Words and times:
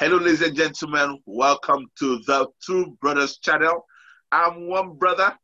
Hello, 0.00 0.16
ladies 0.16 0.40
and 0.40 0.56
gentlemen. 0.56 1.18
Welcome 1.26 1.84
to 1.98 2.20
the 2.26 2.48
Two 2.64 2.96
Brothers 3.02 3.36
channel. 3.36 3.84
I'm 4.32 4.66
one 4.66 4.94
brother. 4.94 5.36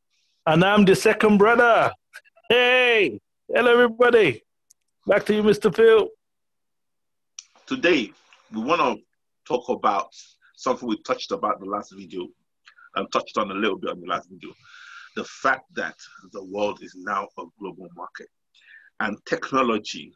And 0.46 0.64
I'm 0.64 0.86
the 0.86 0.96
second 0.96 1.36
brother. 1.36 1.92
Hey, 2.48 3.20
hello, 3.54 3.74
everybody. 3.74 4.42
Back 5.06 5.26
to 5.26 5.34
you, 5.34 5.42
Mr. 5.42 5.76
Phil. 5.76 6.08
Today, 7.66 8.10
we 8.50 8.62
want 8.62 8.80
to 8.80 9.04
talk 9.46 9.68
about 9.68 10.08
something 10.54 10.88
we 10.88 11.02
touched 11.02 11.32
about 11.32 11.60
the 11.60 11.66
last 11.66 11.92
video 11.94 12.26
and 12.94 13.12
touched 13.12 13.36
on 13.36 13.50
a 13.50 13.54
little 13.54 13.76
bit 13.76 13.90
on 13.90 14.00
the 14.00 14.06
last 14.06 14.30
video. 14.30 14.54
The 15.16 15.24
fact 15.24 15.66
that 15.74 15.96
the 16.32 16.44
world 16.44 16.78
is 16.82 16.94
now 16.96 17.28
a 17.38 17.42
global 17.60 17.88
market 17.94 18.28
and 19.00 19.18
technology 19.28 20.14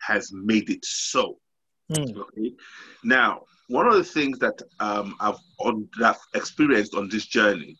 has 0.00 0.32
made 0.32 0.68
it 0.68 0.84
so. 0.84 1.38
Mm. 1.92 2.16
Okay. 2.16 2.52
Now, 3.04 3.42
one 3.68 3.86
of 3.86 3.94
the 3.94 4.04
things 4.04 4.38
that 4.38 4.60
um, 4.80 5.14
I've, 5.20 5.38
on, 5.58 5.88
that 5.98 6.16
I've 6.16 6.40
experienced 6.40 6.94
on 6.94 7.08
this 7.08 7.26
journey 7.26 7.76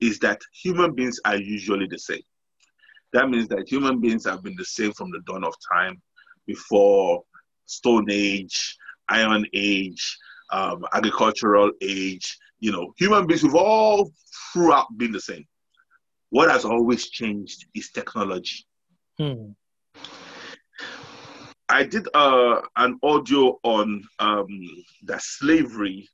is 0.00 0.18
that 0.20 0.40
human 0.52 0.94
beings 0.94 1.20
are 1.24 1.36
usually 1.36 1.86
the 1.86 1.98
same. 1.98 2.22
That 3.12 3.28
means 3.28 3.48
that 3.48 3.68
human 3.68 4.00
beings 4.00 4.24
have 4.24 4.42
been 4.42 4.56
the 4.56 4.64
same 4.64 4.92
from 4.92 5.10
the 5.10 5.20
dawn 5.26 5.44
of 5.44 5.54
time, 5.72 6.00
before 6.46 7.22
Stone 7.66 8.08
Age, 8.10 8.76
Iron 9.08 9.46
Age, 9.54 10.18
um, 10.50 10.84
agricultural 10.92 11.72
age. 11.80 12.38
You 12.60 12.72
know, 12.72 12.92
human 12.96 13.26
beings 13.26 13.42
have 13.42 13.54
all 13.54 14.12
throughout 14.52 14.86
been 14.96 15.12
the 15.12 15.20
same. 15.20 15.44
What 16.30 16.50
has 16.50 16.64
always 16.64 17.10
changed 17.10 17.66
is 17.74 17.90
technology. 17.90 18.64
Hmm. 19.18 19.50
I 21.72 21.84
did 21.84 22.06
uh, 22.12 22.60
an 22.76 22.98
audio 23.02 23.58
on 23.62 24.04
um, 24.18 24.46
that 25.04 25.22
slavery 25.22 26.06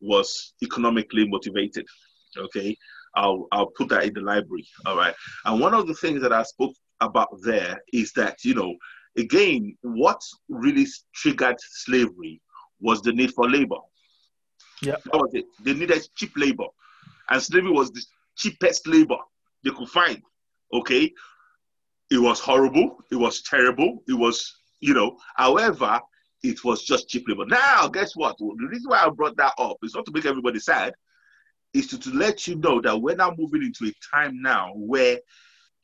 was 0.00 0.54
economically 0.62 1.28
motivated. 1.28 1.86
Okay, 2.36 2.74
I'll 3.14 3.46
I'll 3.52 3.66
put 3.76 3.90
that 3.90 4.04
in 4.04 4.14
the 4.14 4.22
library. 4.22 4.66
All 4.86 4.96
right, 4.96 5.14
and 5.44 5.60
one 5.60 5.74
of 5.74 5.86
the 5.86 5.94
things 5.94 6.22
that 6.22 6.32
I 6.32 6.42
spoke 6.44 6.74
about 7.02 7.28
there 7.42 7.82
is 7.92 8.12
that 8.12 8.38
you 8.42 8.54
know 8.54 8.74
again 9.18 9.76
what 9.82 10.20
really 10.48 10.86
triggered 11.14 11.56
slavery 11.60 12.40
was 12.80 13.02
the 13.02 13.12
need 13.12 13.34
for 13.34 13.50
labor. 13.50 13.80
Yeah, 14.80 14.96
that 15.04 15.14
was 15.14 15.34
it. 15.34 15.44
They 15.62 15.74
needed 15.74 16.08
cheap 16.16 16.32
labor, 16.36 16.68
and 17.28 17.42
slavery 17.42 17.70
was 17.70 17.90
the 17.90 18.02
cheapest 18.36 18.86
labor 18.86 19.18
they 19.62 19.72
could 19.72 19.90
find. 19.90 20.22
Okay, 20.72 21.12
it 22.10 22.18
was 22.18 22.40
horrible. 22.40 22.96
It 23.10 23.16
was 23.16 23.42
terrible. 23.42 24.02
It 24.08 24.14
was 24.14 24.61
you 24.82 24.92
know. 24.92 25.16
However, 25.36 25.98
it 26.42 26.62
was 26.64 26.84
just 26.84 27.08
cheap 27.08 27.26
labor. 27.26 27.46
Now, 27.46 27.88
guess 27.88 28.14
what? 28.14 28.36
The 28.38 28.68
reason 28.68 28.90
why 28.90 29.04
I 29.04 29.08
brought 29.08 29.36
that 29.38 29.54
up 29.58 29.78
is 29.82 29.94
not 29.94 30.04
to 30.06 30.12
make 30.12 30.26
everybody 30.26 30.58
sad, 30.58 30.92
is 31.72 31.86
to, 31.88 31.98
to 32.00 32.10
let 32.10 32.46
you 32.46 32.56
know 32.56 32.80
that 32.82 33.00
we're 33.00 33.16
now 33.16 33.32
moving 33.38 33.62
into 33.62 33.86
a 33.86 33.92
time 34.14 34.42
now 34.42 34.72
where 34.74 35.18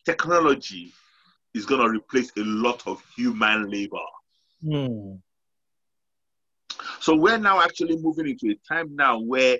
technology 0.04 0.92
is 1.54 1.64
going 1.64 1.80
to 1.80 1.88
replace 1.88 2.30
a 2.36 2.42
lot 2.42 2.82
of 2.86 3.02
human 3.16 3.70
labor. 3.70 3.96
Hmm. 4.62 5.14
So 7.00 7.16
we're 7.16 7.38
now 7.38 7.60
actually 7.60 7.96
moving 7.96 8.28
into 8.28 8.50
a 8.50 8.74
time 8.74 8.94
now 8.94 9.20
where 9.20 9.58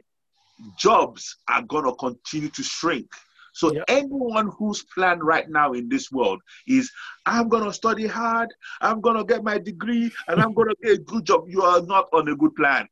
jobs 0.76 1.36
are 1.48 1.62
going 1.62 1.84
to 1.84 1.94
continue 1.94 2.50
to 2.50 2.62
shrink. 2.62 3.08
So 3.58 3.74
yep. 3.74 3.86
anyone 3.88 4.52
whose 4.56 4.84
plan 4.84 5.18
right 5.18 5.50
now 5.50 5.72
in 5.72 5.88
this 5.88 6.12
world 6.12 6.40
is, 6.68 6.92
I'm 7.26 7.48
gonna 7.48 7.72
study 7.72 8.06
hard, 8.06 8.54
I'm 8.80 9.00
gonna 9.00 9.24
get 9.24 9.42
my 9.42 9.58
degree, 9.58 10.12
and 10.28 10.40
I'm 10.40 10.54
gonna 10.54 10.74
get 10.80 10.92
a 10.92 10.98
good 10.98 11.24
job, 11.24 11.48
you 11.48 11.62
are 11.62 11.82
not 11.82 12.06
on 12.12 12.28
a 12.28 12.36
good 12.36 12.54
plan. 12.54 12.86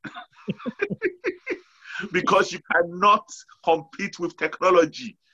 because 2.13 2.53
you 2.53 2.59
cannot 2.73 3.31
compete 3.65 4.19
with 4.19 4.37
technology. 4.37 5.17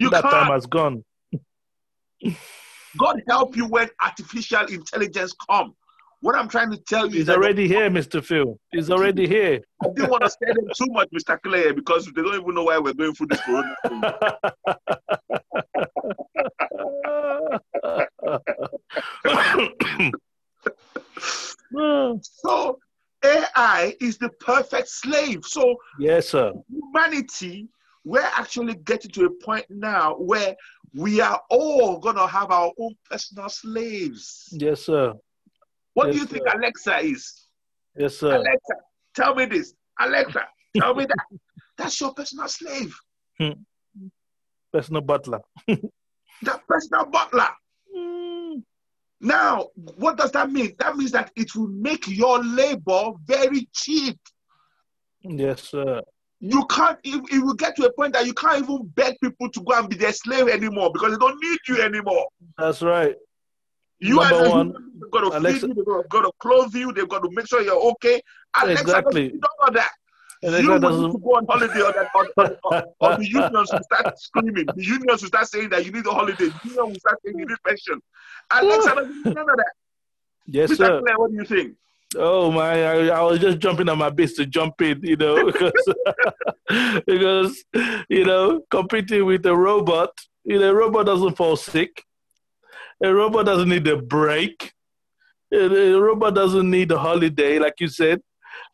You 0.00 0.10
that 0.10 0.22
can't. 0.22 0.34
time 0.34 0.48
has 0.48 0.66
gone. 0.66 1.04
God 2.98 3.22
help 3.28 3.56
you 3.56 3.64
when 3.66 3.88
artificial 4.02 4.66
intelligence 4.66 5.32
come. 5.48 5.76
What 6.24 6.36
I'm 6.36 6.48
trying 6.48 6.70
to 6.70 6.78
tell 6.78 7.12
you 7.12 7.20
is 7.20 7.28
already 7.28 7.68
here, 7.68 7.90
Mr. 7.90 8.24
Phil. 8.24 8.58
He's 8.72 8.90
already 8.90 9.28
here. 9.28 9.60
I 9.84 9.88
didn't 9.94 10.10
want 10.10 10.22
to 10.22 10.30
scare 10.30 10.54
them 10.54 10.64
too 10.74 10.86
much, 10.86 11.10
Mr. 11.10 11.38
Clay, 11.42 11.70
because 11.72 12.06
they 12.06 12.22
don't 12.22 12.34
even 12.34 12.54
know 12.54 12.64
why 12.64 12.78
we're 12.78 12.94
going 12.94 13.12
through 13.12 13.26
this 13.26 13.42
corona 13.42 13.76
so 22.22 22.78
AI 23.22 23.94
is 24.00 24.16
the 24.16 24.30
perfect 24.40 24.88
slave. 24.88 25.44
So 25.44 25.76
yes, 25.98 26.30
sir. 26.30 26.54
Humanity, 26.70 27.68
we're 28.02 28.22
actually 28.22 28.76
getting 28.76 29.10
to 29.10 29.26
a 29.26 29.30
point 29.44 29.66
now 29.68 30.14
where 30.14 30.56
we 30.94 31.20
are 31.20 31.42
all 31.50 31.98
gonna 31.98 32.26
have 32.26 32.50
our 32.50 32.72
own 32.78 32.94
personal 33.10 33.50
slaves. 33.50 34.48
Yes, 34.52 34.80
sir. 34.80 35.12
What 35.94 36.08
yes, 36.08 36.14
do 36.14 36.20
you 36.20 36.26
think 36.26 36.48
sir. 36.48 36.56
Alexa 36.58 36.98
is? 36.98 37.46
Yes, 37.96 38.18
sir. 38.18 38.34
Alexa, 38.34 38.74
tell 39.14 39.34
me 39.34 39.46
this. 39.46 39.74
Alexa, 39.98 40.42
tell 40.76 40.94
me 40.94 41.06
that. 41.06 41.38
That's 41.78 42.00
your 42.00 42.12
personal 42.12 42.48
slave. 42.48 42.94
Hmm. 43.38 43.52
Personal 44.72 45.02
butler. 45.02 45.40
that 45.68 46.66
personal 46.68 47.06
butler. 47.06 47.48
Mm. 47.96 48.62
Now, 49.20 49.68
what 49.96 50.16
does 50.16 50.32
that 50.32 50.50
mean? 50.50 50.74
That 50.78 50.96
means 50.96 51.12
that 51.12 51.30
it 51.36 51.54
will 51.54 51.68
make 51.68 52.08
your 52.08 52.42
labor 52.42 53.12
very 53.24 53.68
cheap. 53.72 54.18
Yes, 55.22 55.62
sir. 55.62 56.02
You 56.40 56.66
can't, 56.66 56.98
it, 57.04 57.22
it 57.32 57.42
will 57.42 57.54
get 57.54 57.76
to 57.76 57.86
a 57.86 57.92
point 57.92 58.12
that 58.12 58.26
you 58.26 58.34
can't 58.34 58.64
even 58.64 58.86
beg 58.94 59.14
people 59.22 59.48
to 59.50 59.60
go 59.62 59.78
and 59.78 59.88
be 59.88 59.96
their 59.96 60.12
slave 60.12 60.48
anymore 60.48 60.90
because 60.92 61.12
they 61.12 61.18
don't 61.18 61.40
need 61.40 61.58
you 61.68 61.80
anymore. 61.80 62.26
That's 62.58 62.82
right. 62.82 63.14
You 64.00 64.16
Number 64.16 64.34
are 64.34 64.50
one, 64.50 64.74
they've 65.00 65.10
got 65.10 65.20
to 65.20 65.38
Alexa, 65.38 65.68
feed 65.68 65.76
you, 65.76 65.84
they've 65.84 66.08
got 66.10 66.22
to 66.22 66.32
clothe 66.38 66.74
you, 66.74 66.92
they've 66.92 67.08
got 67.08 67.22
to 67.22 67.30
make 67.32 67.46
sure 67.46 67.62
you're 67.62 67.80
okay. 67.92 68.20
Alexa 68.60 68.82
exactly. 68.82 69.28
doesn't 69.28 69.40
know 69.40 69.72
that. 69.72 69.90
Alexa 70.42 70.62
you 70.62 70.78
doesn't... 70.78 71.02
need 71.02 71.12
to 71.12 71.18
go 71.18 71.30
on 71.30 71.46
holiday 71.48 71.80
or, 71.80 71.92
that, 71.92 72.10
or, 72.14 72.56
or, 72.64 72.84
or, 73.00 73.16
the 73.16 73.26
unions 73.26 73.70
will 73.72 73.82
start 73.82 74.18
screaming. 74.18 74.66
The 74.74 74.84
unions 74.84 75.22
will 75.22 75.28
start 75.28 75.46
saying 75.46 75.70
that 75.70 75.84
you 75.84 75.92
need 75.92 76.06
a 76.06 76.10
holiday. 76.10 76.48
The 76.48 76.60
union 76.64 76.86
will 76.86 76.94
start 76.96 77.18
saying 77.24 77.38
you 77.38 77.46
need 77.46 77.56
pension. 77.66 78.00
Alexa 78.50 78.94
doesn't 78.94 79.24
know 79.24 79.44
that. 79.46 79.72
Yes, 80.46 80.72
Mr. 80.72 80.76
sir. 80.76 81.00
Claire, 81.00 81.18
what 81.18 81.30
do 81.30 81.36
you 81.36 81.44
think? 81.44 81.76
Oh 82.16 82.52
my! 82.52 82.84
I, 82.84 83.06
I, 83.08 83.22
was 83.22 83.40
just 83.40 83.58
jumping 83.58 83.88
on 83.88 83.98
my 83.98 84.10
base 84.10 84.34
to 84.34 84.46
jump 84.46 84.80
in, 84.82 85.00
you 85.02 85.16
know, 85.16 85.46
because 85.52 85.94
because 87.06 87.64
you 88.08 88.24
know 88.24 88.60
competing 88.70 89.24
with 89.24 89.44
a 89.46 89.56
robot, 89.56 90.10
you 90.44 90.58
know, 90.58 90.70
a 90.70 90.74
robot 90.74 91.06
doesn't 91.06 91.36
fall 91.36 91.56
sick. 91.56 92.04
A 93.04 93.14
robot 93.14 93.44
doesn't 93.44 93.68
need 93.68 93.86
a 93.86 93.98
break. 93.98 94.72
A, 95.52 95.92
robot 95.92 96.34
doesn't 96.34 96.70
need 96.70 96.90
a 96.90 96.98
holiday, 96.98 97.58
like 97.58 97.74
you 97.78 97.88
said. 97.88 98.18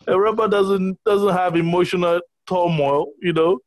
A 0.06 0.16
robot 0.18 0.52
doesn't 0.52 0.98
doesn't 1.04 1.32
have 1.32 1.56
emotional 1.56 2.20
turmoil. 2.48 3.06
You 3.20 3.32
know, 3.32 3.58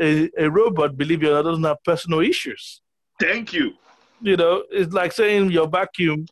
a, 0.00 0.30
a 0.38 0.50
robot, 0.50 0.96
believe 0.96 1.22
it 1.22 1.28
or 1.28 1.34
not, 1.34 1.42
doesn't 1.42 1.64
have 1.64 1.84
personal 1.84 2.20
issues. 2.20 2.80
Thank 3.20 3.52
you. 3.52 3.74
You 4.22 4.36
know, 4.38 4.64
it's 4.70 4.94
like 4.94 5.12
saying 5.12 5.50
your 5.50 5.68
vacuum 5.68 6.26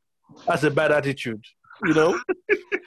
has 0.49 0.65
a 0.65 0.71
bad 0.71 0.91
attitude. 0.91 1.45
You 1.85 1.93
know, 1.93 2.19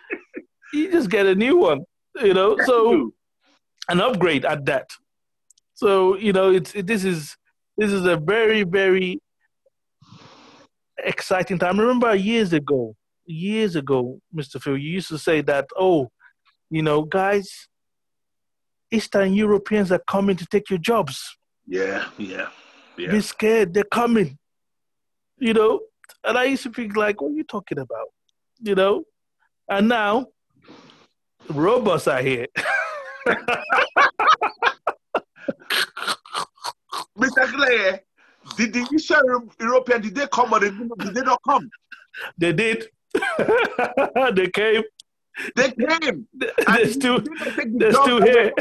you 0.74 0.92
just 0.92 1.12
get 1.12 1.28
a 1.28 1.36
new 1.36 1.58
one. 1.58 1.82
You 2.24 2.34
know, 2.34 2.58
so 2.66 3.12
an 3.88 4.02
upgrade 4.02 4.46
at 4.46 4.66
that. 4.66 4.90
So 5.76 6.18
you 6.18 6.34
know, 6.34 6.50
it's 6.52 6.74
it, 6.74 6.88
this 6.88 7.04
is 7.04 7.38
this 7.78 7.92
is 7.92 8.06
a 8.06 8.18
very 8.18 8.64
very 8.64 9.22
exciting 11.00 11.60
time. 11.60 11.80
I 11.80 11.84
remember 11.84 12.16
years 12.16 12.54
ago, 12.54 12.96
years 13.26 13.76
ago, 13.76 14.20
Mr. 14.36 14.62
Phil, 14.62 14.78
you 14.78 14.90
used 14.92 15.10
to 15.10 15.18
say 15.18 15.42
that, 15.42 15.68
oh, 15.78 16.10
you 16.70 16.82
know, 16.82 17.04
guys, 17.04 17.68
Eastern 18.92 19.34
Europeans 19.34 19.92
are 19.92 20.02
coming 20.08 20.36
to 20.38 20.46
take 20.46 20.70
your 20.70 20.80
jobs. 20.80 21.38
Yeah, 21.66 22.06
yeah, 22.18 22.50
yeah. 22.98 23.12
Be 23.12 23.22
scared, 23.22 23.74
they're 23.74 23.84
coming. 23.84 24.38
You 25.40 25.54
know, 25.54 25.82
and 26.24 26.38
I 26.38 26.46
used 26.46 26.64
to 26.64 26.72
think 26.72 26.96
like, 26.96 27.22
what 27.22 27.32
are 27.32 27.36
you 27.36 27.44
talking 27.44 27.80
about? 27.80 28.08
You 28.60 28.76
know, 28.76 29.04
and 29.70 29.88
now 29.88 30.28
robots 31.50 32.08
are 32.08 32.22
here. 32.22 32.48
Mr. 37.18 37.52
Clay, 37.52 38.02
did 38.58 38.74
the 38.74 38.88
Eastern 38.94 39.50
European 39.60 40.02
did 40.02 40.16
they 40.16 40.28
come 40.28 40.52
or 40.52 40.60
did, 40.60 40.76
they 41.16 41.22
not 41.22 41.42
come? 41.48 41.70
They 42.38 42.52
did. 42.52 42.86
they 44.34 44.50
came. 44.50 44.84
They 45.56 45.72
came. 45.72 46.28
They're 46.34 46.88
still, 46.88 47.20
they're 47.80 47.94
still 47.94 48.22
here. 48.24 48.52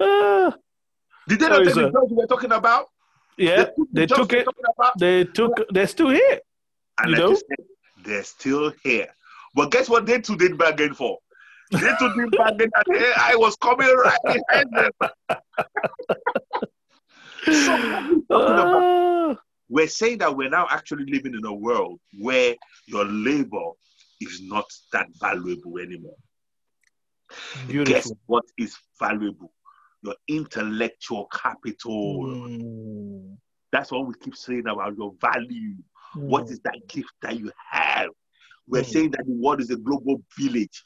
Ah. 0.00 0.56
did 1.28 1.38
they 1.38 1.48
not 1.48 1.64
take 1.64 1.74
the 1.74 1.90
jobs 1.90 2.10
we 2.10 2.16
were 2.16 2.26
talking 2.26 2.52
about? 2.52 2.86
Yeah, 3.36 3.66
they 3.92 4.06
took, 4.06 4.30
the 4.30 4.36
they 4.36 4.44
took 4.44 4.56
it. 4.58 4.98
They 4.98 5.24
took. 5.24 5.52
They're 5.70 5.86
still 5.86 6.10
here. 6.10 6.40
And 6.98 7.10
you 7.10 7.16
like 7.16 7.20
know, 7.20 7.34
said, 7.34 7.66
they're 8.04 8.24
still 8.24 8.72
here. 8.82 9.08
But 9.54 9.70
guess 9.70 9.90
what 9.90 10.06
they 10.06 10.20
too 10.20 10.36
did 10.36 10.56
bargain 10.56 10.94
for? 10.94 11.18
They 11.70 11.92
too 11.98 12.12
did 12.16 12.30
bargain 12.32 12.70
and 12.86 13.04
I 13.16 13.34
was 13.36 13.56
coming 13.56 13.88
right 13.88 14.18
behind 14.24 14.72
them. 14.72 14.90
So 17.50 17.76
what 17.76 18.04
we 18.04 18.22
talking 18.30 18.58
about? 18.58 18.84
Ah, 18.84 19.36
we're 19.68 19.88
saying 19.88 20.18
that 20.18 20.36
we're 20.36 20.50
now 20.50 20.66
actually 20.70 21.04
living 21.06 21.34
in 21.34 21.44
a 21.44 21.52
world 21.52 21.98
where 22.20 22.54
your 22.86 23.04
labor 23.04 23.70
is 24.20 24.40
not 24.42 24.66
that 24.92 25.06
valuable 25.20 25.78
anymore. 25.78 26.16
Guess 27.84 28.12
beautiful. 28.12 28.18
what 28.26 28.44
is 28.58 28.76
valuable? 28.98 29.52
Your 30.02 30.14
intellectual 30.28 31.26
capital. 31.32 32.24
Mm, 32.24 33.36
That's 33.72 33.90
what 33.92 34.06
we 34.06 34.14
keep 34.20 34.36
saying 34.36 34.66
about 34.66 34.96
your 34.96 35.14
value. 35.20 35.74
What 36.14 36.44
mm, 36.44 36.50
is 36.50 36.60
that 36.60 36.86
gift 36.88 37.12
that 37.22 37.38
you 37.38 37.50
have? 37.70 38.10
We're 38.68 38.82
Mm. 38.82 38.86
saying 38.86 39.10
that 39.12 39.26
the 39.26 39.32
world 39.32 39.60
is 39.60 39.70
a 39.70 39.76
global 39.76 40.22
village. 40.38 40.82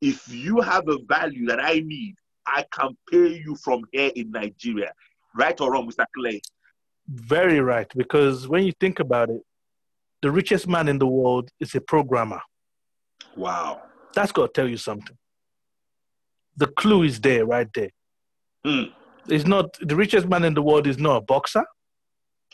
If 0.00 0.26
you 0.28 0.60
have 0.60 0.88
a 0.88 0.98
value 1.06 1.46
that 1.46 1.60
I 1.60 1.80
need, 1.80 2.16
I 2.46 2.64
can 2.72 2.96
pay 3.10 3.40
you 3.44 3.54
from 3.56 3.82
here 3.92 4.10
in 4.14 4.30
Nigeria. 4.30 4.92
Right 5.34 5.60
or 5.60 5.72
wrong, 5.72 5.90
Mr. 5.90 6.04
Clay? 6.14 6.40
very 7.10 7.60
right? 7.60 7.90
Because 7.96 8.46
when 8.48 8.64
you 8.64 8.72
think 8.80 9.00
about 9.00 9.30
it, 9.30 9.42
the 10.22 10.30
richest 10.30 10.68
man 10.68 10.88
in 10.88 10.98
the 10.98 11.06
world 11.06 11.50
is 11.58 11.74
a 11.74 11.80
programmer. 11.80 12.40
Wow. 13.36 13.82
That's 14.14 14.32
got 14.32 14.54
to 14.54 14.60
tell 14.60 14.68
you 14.68 14.76
something. 14.76 15.16
The 16.56 16.66
clue 16.66 17.04
is 17.04 17.20
there, 17.20 17.46
right 17.46 17.68
there. 17.74 17.90
Hmm. 18.64 18.84
It's 19.28 19.46
not 19.46 19.76
the 19.80 19.96
richest 19.96 20.28
man 20.28 20.44
in 20.44 20.54
the 20.54 20.62
world 20.62 20.86
is 20.86 20.98
not 20.98 21.16
a 21.16 21.20
boxer, 21.20 21.64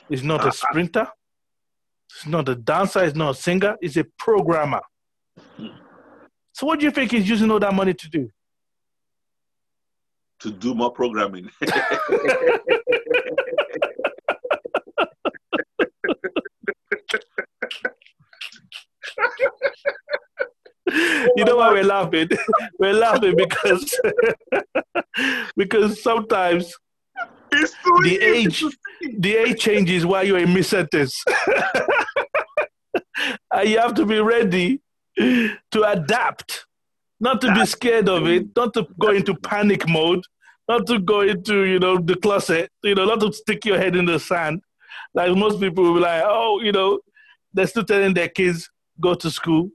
is 0.09 0.23
not 0.23 0.41
Uh-uh. 0.41 0.47
a 0.47 0.49
ah, 0.49 0.61
ah. 0.63 0.69
sprinter, 0.71 1.09
it's 2.11 2.27
not 2.27 2.49
a 2.49 2.55
dancer, 2.55 3.05
it's 3.05 3.17
not 3.17 3.31
a 3.31 3.35
singer, 3.35 3.77
it's 3.81 3.97
a 3.97 4.05
programmer. 4.19 4.83
Hmm. 5.57 5.69
So 6.53 6.67
what 6.67 6.79
do 6.79 6.87
you 6.87 6.93
think 6.93 7.11
he's 7.11 7.29
using 7.29 7.51
all 7.51 7.59
that 7.59 7.75
money 7.75 7.95
to 7.95 8.09
do? 8.09 8.31
To 10.41 10.51
do 10.51 10.75
more 10.75 10.93
programming. 10.93 11.51
you 21.37 21.45
know 21.45 21.57
why 21.57 21.73
we're 21.73 21.85
laughing? 21.85 22.29
we're 22.79 22.93
laughing 22.93 23.35
because 23.37 23.99
because 25.57 26.03
sometimes 26.03 26.73
The 28.03 28.19
age- 28.23 28.65
the 29.19 29.37
age 29.37 29.61
changes 29.61 30.05
while 30.07 30.25
you're 30.25 30.39
in 30.39 30.53
mid 30.55 30.67
sentence. 30.67 31.25
and 33.53 33.69
you 33.69 33.79
have 33.79 33.95
to 33.95 34.05
be 34.07 34.21
ready 34.21 34.81
to 35.19 35.83
adapt, 35.85 36.66
not 37.21 37.41
to 37.41 37.53
be 37.55 37.65
scared 37.67 38.09
of 38.09 38.27
it, 38.27 38.47
not 38.57 38.75
to 38.75 38.87
go 38.99 39.11
into 39.11 39.35
panic 39.35 39.89
mode, 39.89 40.23
not 40.69 40.87
to 40.87 40.99
go 40.99 41.21
into, 41.23 41.65
you 41.65 41.79
know, 41.79 41.99
the 41.99 42.17
closet, 42.17 42.71
you 42.83 42.95
know, 42.95 43.07
not 43.07 43.21
to 43.21 43.33
stick 43.33 43.65
your 43.65 43.79
head 43.79 43.97
in 43.97 44.05
the 44.05 44.19
sand. 44.19 44.61
Like 45.15 45.35
most 45.37 45.61
people 45.61 45.85
will 45.85 45.95
be 45.95 46.01
like, 46.01 46.23
oh, 46.27 46.61
you 46.63 46.73
know, 46.73 47.01
they're 47.55 47.67
still 47.67 47.85
telling 47.85 48.13
their 48.15 48.29
kids, 48.29 48.69
go 49.01 49.15
to 49.15 49.31
school, 49.31 49.71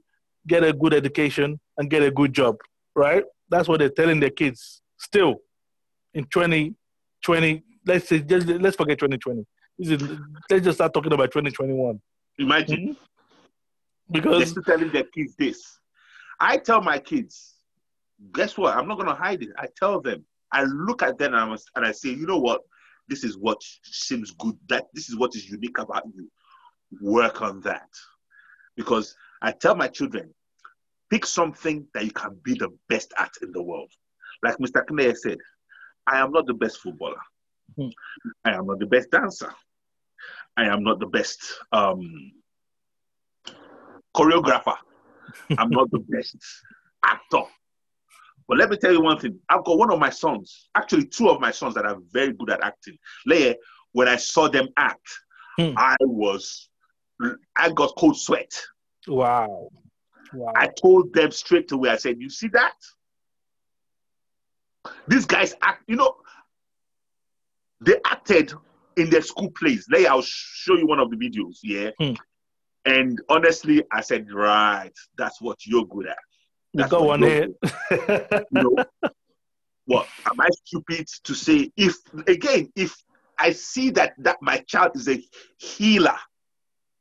get 0.46 0.62
a 0.62 0.72
good 0.72 0.94
education, 0.94 1.58
and 1.78 1.90
get 1.90 2.02
a 2.02 2.10
good 2.10 2.32
job, 2.32 2.56
right? 2.94 3.24
That's 3.48 3.68
what 3.68 3.80
they're 3.80 3.88
telling 3.88 4.20
their 4.20 4.30
kids 4.30 4.82
still 4.98 5.36
in 6.14 6.24
2020. 6.24 7.62
Let's 7.84 8.08
say, 8.08 8.20
just, 8.20 8.46
let's 8.46 8.76
forget 8.76 8.98
2020. 8.98 9.44
This 9.78 10.00
is, 10.00 10.18
let's 10.50 10.64
just 10.64 10.76
start 10.78 10.94
talking 10.94 11.12
about 11.12 11.32
2021. 11.32 12.00
Imagine. 12.38 12.96
Mhm. 14.10 14.22
They're 14.22 14.46
still 14.46 14.62
telling 14.62 14.92
their 14.92 15.04
kids 15.04 15.34
this. 15.36 15.78
I 16.42 16.56
tell 16.56 16.80
my 16.82 16.98
kids, 16.98 17.54
guess 18.32 18.58
what? 18.58 18.76
I'm 18.76 18.88
not 18.88 18.96
going 18.96 19.08
to 19.08 19.14
hide 19.14 19.42
it. 19.42 19.50
I 19.56 19.68
tell 19.76 20.00
them. 20.00 20.24
I 20.50 20.64
look 20.64 21.00
at 21.00 21.16
them 21.16 21.34
and 21.34 21.42
I, 21.42 21.46
must, 21.46 21.70
and 21.76 21.86
I 21.86 21.92
say, 21.92 22.08
you 22.08 22.26
know 22.26 22.38
what? 22.38 22.62
This 23.08 23.22
is 23.22 23.38
what 23.38 23.62
seems 23.84 24.32
good. 24.32 24.58
That 24.68 24.86
this 24.92 25.08
is 25.08 25.16
what 25.16 25.36
is 25.36 25.48
unique 25.48 25.78
about 25.78 26.02
you. 26.12 26.28
Work 27.00 27.42
on 27.42 27.60
that. 27.60 27.88
Because 28.76 29.14
I 29.40 29.52
tell 29.52 29.76
my 29.76 29.86
children, 29.86 30.34
pick 31.10 31.26
something 31.26 31.86
that 31.94 32.04
you 32.04 32.10
can 32.10 32.36
be 32.42 32.54
the 32.54 32.70
best 32.88 33.14
at 33.18 33.30
in 33.40 33.52
the 33.52 33.62
world. 33.62 33.92
Like 34.42 34.58
Mr. 34.58 34.84
Kne 34.84 35.16
said, 35.16 35.38
I 36.08 36.18
am 36.18 36.32
not 36.32 36.46
the 36.46 36.54
best 36.54 36.78
footballer. 36.78 37.22
Hmm. 37.78 37.88
I 38.44 38.54
am 38.54 38.66
not 38.66 38.80
the 38.80 38.86
best 38.86 39.12
dancer. 39.12 39.54
I 40.56 40.64
am 40.64 40.82
not 40.82 40.98
the 40.98 41.06
best 41.06 41.40
um, 41.70 42.32
choreographer. 44.16 44.76
I'm 45.58 45.70
not 45.70 45.90
the 45.90 45.98
best 46.00 46.36
actor. 47.04 47.42
But 48.48 48.58
let 48.58 48.70
me 48.70 48.76
tell 48.76 48.92
you 48.92 49.00
one 49.00 49.18
thing. 49.18 49.38
I've 49.48 49.64
got 49.64 49.78
one 49.78 49.92
of 49.92 49.98
my 49.98 50.10
sons, 50.10 50.68
actually 50.74 51.06
two 51.06 51.28
of 51.28 51.40
my 51.40 51.50
sons 51.52 51.74
that 51.74 51.86
are 51.86 51.96
very 52.12 52.32
good 52.32 52.50
at 52.50 52.62
acting. 52.64 52.98
Later, 53.26 53.56
when 53.92 54.08
I 54.08 54.16
saw 54.16 54.48
them 54.48 54.68
act, 54.76 55.08
Hmm. 55.58 55.74
I 55.76 55.96
was, 56.00 56.70
I 57.56 57.70
got 57.72 57.94
cold 57.98 58.16
sweat. 58.18 58.50
wow. 59.06 59.68
Wow. 60.32 60.52
I 60.56 60.68
told 60.80 61.12
them 61.12 61.30
straight 61.30 61.70
away, 61.72 61.90
I 61.90 61.96
said, 61.96 62.16
you 62.18 62.30
see 62.30 62.48
that? 62.48 62.72
These 65.06 65.26
guys 65.26 65.54
act, 65.60 65.82
you 65.86 65.96
know, 65.96 66.16
they 67.82 67.96
acted 68.06 68.54
in 68.96 69.10
their 69.10 69.20
school 69.20 69.50
plays. 69.50 69.86
Later, 69.90 70.08
I'll 70.10 70.22
show 70.22 70.74
you 70.78 70.86
one 70.86 71.00
of 71.00 71.10
the 71.10 71.16
videos, 71.16 71.58
yeah? 71.62 71.90
Hmm. 71.98 72.14
And 72.84 73.20
honestly, 73.28 73.84
I 73.92 74.00
said, 74.00 74.30
right, 74.32 74.90
that's 75.16 75.40
what 75.40 75.58
you're 75.66 75.86
good 75.86 76.08
at. 76.08 76.18
you 76.72 76.86
got 76.88 77.04
one 77.04 77.22
here. 77.22 77.48
good 77.90 78.10
at. 78.10 78.46
You 78.50 78.62
know, 78.62 78.84
what 79.86 80.08
am 80.30 80.40
I 80.40 80.48
stupid 80.64 81.06
to 81.24 81.34
say? 81.34 81.70
If 81.76 81.96
again, 82.26 82.72
if 82.76 82.94
I 83.38 83.52
see 83.52 83.90
that 83.90 84.14
that 84.18 84.38
my 84.40 84.58
child 84.66 84.92
is 84.94 85.08
a 85.08 85.22
healer, 85.58 86.16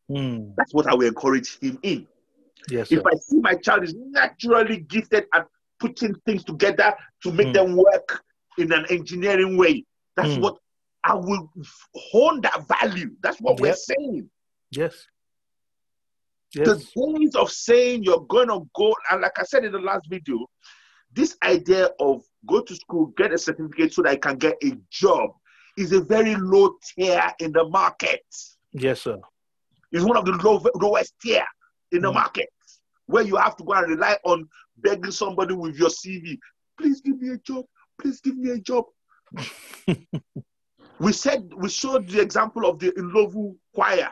Hmm. 0.10 0.52
that's 0.58 0.74
what 0.74 0.88
I 0.88 0.94
will 0.96 1.08
encourage 1.08 1.58
him 1.60 1.80
in. 1.84 2.08
Yes, 2.70 2.90
sir. 2.90 3.00
If 3.00 3.06
I 3.06 3.16
see 3.16 3.40
my 3.40 3.56
child 3.56 3.84
is 3.84 3.96
naturally 3.96 4.78
gifted 4.82 5.26
at 5.34 5.48
putting 5.80 6.14
things 6.26 6.44
together 6.44 6.94
to 7.24 7.32
make 7.32 7.48
Mm. 7.50 7.54
them 7.54 7.76
work 7.76 8.24
in 8.58 8.72
an 8.72 8.86
engineering 8.90 9.58
way, 9.58 9.84
that's 10.16 10.36
Mm. 10.36 10.42
what 10.42 10.58
I 11.04 11.16
will 11.16 11.52
hone 11.96 12.42
that 12.42 12.68
value. 12.68 13.16
That's 13.22 13.40
what 13.42 13.60
we're 13.60 13.74
saying. 13.74 14.30
Yes. 14.70 15.08
The 16.54 16.76
Yes. 16.76 16.94
days 16.96 17.36
of 17.36 17.52
saying 17.52 18.04
you're 18.04 18.26
going 18.28 18.50
to 18.50 18.68
go, 18.76 18.94
and 19.10 19.22
like 19.22 19.40
I 19.40 19.44
said 19.44 19.64
in 19.64 19.72
the 19.72 19.80
last 19.80 20.08
video, 20.10 20.46
this 21.14 21.38
idea 21.44 21.90
of 22.00 22.24
go 22.46 22.62
to 22.62 22.76
school, 22.76 23.08
get 23.18 23.34
a 23.34 23.38
certificate 23.38 23.94
so 23.94 24.02
that 24.04 24.12
I 24.12 24.16
can 24.18 24.38
get 24.38 24.56
a 24.64 24.78
job 24.90 25.32
is 25.78 25.94
a 25.94 26.02
very 26.02 26.36
low 26.36 26.76
tier 26.96 27.24
in 27.40 27.52
the 27.54 27.64
market. 27.70 28.24
Yes, 28.74 29.02
sir. 29.02 29.20
It's 29.92 30.04
one 30.06 30.18
of 30.18 30.26
the 30.26 30.32
low, 30.32 30.62
lowest 30.76 31.14
tier 31.22 31.46
in 31.92 32.02
the 32.02 32.10
Mm. 32.10 32.16
market 32.16 32.50
where 33.08 33.24
you 33.24 33.36
have 33.36 33.56
to 33.58 33.64
go 33.64 33.74
and 33.74 33.90
rely 33.90 34.18
on 34.24 34.48
begging 34.78 35.12
somebody 35.12 35.54
with 35.54 35.76
your 35.78 35.90
CV. 35.90 36.38
Please 36.78 37.02
give 37.02 37.20
me 37.20 37.30
a 37.34 37.38
job. 37.38 37.66
Please 38.00 38.22
give 38.22 38.38
me 38.38 38.52
a 38.52 38.58
job. 38.60 38.86
we 41.00 41.12
said 41.14 41.50
we 41.56 41.70
showed 41.70 42.08
the 42.08 42.22
example 42.22 42.66
of 42.66 42.80
the 42.80 42.92
Ndlovu 42.94 43.56
choir. 43.74 44.10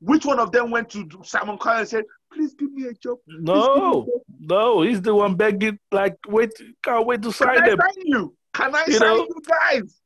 Which 0.00 0.24
one 0.24 0.38
of 0.38 0.52
them 0.52 0.70
went 0.70 0.90
to 0.90 1.08
Simon 1.24 1.58
Cowell 1.58 1.78
and 1.80 1.88
said, 1.88 2.04
"Please 2.32 2.54
give 2.54 2.72
me 2.72 2.84
a 2.84 2.92
job"? 2.94 3.18
Please 3.26 3.38
give 3.40 3.48
a 3.48 3.58
No, 3.58 3.74
job. 4.04 4.06
no, 4.40 4.82
he's 4.82 5.02
the 5.02 5.14
one 5.14 5.34
begging, 5.34 5.78
like, 5.90 6.16
wait, 6.28 6.50
can't 6.84 7.04
wait 7.06 7.22
to 7.22 7.32
sign 7.32 7.54
Can 7.54 7.62
I 7.64 7.68
them. 7.70 7.78
sign 7.80 8.06
you? 8.06 8.36
Can 8.54 8.74
I 8.74 8.84
You 8.86 8.92
sign 8.94 9.16
know? 9.16 9.26
you 9.28 9.42
guys? 9.46 10.00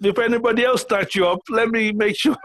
If 0.00 0.18
anybody 0.18 0.64
else 0.64 0.82
starts 0.82 1.14
you 1.14 1.26
up, 1.26 1.40
let 1.48 1.68
me 1.70 1.90
make 1.92 2.16
sure, 2.16 2.36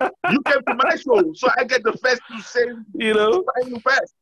You 0.30 0.42
came 0.42 0.62
to 0.68 0.74
my 0.74 0.94
show, 0.96 1.32
so 1.34 1.48
I 1.56 1.64
get 1.64 1.82
the 1.82 1.94
first 1.94 2.20
to 2.30 2.42
say 2.42 2.66
you 2.94 3.14
know. 3.14 3.44
sign 3.62 3.74
you 3.74 3.80
first. 3.80 4.14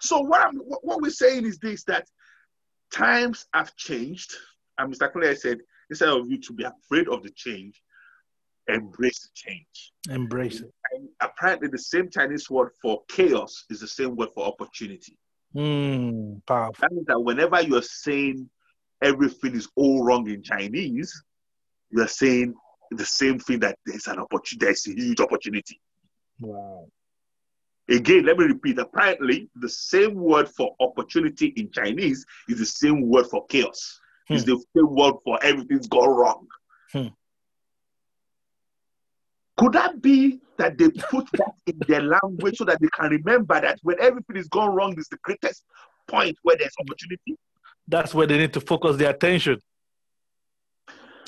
So 0.00 0.20
what 0.20 0.40
I'm 0.42 0.56
what 0.56 1.00
we're 1.02 1.10
saying 1.10 1.46
is 1.46 1.58
this 1.58 1.84
that 1.84 2.06
times 2.92 3.46
have 3.54 3.74
changed. 3.76 4.34
And 4.78 4.92
Mr. 4.94 5.12
Claire 5.12 5.36
said, 5.36 5.58
instead 5.90 6.08
of 6.10 6.30
you 6.30 6.38
to 6.40 6.52
be 6.52 6.64
afraid 6.64 7.08
of 7.08 7.22
the 7.22 7.30
change, 7.30 7.82
embrace 8.74 9.20
the 9.20 9.28
change. 9.34 9.92
Embrace 10.08 10.60
it. 10.60 10.72
And 10.92 11.08
apparently 11.20 11.68
the 11.68 11.78
same 11.78 12.10
Chinese 12.10 12.48
word 12.50 12.70
for 12.80 13.02
chaos 13.08 13.64
is 13.70 13.80
the 13.80 13.88
same 13.88 14.16
word 14.16 14.30
for 14.34 14.44
opportunity. 14.46 15.16
Mm, 15.54 16.44
powerful. 16.46 16.74
That 16.80 16.92
means 16.92 17.06
that 17.06 17.20
whenever 17.20 17.60
you're 17.60 17.82
saying 17.82 18.48
everything 19.02 19.54
is 19.54 19.68
all 19.76 20.04
wrong 20.04 20.28
in 20.28 20.42
Chinese, 20.42 21.22
you're 21.90 22.06
saying 22.08 22.54
the 22.92 23.04
same 23.04 23.38
thing 23.38 23.60
that 23.60 23.78
there's 23.86 24.06
an 24.06 24.18
opportunity, 24.18 24.64
there's 24.66 24.86
a 24.86 24.92
huge 24.92 25.20
opportunity. 25.20 25.80
Wow. 26.40 26.86
Again, 27.88 28.24
let 28.24 28.38
me 28.38 28.44
repeat. 28.44 28.78
Apparently, 28.78 29.50
the 29.56 29.68
same 29.68 30.14
word 30.14 30.48
for 30.48 30.76
opportunity 30.78 31.46
in 31.56 31.70
Chinese 31.72 32.24
is 32.48 32.58
the 32.58 32.66
same 32.66 33.08
word 33.08 33.26
for 33.26 33.46
chaos. 33.46 33.98
It's 34.28 34.44
the 34.44 34.62
same 34.76 34.94
word 34.94 35.14
for 35.24 35.42
everything's 35.42 35.88
gone 35.88 36.08
wrong. 36.08 36.46
Hmm. 36.92 37.08
Could 39.60 39.74
that 39.74 40.00
be 40.00 40.40
that 40.56 40.78
they 40.78 40.88
put 40.88 41.28
that 41.32 41.52
in 41.66 41.78
their 41.86 42.00
language 42.00 42.56
so 42.56 42.64
that 42.64 42.80
they 42.80 42.88
can 42.88 43.10
remember 43.10 43.60
that 43.60 43.78
when 43.82 44.00
everything 44.00 44.38
is 44.38 44.48
gone 44.48 44.74
wrong, 44.74 44.94
this 44.94 45.02
is 45.02 45.08
the 45.10 45.18
greatest 45.22 45.64
point 46.08 46.38
where 46.42 46.56
there's 46.56 46.72
opportunity? 46.80 47.36
That's 47.86 48.14
where 48.14 48.26
they 48.26 48.38
need 48.38 48.54
to 48.54 48.60
focus 48.62 48.96
their 48.96 49.10
attention. 49.10 49.58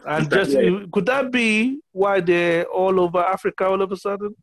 And 0.06 0.30
that 0.30 0.44
just 0.46 0.56
right? 0.56 0.90
could 0.90 1.04
that 1.06 1.30
be 1.30 1.80
why 1.92 2.22
they're 2.22 2.64
all 2.64 2.98
over 3.00 3.18
Africa 3.18 3.66
all 3.66 3.82
of 3.82 3.92
a 3.92 3.98
sudden? 3.98 4.34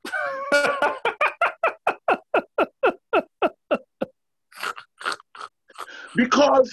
Because 6.15 6.72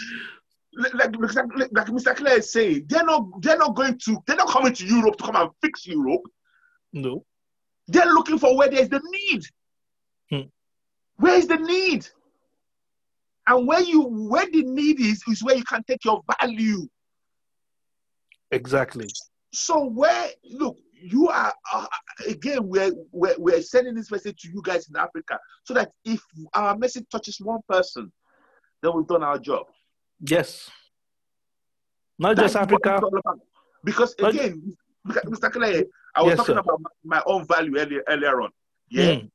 like, 0.74 0.92
like, 0.94 1.16
like, 1.18 1.70
like 1.72 1.86
Mr. 1.86 2.14
Claire 2.14 2.38
is 2.40 2.52
saying, 2.52 2.84
they're 2.88 3.04
not 3.04 3.24
they're 3.40 3.56
not 3.56 3.74
going 3.74 3.98
to 4.00 4.18
they're 4.26 4.36
not 4.36 4.50
coming 4.50 4.74
to 4.74 4.86
Europe 4.86 5.16
to 5.16 5.24
come 5.24 5.36
and 5.36 5.48
fix 5.62 5.86
Europe. 5.86 6.20
No. 6.96 7.24
They're 7.88 8.06
looking 8.06 8.38
for 8.38 8.56
where 8.56 8.68
there's 8.68 8.88
the 8.88 9.00
need. 9.10 9.42
Hmm. 10.30 10.48
Where 11.16 11.36
is 11.36 11.46
the 11.46 11.56
need? 11.56 12.08
And 13.46 13.66
where 13.66 13.80
you 13.80 14.02
where 14.02 14.46
the 14.50 14.62
need 14.62 15.00
is 15.00 15.22
is 15.28 15.44
where 15.44 15.54
you 15.54 15.64
can 15.64 15.84
take 15.84 16.04
your 16.04 16.22
value. 16.40 16.88
Exactly. 18.50 19.08
So 19.52 19.84
where 19.84 20.30
look, 20.50 20.76
you 20.92 21.28
are 21.28 21.54
uh, 21.72 21.86
again 22.26 22.66
we're, 22.66 22.90
we're 23.12 23.36
we're 23.38 23.62
sending 23.62 23.94
this 23.94 24.10
message 24.10 24.40
to 24.40 24.48
you 24.48 24.60
guys 24.64 24.88
in 24.88 24.96
Africa 24.96 25.38
so 25.62 25.74
that 25.74 25.92
if 26.04 26.20
our 26.54 26.76
message 26.76 27.04
touches 27.10 27.38
one 27.40 27.60
person, 27.68 28.10
then 28.82 28.92
we've 28.96 29.06
done 29.06 29.22
our 29.22 29.38
job. 29.38 29.66
Yes. 30.20 30.68
Not 32.18 32.36
just 32.36 32.54
That's 32.54 32.72
what 32.72 32.86
Africa. 32.86 33.20
Because 33.84 34.14
again, 34.18 34.76
Mr. 35.06 35.52
Clay, 35.52 35.84
I 36.16 36.22
was 36.22 36.30
Yes, 36.30 36.38
talking 36.38 36.56
sir. 36.56 36.60
about 36.60 36.80
my, 37.04 37.22
own 37.26 37.46
value 37.46 37.76
earlier, 37.78 38.02
earlier 38.08 38.40
on. 38.40 38.50
Yeah. 38.88 39.12
Mm, 39.12 39.30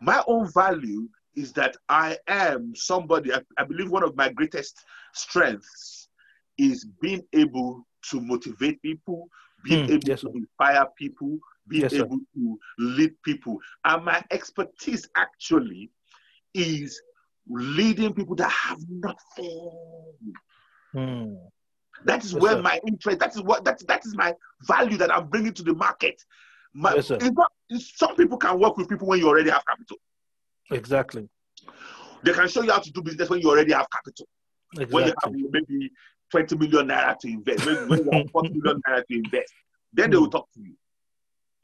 My 0.00 0.22
own 0.26 0.50
value 0.52 1.08
is 1.34 1.52
that 1.54 1.76
I 1.88 2.18
am 2.28 2.74
somebody, 2.74 3.32
I, 3.32 3.40
I 3.58 3.64
believe 3.64 3.90
one 3.90 4.02
of 4.02 4.16
my 4.16 4.28
greatest 4.30 4.84
strengths 5.14 6.08
is 6.58 6.86
being 7.00 7.22
able 7.32 7.86
to 8.10 8.20
motivate 8.20 8.80
people, 8.82 9.28
being 9.64 9.82
Mm, 9.84 9.88
able 9.88 10.08
yes, 10.08 10.20
to 10.20 10.26
sir. 10.26 10.30
inspire 10.34 10.86
people, 10.98 11.38
being 11.68 11.84
Yes, 11.84 11.92
sir. 11.92 12.04
able 12.04 12.18
to 12.34 12.58
lead 12.78 13.14
people. 13.22 13.58
And 13.84 14.04
my 14.04 14.22
expertise 14.30 15.08
actually 15.16 15.90
is 16.54 17.00
leading 17.48 18.12
people 18.14 18.34
that 18.36 18.50
have 18.50 18.78
nothing. 18.88 20.12
mm. 20.94 21.36
That 22.04 22.24
is 22.24 22.32
Yes, 22.32 22.42
where 22.42 22.52
sir. 22.52 22.62
my 22.62 22.80
interest. 22.86 23.18
That 23.18 23.34
is 23.34 23.42
what 23.42 23.64
that 23.64 23.86
that 23.86 24.04
is 24.04 24.14
my 24.16 24.34
value 24.66 24.96
that 24.98 25.10
I'm 25.14 25.28
bringing 25.28 25.52
to 25.54 25.62
the 25.62 25.74
market. 25.74 26.22
My, 26.74 26.94
Yes, 26.94 27.06
sir. 27.06 27.16
it's 27.16 27.30
not, 27.32 27.50
some 27.80 28.14
people 28.16 28.36
can 28.36 28.58
work 28.58 28.76
with 28.76 28.88
people 28.88 29.08
when 29.08 29.18
you 29.18 29.28
already 29.28 29.50
have 29.50 29.64
capital. 29.66 29.96
Exactly. 30.70 31.28
They 32.22 32.32
can 32.32 32.48
show 32.48 32.62
you 32.62 32.70
how 32.72 32.80
to 32.80 32.90
do 32.90 33.02
business 33.02 33.30
when 33.30 33.40
you 33.40 33.48
already 33.48 33.72
have 33.72 33.86
capital. 33.90 34.26
When 34.90 35.06
you 35.06 35.14
have 35.22 35.32
maybe 35.32 35.90
20 36.30 36.56
million 36.56 36.88
naira 36.88 37.18
to 37.20 37.28
invest, 37.28 37.64
when, 37.64 37.88
when 37.88 38.04
you 38.04 38.10
have 38.12 38.30
40 38.32 38.48
million 38.50 38.82
naira 38.86 39.02
to 39.06 39.14
invest, 39.14 39.52
then 39.92 40.10
they 40.10 40.16
will 40.16 40.28
talk 40.28 40.48
to 40.52 40.60
you. 40.60 40.74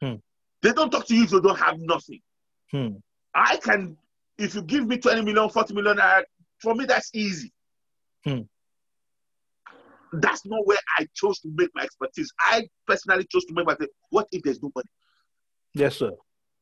Hmm. 0.01 0.15
They 0.61 0.71
don't 0.71 0.89
talk 0.89 1.05
to 1.07 1.15
you 1.15 1.25
if 1.25 1.31
you 1.31 1.41
don't 1.41 1.59
have 1.59 1.77
nothing. 1.79 2.21
Hmm. 2.71 2.87
I 3.35 3.57
can, 3.57 3.97
if 4.37 4.55
you 4.55 4.61
give 4.63 4.87
me 4.87 4.97
20 4.97 5.21
million, 5.21 5.49
40 5.49 5.73
million 5.75 5.97
naira, 5.97 6.23
for 6.59 6.73
me 6.73 6.85
that's 6.85 7.11
easy. 7.13 7.51
Hmm. 8.25 8.41
That's 10.13 10.45
not 10.45 10.65
where 10.65 10.79
I 10.97 11.07
chose 11.15 11.39
to 11.39 11.49
make 11.55 11.69
my 11.73 11.83
expertise. 11.83 12.31
I 12.39 12.67
personally 12.87 13.25
chose 13.31 13.45
to 13.45 13.53
make 13.53 13.65
my 13.65 13.75
what 14.09 14.27
if 14.31 14.43
there's 14.43 14.61
nobody? 14.61 14.87
Yes, 15.73 15.97
sir. 15.97 16.11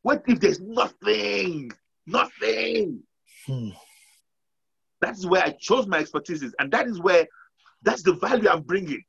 What 0.03 0.23
if 0.27 0.39
there's 0.39 0.61
nothing? 0.61 1.71
Nothing. 2.07 3.03
Hmm. 3.45 3.69
That 5.01 5.17
is 5.17 5.27
where 5.27 5.43
I 5.43 5.55
chose 5.59 5.87
my 5.87 5.99
expertise, 5.99 6.43
is, 6.43 6.55
and 6.59 6.71
that 6.71 6.87
is 6.87 6.99
where 7.01 7.27
that's 7.81 8.03
the 8.03 8.13
value 8.13 8.47
I'm 8.47 8.61
bringing, 8.61 9.03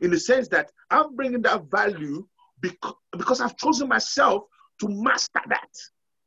in 0.00 0.10
the 0.10 0.20
sense 0.20 0.48
that 0.48 0.70
I'm 0.90 1.16
bringing 1.16 1.42
that 1.42 1.64
value 1.70 2.26
because, 2.60 2.94
because 3.16 3.40
I've 3.40 3.56
chosen 3.56 3.88
myself 3.88 4.44
to 4.80 4.88
master 4.88 5.40
that. 5.48 5.70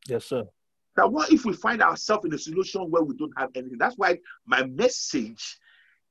Yes, 0.08 0.25
sir. 0.25 0.43
That 0.96 1.12
what 1.12 1.32
if 1.32 1.46
we 1.46 1.53
find 1.53 1.82
ourselves 1.82 2.25
in 2.25 2.34
a 2.34 2.38
solution 2.38 2.89
where 2.89 3.03
we 3.03 3.15
don't 3.15 3.34
have 3.38 3.50
anything? 3.55 3.77
That's 3.77 3.98
why 3.98 4.17
my 4.46 4.63
message 4.65 5.58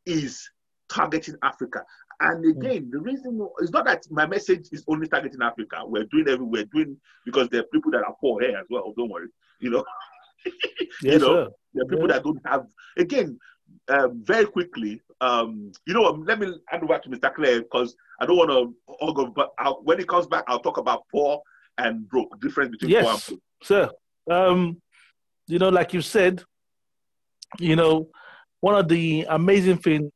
is 0.06 0.48
targeting 0.92 1.36
Africa. 1.42 1.84
And 2.20 2.44
again, 2.44 2.90
the 2.90 3.00
reason 3.00 3.46
is 3.60 3.70
not 3.70 3.86
that 3.86 4.04
my 4.10 4.26
message 4.26 4.68
is 4.72 4.84
only 4.86 5.08
targeting 5.08 5.42
Africa. 5.42 5.82
We're 5.84 6.04
doing 6.04 6.28
everywhere, 6.28 6.64
doing 6.72 6.96
because 7.24 7.48
there 7.48 7.60
are 7.60 7.66
people 7.72 7.90
that 7.92 8.04
are 8.04 8.14
poor 8.20 8.40
here 8.40 8.56
as 8.56 8.66
well. 8.70 8.92
Don't 8.96 9.10
worry, 9.10 9.28
you 9.60 9.70
know. 9.70 9.84
Yes, 11.02 11.20
know, 11.20 11.26
sir. 11.26 11.48
There 11.74 11.84
are 11.84 11.88
people 11.88 12.08
Yeah. 12.08 12.14
that 12.14 12.24
don't 12.24 12.40
have. 12.46 12.66
Again, 12.96 13.38
um, 13.88 14.22
very 14.24 14.46
quickly, 14.46 15.00
um, 15.20 15.72
you 15.86 15.94
know? 15.94 16.02
Let 16.02 16.38
me 16.40 16.48
hand 16.66 16.82
over 16.84 16.98
to 16.98 17.08
Mr. 17.08 17.32
Clay 17.34 17.60
because 17.60 17.94
I 18.20 18.26
don't 18.26 18.36
want 18.36 18.50
to 18.50 18.94
on. 19.00 19.32
But 19.32 19.52
I'll, 19.58 19.80
when 19.82 19.98
he 19.98 20.04
comes 20.04 20.26
back, 20.26 20.44
I'll 20.48 20.58
talk 20.60 20.78
about 20.78 21.04
poor 21.12 21.40
and 21.78 22.08
broke. 22.08 22.40
Difference 22.40 22.70
between 22.70 22.90
poor 22.92 23.10
and 23.12 23.18
Yes, 23.18 23.28
broke. 23.28 23.40
sir. 23.62 23.90
Um, 24.30 24.80
you 25.46 25.58
know, 25.58 25.68
like 25.70 25.92
you 25.92 26.02
said, 26.02 26.42
you 27.58 27.76
know, 27.76 28.08
one 28.60 28.74
of 28.76 28.88
the 28.88 29.26
amazing 29.28 29.78
things 29.78 30.10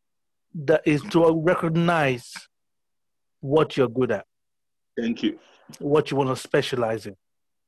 that 0.64 0.82
is 0.86 1.02
to 1.10 1.32
recognize 1.44 2.32
what 3.40 3.76
you're 3.76 3.88
good 3.88 4.10
at, 4.12 4.25
Thank 4.98 5.22
you. 5.22 5.38
what 5.78 6.10
you 6.10 6.16
want 6.16 6.30
to 6.30 6.36
specialize 6.36 7.06
in. 7.06 7.16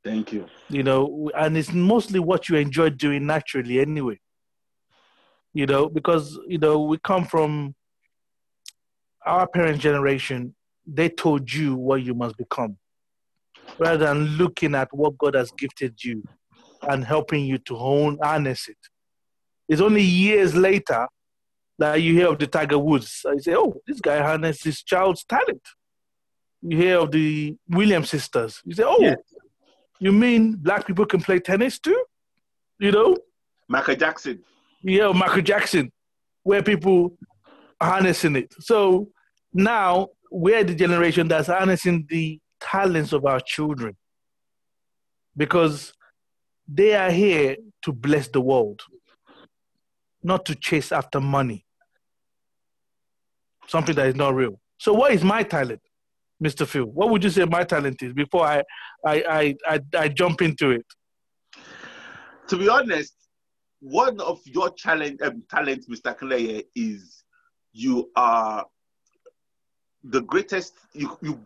Thank 0.05 0.33
you. 0.33 0.47
You 0.71 0.83
know, 0.83 1.31
and 1.37 1.57
it's 1.57 1.73
mostly 1.73 2.19
what 2.19 2.49
you 2.49 2.57
enjoy 2.57 2.91
doing 2.91 3.27
naturally 3.27 3.81
anyway. 3.81 4.21
You 5.53 5.67
know, 5.67 5.89
because 5.89 6.39
you 6.47 6.59
know 6.59 6.83
we 6.83 6.99
come 6.99 7.25
from 7.25 7.75
our 9.27 9.47
parent 9.47 9.81
generation. 9.81 10.55
They 10.87 11.11
told 11.11 11.53
you 11.53 11.75
what 11.77 12.03
you 12.03 12.15
must 12.15 12.37
become, 12.39 12.79
rather 13.79 14.07
than 14.07 14.25
looking 14.39 14.75
at 14.75 14.89
what 14.93 15.19
God 15.19 15.35
has 15.35 15.51
gifted 15.59 16.03
you 16.03 16.23
and 16.89 17.05
helping 17.05 17.45
you 17.45 17.59
to 17.59 17.75
hone 17.75 18.19
harness 18.23 18.69
it. 18.69 18.79
It's 19.69 19.83
only 19.83 20.03
years 20.03 20.55
later 20.55 21.07
that 21.79 22.03
you 22.03 22.15
hear 22.15 22.29
of 22.29 22.39
the 22.39 22.47
Tiger 22.47 22.79
Woods. 22.79 23.25
I 23.27 23.37
say, 23.39 23.55
"Oh, 23.55 23.81
this 23.87 24.01
guy 24.01 24.19
harnessed 24.19 24.65
his 24.65 24.83
child's 24.83 25.25
talent." 25.25 25.63
You 26.63 26.77
hear 26.77 26.99
of 26.99 27.11
the 27.13 27.57
Williams 27.69 28.11
sisters. 28.11 28.61
You 28.65 28.75
say, 28.75 28.85
"Oh, 28.85 29.17
you 30.01 30.13
mean 30.13 30.57
black 30.57 30.87
people 30.87 31.07
can 31.07 31.21
play 31.21 31.39
tennis 31.39 31.79
too?" 31.79 32.05
You 32.79 32.93
know, 32.93 33.17
Michael 33.69 33.97
Jackson. 33.97 34.43
Yeah, 34.83 35.13
Michael 35.13 35.43
Jackson, 35.43 35.93
where 36.43 36.63
people 36.63 37.17
are 37.81 37.91
harnessing 37.91 38.37
it. 38.37 38.55
So 38.61 39.11
now 39.53 40.09
we're 40.31 40.65
the 40.65 40.75
generation 40.75 41.29
that's 41.29 41.49
harnessing 41.49 42.07
the 42.09 42.41
talents 42.61 43.13
of 43.13 43.25
our 43.25 43.41
children 43.41 43.97
because 45.37 45.93
they 46.67 46.95
are 46.95 47.11
here 47.11 47.57
to 47.83 47.93
bless 47.93 48.29
the 48.29 48.41
world, 48.41 48.83
not 50.23 50.45
to 50.47 50.55
chase 50.55 50.93
after 50.93 51.21
money, 51.21 51.65
something 53.69 53.95
that 53.95 54.07
is 54.07 54.17
not 54.17 54.35
real. 54.35 54.59
So, 54.79 54.93
what 54.93 55.13
is 55.13 55.23
my 55.23 55.43
talent, 55.43 55.81
Mr. 56.43 56.67
Phil? 56.67 56.87
What 56.87 57.11
would 57.11 57.23
you 57.23 57.31
say 57.31 57.45
my 57.45 57.65
talent 57.65 58.03
is 58.03 58.13
before 58.13 58.47
I, 58.47 58.63
I, 59.07 59.23
I, 59.29 59.55
I, 59.67 59.81
I 59.97 60.09
jump 60.09 60.43
into 60.43 60.71
it? 60.71 60.87
To 62.49 62.57
be 62.57 62.69
honest, 62.69 63.15
one 63.81 64.21
of 64.21 64.41
your 64.45 64.71
challenge 64.71 65.21
um, 65.23 65.43
talents, 65.51 65.87
Mr. 65.89 66.17
Clay, 66.17 66.65
is 66.75 67.25
you 67.73 68.11
are 68.17 68.67
the 70.03 70.23
greatest. 70.23 70.75
You, 70.95 71.17
you, 71.23 71.41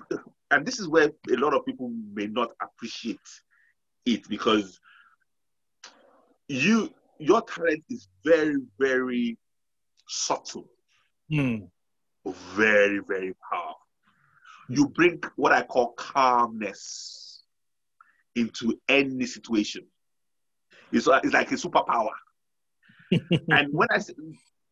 and 0.51 0.65
this 0.65 0.79
is 0.79 0.89
where 0.89 1.11
a 1.31 1.37
lot 1.37 1.55
of 1.55 1.67
people 1.67 1.91
may 2.13 2.27
not 2.27 2.51
appreciate 2.63 3.19
it 4.07 4.29
because 4.29 4.79
you 6.49 6.93
your 7.19 7.41
talent 7.43 7.85
is 7.89 8.09
very 8.25 8.57
very 8.79 9.39
subtle 10.09 10.69
Hmm. 11.33 11.65
Very 12.27 13.01
very 13.01 13.35
powerful. 13.51 13.77
You 14.69 14.89
bring 14.89 15.21
what 15.37 15.53
i 15.53 15.63
call 15.63 15.93
calmness 15.93 17.45
into 18.35 18.81
any 18.89 19.27
situation. 19.27 19.87
It's, 20.93 21.07
like- 21.07 21.25
it's 21.25 21.35
like 21.35 21.51
a 21.53 21.57
superpower. 21.57 22.11
And 23.51 23.69
when 23.73 23.89
i 23.91 23.99
say 23.99 24.15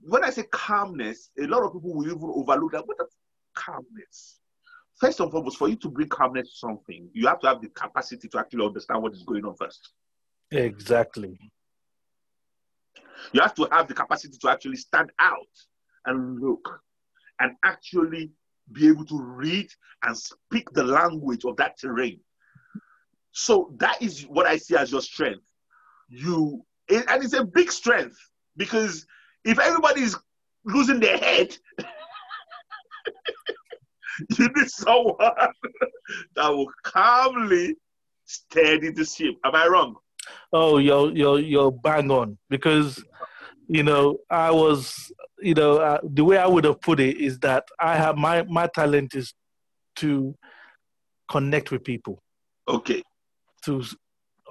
when 0.03 0.25
i 0.25 0.31
say 0.31 0.45
calmness 0.51 1.31
a 1.39 1.47
lot 1.47 1.63
of 1.63 1.73
people 1.75 1.95
will 1.95 2.07
even 2.07 2.19
overlook 2.23 2.73
that. 2.73 2.87
What 2.87 2.97
is 3.01 3.15
calmness? 3.55 4.39
First 4.99 5.21
and 5.21 5.31
foremost 5.31 5.59
for 5.59 5.69
you 5.69 5.77
to 5.77 5.89
bring 5.91 6.09
calmness 6.09 6.51
to 6.53 6.57
something 6.57 7.09
you 7.13 7.27
have 7.27 7.41
to 7.41 7.49
have 7.49 7.61
the 7.61 7.69
capacity 7.69 8.29
to 8.29 8.39
actually 8.39 8.65
understand 8.65 9.03
what 9.03 9.13
is 9.13 9.23
going 9.25 9.45
on 9.45 9.55
first. 9.57 9.93
Exactly. 10.53 11.39
You 13.33 13.41
have 13.43 13.55
to 13.55 13.69
have 13.71 13.87
the 13.89 13.95
capacity 13.95 14.37
to 14.41 14.49
actually 14.51 14.77
stand 14.77 15.11
out 15.21 15.47
and 16.07 16.41
look 16.41 16.81
and 17.41 17.57
actually 17.65 18.31
be 18.73 18.89
able 18.89 19.05
to 19.07 19.21
read 19.21 19.69
and 20.05 20.17
speak 20.17 20.71
the 20.73 20.85
language 20.85 21.45
of 21.45 21.57
that 21.57 21.79
terrain. 21.79 22.21
So 23.33 23.75
that 23.79 24.01
is 24.03 24.23
what 24.23 24.47
I 24.47 24.57
see 24.57 24.77
as 24.77 24.93
your 24.93 25.03
strength. 25.03 25.45
You 26.09 26.65
and 26.89 27.23
it's 27.23 27.35
a 27.35 27.45
big 27.45 27.71
strength 27.71 28.17
because 28.57 29.07
if 29.45 29.59
everybody 29.59 30.03
is 30.03 30.17
losing 30.65 30.99
their 31.01 31.19
head, 31.19 31.57
you 34.39 34.49
need 34.57 34.69
someone 34.69 35.17
that 36.35 36.49
will 36.49 36.71
calmly 36.83 37.77
steady 38.25 38.91
the 38.91 39.05
ship. 39.05 39.35
Am 39.45 39.55
I 39.55 39.69
wrong? 39.69 39.97
Oh, 40.53 40.79
you're 40.79 41.13
you're 41.13 41.39
you're 41.39 41.73
bang 41.73 42.11
on 42.11 42.39
because 42.49 43.03
you 43.71 43.85
know 43.85 44.19
I 44.29 44.51
was 44.51 45.13
you 45.41 45.55
know 45.55 45.79
uh, 45.79 45.99
the 46.03 46.25
way 46.25 46.39
I 46.39 46.47
would 46.47 46.65
have 46.65 46.81
put 46.81 46.99
it 46.99 47.19
is 47.19 47.39
that 47.41 47.65
I 47.79 47.97
have 47.97 48.17
my 48.17 48.43
my 48.43 48.67
talent 48.67 49.15
is 49.15 49.33
to 49.97 50.35
connect 51.31 51.71
with 51.71 51.85
people. 51.85 52.21
Okay. 52.69 53.03
To 53.65 53.85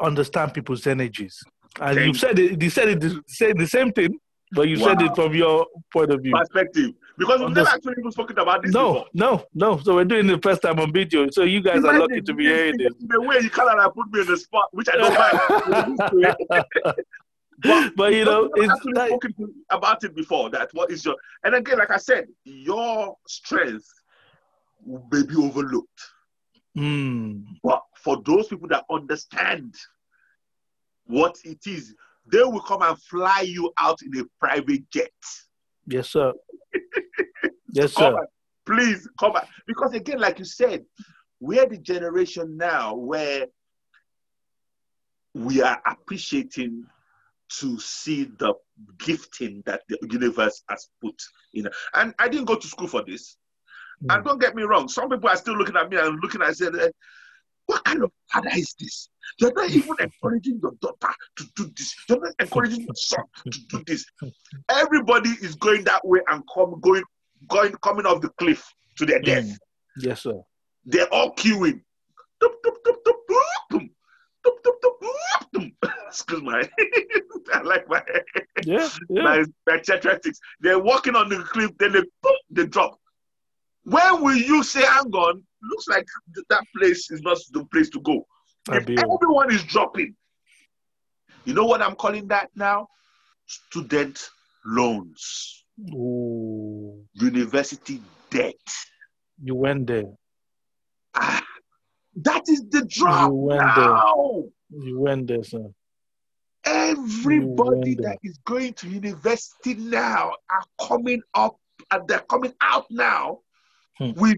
understand 0.01 0.53
people's 0.53 0.87
energies. 0.87 1.37
And 1.81 1.99
you 1.99 2.13
said 2.13 2.39
it. 2.39 2.61
You 2.61 2.69
said 2.69 3.03
it. 3.03 3.13
Said 3.27 3.57
the 3.57 3.67
same 3.67 3.91
thing, 3.91 4.17
but 4.53 4.67
you 4.69 4.79
wow. 4.79 4.87
said 4.87 5.01
it 5.01 5.15
from 5.15 5.33
your 5.35 5.67
point 5.91 6.11
of 6.11 6.21
view. 6.21 6.33
Perspective, 6.33 6.91
because 7.17 7.41
we've 7.41 7.49
never 7.49 7.69
actually 7.69 7.95
even 7.99 8.11
spoken 8.11 8.39
about 8.39 8.63
this. 8.63 8.73
No, 8.73 8.93
before. 8.93 9.07
no, 9.13 9.45
no. 9.53 9.77
So 9.79 9.95
we're 9.95 10.05
doing 10.05 10.27
the 10.27 10.39
first 10.39 10.61
time 10.61 10.79
on 10.79 10.91
video. 10.91 11.27
So 11.29 11.43
you 11.43 11.61
guys 11.61 11.77
Imagine 11.77 11.95
are 11.95 11.99
lucky 11.99 12.21
to 12.21 12.33
be 12.33 12.45
hearing 12.45 12.77
this. 12.77 12.93
The 12.99 13.21
way 13.21 13.39
you 13.41 13.49
kind 13.49 13.79
of 13.79 13.93
put 13.93 14.11
me 14.11 14.21
on 14.21 14.27
the 14.27 14.37
spot, 14.37 14.69
which 14.71 14.87
I 14.91 14.97
don't 14.97 16.09
mind. 16.09 16.95
but, 17.61 17.93
but, 17.95 18.13
you 18.13 18.25
know, 18.25 18.49
it's 18.55 18.85
like, 18.93 19.09
spoken 19.09 19.33
about 19.69 20.03
it 20.03 20.15
before. 20.15 20.49
That 20.49 20.69
what 20.73 20.91
is 20.91 21.05
your 21.05 21.15
and 21.43 21.55
again, 21.55 21.77
like 21.77 21.91
I 21.91 21.97
said, 21.97 22.27
your 22.43 23.15
strength 23.27 23.87
may 24.85 25.23
be 25.23 25.35
overlooked. 25.35 26.01
Mm. 26.77 27.43
But 27.63 27.81
for 27.95 28.21
those 28.23 28.47
people 28.47 28.67
that 28.69 28.85
understand 28.89 29.75
what 31.05 31.37
it 31.43 31.59
is, 31.65 31.93
they 32.31 32.43
will 32.43 32.61
come 32.61 32.81
and 32.81 32.97
fly 33.03 33.41
you 33.41 33.71
out 33.79 33.99
in 34.01 34.19
a 34.19 34.23
private 34.39 34.89
jet. 34.91 35.11
Yes, 35.87 36.09
sir. 36.09 36.33
yes, 37.73 37.93
sir. 37.93 38.11
Come 38.11 38.25
please 38.69 39.07
come 39.19 39.33
back. 39.33 39.47
Because 39.65 39.93
again, 39.93 40.19
like 40.19 40.37
you 40.37 40.45
said, 40.45 40.85
we're 41.39 41.65
the 41.65 41.77
generation 41.77 42.55
now 42.55 42.93
where 42.95 43.47
we 45.33 45.61
are 45.61 45.81
appreciating 45.85 46.85
to 47.59 47.79
see 47.79 48.25
the 48.37 48.53
gifting 48.99 49.63
that 49.65 49.81
the 49.89 49.97
universe 50.09 50.63
has 50.69 50.87
put 51.01 51.15
in. 51.53 51.67
And 51.95 52.13
I 52.19 52.29
didn't 52.29 52.45
go 52.45 52.55
to 52.55 52.67
school 52.67 52.87
for 52.87 53.03
this. 53.05 53.37
Mm. 54.03 54.15
And 54.15 54.25
don't 54.25 54.41
get 54.41 54.55
me 54.55 54.63
wrong, 54.63 54.87
some 54.87 55.09
people 55.09 55.29
are 55.29 55.37
still 55.37 55.57
looking 55.57 55.75
at 55.75 55.89
me 55.89 55.97
and 55.97 56.19
looking 56.21 56.41
at 56.41 56.55
saying, 56.55 56.73
what 57.65 57.83
kind 57.83 58.03
of 58.03 58.11
father 58.31 58.49
is 58.55 58.73
this? 58.79 59.09
You're 59.39 59.53
not 59.53 59.69
even 59.69 59.95
encouraging 59.99 60.59
your 60.61 60.73
daughter 60.81 61.13
to 61.37 61.45
do 61.55 61.71
this. 61.75 61.95
You're 62.07 62.19
not 62.19 62.33
encouraging 62.39 62.81
your 62.81 62.95
son 62.95 63.23
to 63.51 63.59
do 63.69 63.83
this. 63.85 64.05
Everybody 64.69 65.29
is 65.41 65.55
going 65.55 65.83
that 65.83 66.05
way 66.05 66.19
and 66.29 66.43
come 66.53 66.79
going 66.81 67.03
going 67.47 67.73
coming 67.83 68.05
off 68.05 68.21
the 68.21 68.29
cliff 68.39 68.67
to 68.97 69.05
their 69.05 69.21
death. 69.21 69.45
Mm. 69.45 69.57
Yes, 69.97 70.23
sir. 70.23 70.41
They're 70.85 71.13
all 71.13 71.35
queuing. 71.35 71.81
Excuse 76.07 76.41
my, 76.41 76.67
I 77.53 77.61
like 77.61 77.87
my, 77.87 78.01
yeah, 78.63 78.89
yeah. 79.09 79.23
my, 79.23 79.43
my 79.67 79.77
theatrics. 79.77 80.37
They're 80.59 80.79
walking 80.79 81.15
on 81.15 81.29
the 81.29 81.37
cliff, 81.37 81.71
then 81.79 81.93
they 81.93 82.01
boom, 82.01 82.37
they 82.49 82.65
drop. 82.65 82.99
When 83.83 84.21
will 84.21 84.35
you 84.35 84.63
say, 84.63 84.81
hang 84.81 85.11
on, 85.13 85.43
looks 85.63 85.87
like 85.87 86.05
that 86.49 86.63
place 86.75 87.09
is 87.11 87.21
not 87.21 87.37
the 87.51 87.65
place 87.65 87.89
to 87.91 88.01
go. 88.01 88.25
If 88.71 88.87
everyone 88.89 89.51
is 89.51 89.63
dropping, 89.63 90.15
you 91.45 91.53
know 91.53 91.65
what 91.65 91.81
I'm 91.81 91.95
calling 91.95 92.27
that 92.27 92.49
now? 92.55 92.87
Student 93.47 94.29
loans. 94.65 95.63
Ooh. 95.91 97.03
University 97.13 98.01
debt. 98.29 98.55
You 99.41 99.55
went 99.55 99.87
there. 99.87 100.03
Ah, 101.15 101.43
that 102.17 102.43
is 102.47 102.63
the 102.69 102.85
drop. 102.85 103.29
You 103.29 103.35
went 103.35 103.61
now. 103.61 103.75
there. 103.75 104.43
You 104.69 104.99
went 104.99 105.27
there, 105.27 105.43
sir. 105.43 105.65
Everybody 106.65 107.95
that 107.95 108.17
is 108.23 108.37
going 108.45 108.73
to 108.73 108.89
university 108.89 109.75
now 109.75 110.33
are 110.49 110.87
coming 110.87 111.21
up 111.33 111.57
and 111.91 112.07
they're 112.07 112.25
coming 112.29 112.53
out 112.61 112.85
now 112.89 113.39
hmm. 113.97 114.11
with 114.15 114.37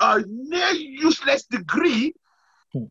a 0.00 0.22
near 0.26 0.70
useless 0.72 1.44
degree, 1.44 2.12
hmm. 2.72 2.84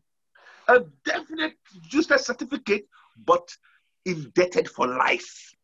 a 0.68 0.80
definite 1.04 1.54
useless 1.90 2.26
certificate, 2.26 2.86
but 3.24 3.48
indebted 4.04 4.68
for 4.68 4.86
life. 4.86 5.54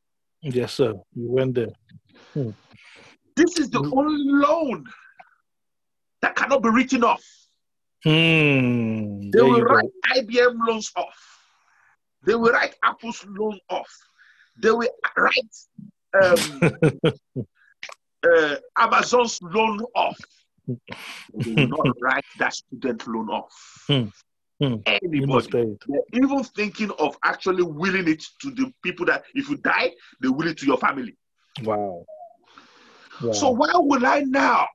Yes, 0.42 0.74
sir. 0.74 0.94
You 1.14 1.30
went 1.30 1.54
there. 1.54 1.72
Hmm. 2.32 2.50
This 3.36 3.58
is 3.58 3.70
the 3.70 3.80
hmm. 3.80 3.98
only 3.98 4.24
loan 4.30 4.84
that 6.22 6.36
cannot 6.36 6.62
be 6.62 6.70
written 6.70 7.04
off. 7.04 7.24
Hmm. 8.04 9.30
They 9.30 9.42
will 9.42 9.62
write 9.62 9.90
go. 10.14 10.20
IBM 10.20 10.56
loans 10.66 10.92
off. 10.96 11.40
They 12.24 12.34
will 12.34 12.52
write 12.52 12.76
Apple's 12.82 13.24
loan 13.26 13.58
off. 13.70 13.92
They 14.61 14.70
will 14.70 14.88
write 15.16 15.54
um, 16.22 16.61
uh, 18.24 18.56
Amazon's 18.76 19.40
loan 19.42 19.84
off 19.94 20.18
they 21.34 21.54
will 21.54 21.68
not 21.68 21.96
write 22.00 22.24
that 22.38 22.54
student 22.54 23.06
loan 23.06 23.28
off. 23.28 23.84
Hmm. 23.87 24.04
Hmm. 24.62 24.76
Anybody. 24.87 25.78
They're 25.87 26.00
even 26.22 26.42
thinking 26.42 26.90
of 26.98 27.16
actually 27.24 27.62
willing 27.62 28.08
it 28.08 28.24
to 28.42 28.50
the 28.50 28.72
people 28.82 29.06
that 29.06 29.24
if 29.34 29.48
you 29.48 29.56
die, 29.58 29.92
they 30.20 30.28
will 30.28 30.48
it 30.48 30.58
to 30.58 30.66
your 30.66 30.78
family. 30.78 31.16
Wow. 31.62 32.04
wow. 33.22 33.32
So 33.32 33.50
why 33.50 33.70
would 33.74 34.04
I 34.04 34.20
now 34.20 34.66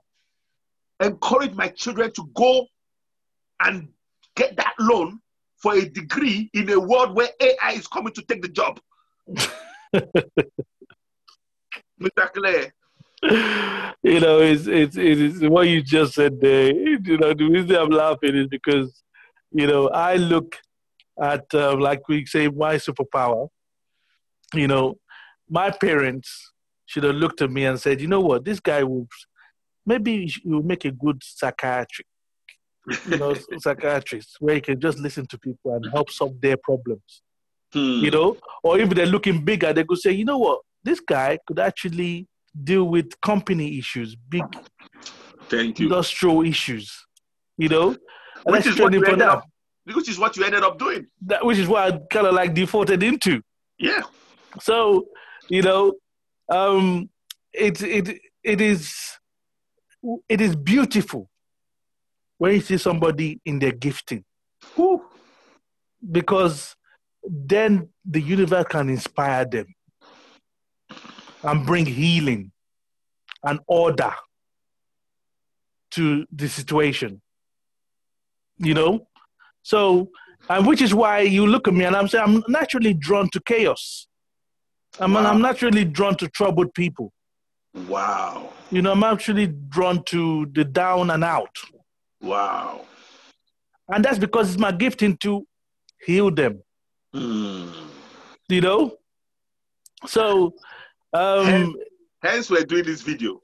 encourage 1.01 1.53
my 1.53 1.67
children 1.67 2.11
to 2.13 2.29
go 2.33 2.65
and 3.63 3.87
get 4.35 4.55
that 4.57 4.73
loan 4.79 5.19
for 5.57 5.75
a 5.75 5.87
degree 5.87 6.49
in 6.53 6.69
a 6.69 6.79
world 6.79 7.15
where 7.15 7.29
AI 7.39 7.71
is 7.73 7.87
coming 7.87 8.13
to 8.13 8.21
take 8.23 8.41
the 8.41 8.49
job? 8.49 8.79
Mr. 12.01 12.33
Claire, 12.33 12.73
you 14.03 14.19
know, 14.19 14.39
it's, 14.39 14.67
it's, 14.67 14.97
it's 14.97 15.39
what 15.41 15.67
you 15.67 15.81
just 15.81 16.15
said 16.15 16.41
there. 16.41 16.73
You 16.73 17.17
know, 17.17 17.33
the 17.33 17.47
reason 17.49 17.75
I'm 17.75 17.89
laughing 17.89 18.35
is 18.35 18.47
because, 18.47 19.03
you 19.51 19.67
know, 19.67 19.87
I 19.89 20.15
look 20.15 20.57
at, 21.21 21.45
uh, 21.53 21.77
like 21.77 22.07
we 22.09 22.25
say, 22.25 22.47
my 22.49 22.75
superpower. 22.75 23.47
You 24.53 24.67
know, 24.67 24.95
my 25.49 25.71
parents 25.71 26.51
should 26.85 27.03
have 27.03 27.15
looked 27.15 27.41
at 27.41 27.51
me 27.51 27.65
and 27.65 27.79
said, 27.79 28.01
you 28.01 28.07
know 28.07 28.19
what, 28.19 28.45
this 28.45 28.59
guy 28.59 28.83
will, 28.83 29.07
maybe 29.85 30.25
he 30.25 30.49
will 30.49 30.63
make 30.63 30.85
a 30.85 30.91
good 30.91 31.21
psychiatric, 31.23 32.07
you 33.09 33.17
know, 33.17 33.35
psychiatrists 33.59 34.37
where 34.39 34.55
you 34.55 34.61
can 34.61 34.79
just 34.79 34.99
listen 34.99 35.25
to 35.27 35.37
people 35.37 35.73
and 35.75 35.85
help 35.91 36.09
solve 36.09 36.39
their 36.41 36.57
problems. 36.57 37.21
Hmm. 37.71 38.03
You 38.03 38.11
know, 38.11 38.37
or 38.63 38.79
if 38.79 38.89
they're 38.89 39.05
looking 39.05 39.43
bigger, 39.43 39.73
they 39.73 39.83
could 39.83 39.97
say, 39.97 40.11
you 40.11 40.25
know 40.25 40.37
what, 40.37 40.59
this 40.83 40.99
guy 40.99 41.39
could 41.47 41.59
actually 41.59 42.27
deal 42.63 42.83
with 42.83 43.19
company 43.21 43.79
issues, 43.79 44.15
big 44.15 44.43
Thank 45.49 45.79
you. 45.79 45.87
industrial 45.87 46.43
issues. 46.43 46.93
You 47.57 47.69
know, 47.69 47.95
which 48.45 48.65
is, 48.65 48.79
what 48.79 48.93
you 48.93 49.03
ended 49.03 49.21
up, 49.21 49.47
which 49.85 50.09
is 50.09 50.17
what 50.17 50.35
you 50.35 50.43
ended 50.43 50.63
up 50.63 50.79
doing. 50.79 51.07
That 51.25 51.45
which 51.45 51.57
is 51.57 51.67
what 51.67 51.93
I 51.93 51.99
kind 52.11 52.27
of 52.27 52.33
like 52.33 52.53
defaulted 52.53 53.03
into. 53.03 53.41
Yeah. 53.77 54.01
So, 54.59 55.05
you 55.49 55.61
know, 55.61 55.93
um, 56.51 57.09
it 57.53 57.81
it 57.81 58.19
it 58.43 58.61
is 58.61 58.93
it 60.27 60.41
is 60.41 60.55
beautiful 60.55 61.29
when 62.37 62.53
you 62.53 62.61
see 62.61 62.77
somebody 62.77 63.39
in 63.45 63.59
their 63.59 63.71
gifting, 63.71 64.23
Whew. 64.75 65.03
because 66.11 66.75
then 67.23 67.89
the 68.05 68.21
universe 68.21 68.65
can 68.69 68.89
inspire 68.89 69.45
them 69.45 69.67
and 71.43 71.65
bring 71.65 71.85
healing 71.85 72.51
and 73.43 73.59
order 73.67 74.13
to 75.91 76.25
the 76.31 76.47
situation. 76.47 77.21
You 78.57 78.73
know? 78.73 79.07
So, 79.61 80.09
and 80.49 80.65
which 80.67 80.81
is 80.81 80.93
why 80.93 81.19
you 81.21 81.45
look 81.47 81.67
at 81.67 81.73
me 81.73 81.85
and 81.85 81.95
I'm 81.95 82.07
saying, 82.07 82.23
I'm 82.25 82.43
naturally 82.47 82.93
drawn 82.93 83.29
to 83.31 83.41
chaos. 83.41 84.07
I 84.99 85.07
mean, 85.07 85.15
wow. 85.15 85.31
I'm 85.31 85.41
naturally 85.41 85.85
drawn 85.85 86.15
to 86.17 86.27
troubled 86.27 86.73
people. 86.73 87.11
Wow. 87.87 88.51
You 88.69 88.81
know, 88.81 88.91
I'm 88.91 89.03
actually 89.03 89.47
drawn 89.47 90.03
to 90.05 90.47
the 90.53 90.63
down 90.63 91.09
and 91.09 91.23
out. 91.23 91.55
Wow. 92.23 92.85
And 93.89 94.03
that's 94.03 94.17
because 94.17 94.49
it's 94.49 94.59
my 94.59 94.71
gifting 94.71 95.17
to 95.17 95.45
heal 96.05 96.31
them. 96.31 96.63
Mm. 97.13 97.71
You 98.49 98.61
know? 98.61 98.97
So 100.07 100.53
um, 101.13 101.45
hence, 101.45 101.75
hence, 102.23 102.49
we're 102.49 102.65
doing 102.65 102.85
this 102.85 103.01
video 103.01 103.41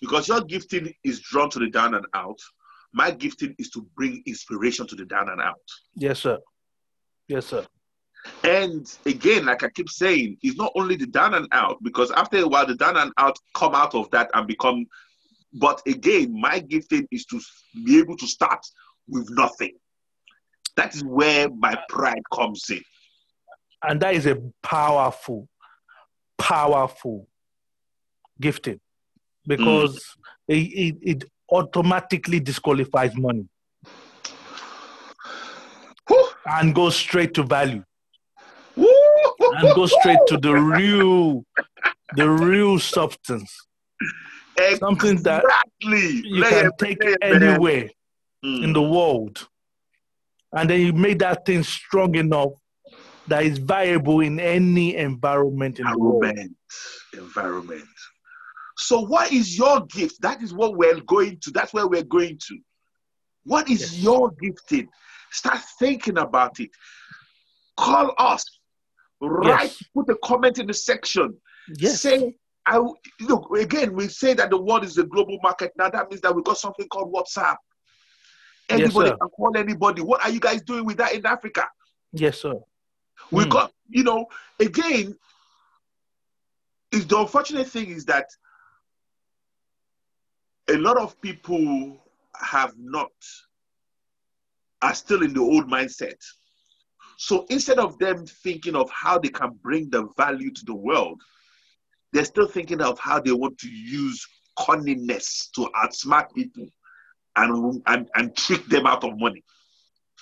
because 0.00 0.28
your 0.28 0.40
gifting 0.42 0.92
is 1.04 1.20
drawn 1.20 1.50
to 1.50 1.58
the 1.58 1.68
down 1.68 1.94
and 1.94 2.06
out. 2.14 2.38
My 2.92 3.10
gifting 3.10 3.54
is 3.58 3.70
to 3.70 3.86
bring 3.96 4.22
inspiration 4.26 4.86
to 4.86 4.96
the 4.96 5.04
down 5.04 5.28
and 5.28 5.40
out. 5.40 5.60
Yes, 5.94 6.20
sir. 6.20 6.38
Yes, 7.28 7.46
sir. 7.46 7.66
And 8.44 8.86
again, 9.06 9.46
like 9.46 9.62
I 9.62 9.68
keep 9.70 9.88
saying, 9.88 10.38
it's 10.42 10.56
not 10.56 10.72
only 10.74 10.96
the 10.96 11.06
down 11.06 11.34
and 11.34 11.46
out, 11.52 11.78
because 11.82 12.10
after 12.12 12.38
a 12.38 12.48
while, 12.48 12.66
the 12.66 12.74
down 12.74 12.96
and 12.96 13.12
out 13.18 13.36
come 13.54 13.74
out 13.74 13.94
of 13.94 14.10
that 14.10 14.30
and 14.34 14.46
become. 14.46 14.86
But 15.52 15.82
again, 15.86 16.38
my 16.38 16.60
gifting 16.60 17.06
is 17.10 17.24
to 17.26 17.40
be 17.84 17.98
able 17.98 18.16
to 18.16 18.26
start 18.26 18.64
with 19.08 19.28
nothing. 19.30 19.72
That 20.76 20.94
is 20.94 21.02
where 21.04 21.48
my 21.50 21.76
pride 21.88 22.22
comes 22.32 22.64
in. 22.70 22.82
And 23.82 24.00
that 24.00 24.14
is 24.14 24.26
a 24.26 24.36
powerful, 24.62 25.48
powerful 26.38 27.26
gifting 28.40 28.80
because 29.46 29.96
mm. 29.96 30.54
it, 30.54 30.54
it, 30.54 30.96
it 31.02 31.24
automatically 31.50 32.40
disqualifies 32.40 33.16
money 33.16 33.48
and 36.46 36.74
goes 36.74 36.96
straight 36.96 37.34
to 37.34 37.42
value 37.42 37.82
and 38.76 39.74
go 39.74 39.86
straight 39.86 40.18
to 40.26 40.36
the 40.38 40.52
real 40.52 41.44
the 42.16 42.28
real 42.28 42.78
substance 42.78 43.66
exactly. 44.60 44.78
something 44.78 45.22
that 45.22 45.44
you 45.80 46.40
Lay 46.40 46.50
can 46.50 46.70
take 46.78 46.98
it 47.00 47.18
anywhere 47.22 47.88
mm. 48.44 48.64
in 48.64 48.72
the 48.72 48.82
world 48.82 49.48
and 50.52 50.68
then 50.68 50.80
you 50.80 50.92
make 50.92 51.18
that 51.20 51.44
thing 51.46 51.62
strong 51.62 52.14
enough 52.14 52.50
that 53.28 53.44
is 53.44 53.58
viable 53.58 54.20
in 54.20 54.40
any 54.40 54.96
environment 54.96 55.78
in 55.78 55.86
environment. 55.86 56.56
the 57.12 57.20
world 57.20 57.28
environment 57.28 57.84
so 58.76 59.00
what 59.00 59.32
is 59.32 59.56
your 59.56 59.86
gift 59.86 60.20
that 60.22 60.42
is 60.42 60.52
what 60.54 60.76
we're 60.76 61.00
going 61.00 61.38
to 61.40 61.50
that's 61.50 61.72
where 61.72 61.86
we're 61.86 62.02
going 62.02 62.38
to 62.38 62.58
what 63.44 63.68
is 63.68 63.94
yes. 63.94 64.02
your 64.02 64.32
gifting 64.40 64.88
Start 65.30 65.60
thinking 65.78 66.18
about 66.18 66.58
it. 66.60 66.70
Call 67.76 68.12
us. 68.18 68.44
Write, 69.20 69.62
yes. 69.64 69.82
put 69.94 70.08
a 70.08 70.16
comment 70.24 70.58
in 70.58 70.66
the 70.66 70.74
section. 70.74 71.36
Yes. 71.76 72.02
Say, 72.02 72.34
I 72.70 72.78
look 73.20 73.50
again. 73.58 73.94
We 73.94 74.06
say 74.06 74.32
that 74.34 74.48
the 74.48 74.56
world 74.56 74.84
is 74.84 74.96
a 74.96 75.02
global 75.02 75.38
market. 75.42 75.72
Now 75.76 75.90
that 75.90 76.08
means 76.08 76.20
that 76.20 76.32
we 76.32 76.40
got 76.42 76.56
something 76.56 76.86
called 76.86 77.12
WhatsApp. 77.12 77.56
Anybody 78.68 79.10
yes, 79.10 79.18
can 79.20 79.28
call 79.30 79.56
anybody. 79.56 80.02
What 80.02 80.22
are 80.22 80.30
you 80.30 80.38
guys 80.38 80.62
doing 80.62 80.84
with 80.84 80.98
that 80.98 81.12
in 81.12 81.26
Africa? 81.26 81.66
Yes, 82.12 82.40
sir. 82.40 82.54
We 83.32 83.44
mm. 83.44 83.50
got, 83.50 83.72
you 83.88 84.04
know, 84.04 84.26
again, 84.60 85.16
is 86.92 87.08
the 87.08 87.18
unfortunate 87.18 87.66
thing 87.66 87.90
is 87.90 88.04
that 88.04 88.26
a 90.68 90.76
lot 90.76 90.96
of 90.96 91.20
people 91.20 91.98
have 92.40 92.74
not 92.78 93.10
are 94.80 94.94
still 94.94 95.22
in 95.24 95.34
the 95.34 95.40
old 95.40 95.68
mindset. 95.68 96.22
So 97.18 97.46
instead 97.50 97.80
of 97.80 97.98
them 97.98 98.26
thinking 98.26 98.76
of 98.76 98.88
how 98.90 99.18
they 99.18 99.28
can 99.28 99.58
bring 99.60 99.90
the 99.90 100.08
value 100.16 100.52
to 100.52 100.64
the 100.64 100.74
world, 100.74 101.20
they're 102.12 102.24
still 102.24 102.48
thinking 102.48 102.80
of 102.80 102.98
how 102.98 103.20
they 103.20 103.32
want 103.32 103.58
to 103.58 103.68
use 103.68 104.26
cunningness 104.58 105.50
to 105.54 105.68
outsmart 105.82 106.32
people 106.34 106.66
and, 107.36 107.82
and, 107.86 108.08
and 108.14 108.36
trick 108.36 108.64
them 108.66 108.86
out 108.86 109.04
of 109.04 109.18
money. 109.18 109.42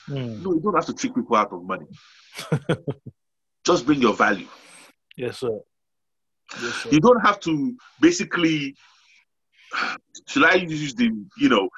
Mm. 0.08 0.42
No, 0.42 0.54
you 0.54 0.60
don't 0.60 0.74
have 0.74 0.86
to 0.86 0.94
trick 0.94 1.14
people 1.14 1.36
out 1.36 1.52
of 1.52 1.62
money. 1.62 1.86
Just 3.64 3.86
bring 3.86 4.00
your 4.00 4.14
value. 4.14 4.46
Yes, 5.16 5.38
sir. 5.38 5.58
Yes, 6.62 6.74
sir. 6.74 6.90
You 6.90 7.00
don't 7.00 7.20
have 7.20 7.40
to 7.40 7.76
basically 8.00 8.76
should 10.26 10.44
I 10.44 10.54
use 10.54 10.94
the, 10.94 11.10
you 11.38 11.48
know? 11.48 11.68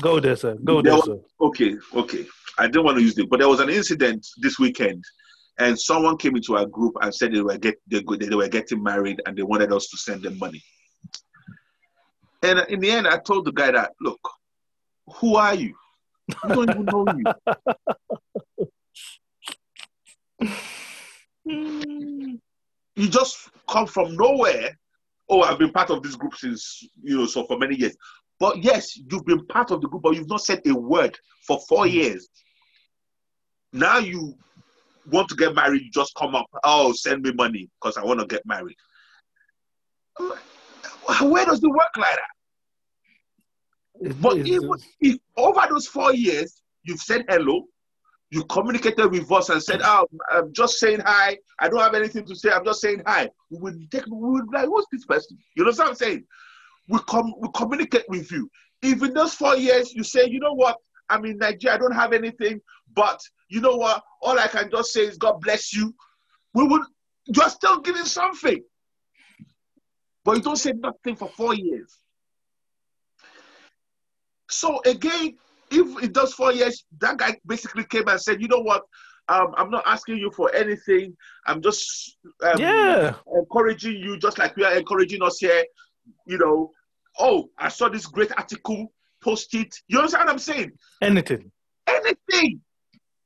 Go 0.00 0.20
there, 0.20 0.36
sir. 0.36 0.56
Go 0.64 0.82
there, 0.82 0.92
there 0.92 0.94
was, 0.94 1.04
sir. 1.04 1.18
Okay, 1.40 1.76
okay. 1.94 2.26
I 2.58 2.66
didn't 2.66 2.84
want 2.84 2.98
to 2.98 3.02
use 3.02 3.16
it, 3.18 3.28
but 3.30 3.38
there 3.38 3.48
was 3.48 3.60
an 3.60 3.70
incident 3.70 4.26
this 4.38 4.58
weekend, 4.58 5.04
and 5.58 5.78
someone 5.78 6.16
came 6.16 6.36
into 6.36 6.56
our 6.56 6.66
group 6.66 6.96
and 7.00 7.14
said 7.14 7.32
they 7.32 7.40
were 7.40 7.58
get 7.58 7.76
they, 7.88 8.00
they 8.00 8.34
were 8.34 8.48
getting 8.48 8.82
married 8.82 9.20
and 9.26 9.36
they 9.36 9.42
wanted 9.42 9.72
us 9.72 9.88
to 9.88 9.96
send 9.96 10.22
them 10.22 10.38
money. 10.38 10.62
And 12.42 12.60
in 12.68 12.80
the 12.80 12.90
end, 12.90 13.08
I 13.08 13.18
told 13.18 13.44
the 13.46 13.52
guy 13.52 13.72
that, 13.72 13.92
look, 14.00 14.20
who 15.16 15.36
are 15.36 15.54
you? 15.54 15.74
I 16.44 16.48
don't 16.54 16.70
even 16.70 16.84
know 16.84 17.06
you. 21.44 22.40
you 22.94 23.08
just 23.08 23.50
come 23.68 23.86
from 23.86 24.14
nowhere 24.14 24.70
oh, 25.28 25.42
I've 25.42 25.58
been 25.58 25.72
part 25.72 25.90
of 25.90 26.02
this 26.02 26.16
group 26.16 26.34
since, 26.34 26.82
you 27.02 27.18
know, 27.18 27.26
so 27.26 27.44
for 27.44 27.58
many 27.58 27.76
years. 27.76 27.96
But 28.40 28.62
yes, 28.62 28.96
you've 28.96 29.24
been 29.24 29.46
part 29.46 29.70
of 29.70 29.80
the 29.80 29.88
group, 29.88 30.02
but 30.02 30.14
you've 30.14 30.28
not 30.28 30.42
said 30.42 30.60
a 30.66 30.74
word 30.74 31.18
for 31.46 31.58
four 31.68 31.86
years. 31.86 32.28
Now 33.72 33.98
you 33.98 34.34
want 35.10 35.28
to 35.28 35.36
get 35.36 35.54
married, 35.54 35.82
you 35.82 35.90
just 35.90 36.14
come 36.16 36.34
up, 36.34 36.46
oh, 36.64 36.92
send 36.92 37.22
me 37.22 37.32
money 37.32 37.68
because 37.80 37.96
I 37.96 38.04
want 38.04 38.20
to 38.20 38.26
get 38.26 38.44
married. 38.46 38.76
Where 41.20 41.44
does 41.44 41.62
it 41.62 41.68
work 41.68 41.96
like 41.96 42.16
that? 42.16 42.22
but 44.20 44.36
if, 44.36 44.62
if 45.00 45.16
over 45.36 45.60
those 45.68 45.86
four 45.86 46.14
years 46.14 46.62
you've 46.84 47.00
said 47.00 47.24
hello, 47.28 47.64
you 48.30 48.44
communicated 48.44 49.10
with 49.10 49.30
us 49.32 49.48
and 49.48 49.62
said, 49.62 49.80
"Oh, 49.82 50.06
I'm 50.30 50.52
just 50.52 50.78
saying 50.78 51.00
hi. 51.04 51.38
I 51.60 51.68
don't 51.68 51.80
have 51.80 51.94
anything 51.94 52.26
to 52.26 52.36
say. 52.36 52.50
I'm 52.50 52.64
just 52.64 52.80
saying 52.80 53.02
hi." 53.06 53.30
We 53.50 53.58
would 53.58 53.90
take, 53.90 54.06
we 54.06 54.30
would 54.30 54.52
like, 54.52 54.66
"Who's 54.66 54.86
this 54.92 55.06
person?" 55.06 55.38
You 55.56 55.64
know 55.64 55.70
what 55.70 55.88
I'm 55.88 55.94
saying? 55.94 56.24
We 56.88 56.98
come, 57.08 57.32
we 57.40 57.48
communicate 57.54 58.04
with 58.08 58.30
you. 58.30 58.50
If 58.82 59.02
in 59.02 59.14
those 59.14 59.34
four 59.34 59.56
years 59.56 59.94
you 59.94 60.04
say, 60.04 60.26
"You 60.28 60.40
know 60.40 60.52
what? 60.52 60.76
I'm 61.08 61.24
in 61.24 61.38
Nigeria. 61.38 61.76
I 61.76 61.78
don't 61.78 61.94
have 61.94 62.12
anything, 62.12 62.60
but 62.98 63.20
you 63.48 63.60
know 63.60 63.76
what? 63.76 64.02
All 64.20 64.38
I 64.38 64.48
can 64.48 64.68
just 64.70 64.92
say 64.92 65.02
is 65.06 65.16
God 65.16 65.40
bless 65.40 65.72
you." 65.72 65.94
We 66.54 66.66
would. 66.66 66.82
You're 67.26 67.48
still 67.50 67.80
giving 67.80 68.04
something, 68.04 68.62
but 70.24 70.36
you 70.36 70.42
don't 70.42 70.56
say 70.56 70.72
nothing 70.72 71.14
for 71.14 71.28
four 71.28 71.54
years. 71.54 71.98
So 74.50 74.80
again, 74.86 75.36
if 75.70 76.02
it 76.02 76.12
does 76.12 76.32
four 76.34 76.52
years, 76.52 76.84
that 77.00 77.18
guy 77.18 77.36
basically 77.46 77.84
came 77.84 78.08
and 78.08 78.20
said, 78.20 78.40
you 78.40 78.48
know 78.48 78.60
what? 78.60 78.82
Um, 79.28 79.48
I'm 79.58 79.70
not 79.70 79.84
asking 79.86 80.16
you 80.16 80.30
for 80.34 80.54
anything. 80.54 81.14
I'm 81.46 81.60
just 81.60 82.16
um, 82.42 82.58
yeah. 82.58 83.14
encouraging 83.36 83.96
you, 83.96 84.18
just 84.18 84.38
like 84.38 84.56
we 84.56 84.64
are 84.64 84.74
encouraging 84.74 85.22
us 85.22 85.38
here. 85.38 85.64
You 86.26 86.38
know, 86.38 86.72
oh, 87.18 87.50
I 87.58 87.68
saw 87.68 87.90
this 87.90 88.06
great 88.06 88.32
article. 88.36 88.92
Post 89.22 89.54
it. 89.54 89.74
You 89.88 89.98
understand 89.98 90.26
what 90.26 90.32
I'm 90.32 90.38
saying? 90.38 90.72
Anything. 91.02 91.50
Anything. 91.86 92.60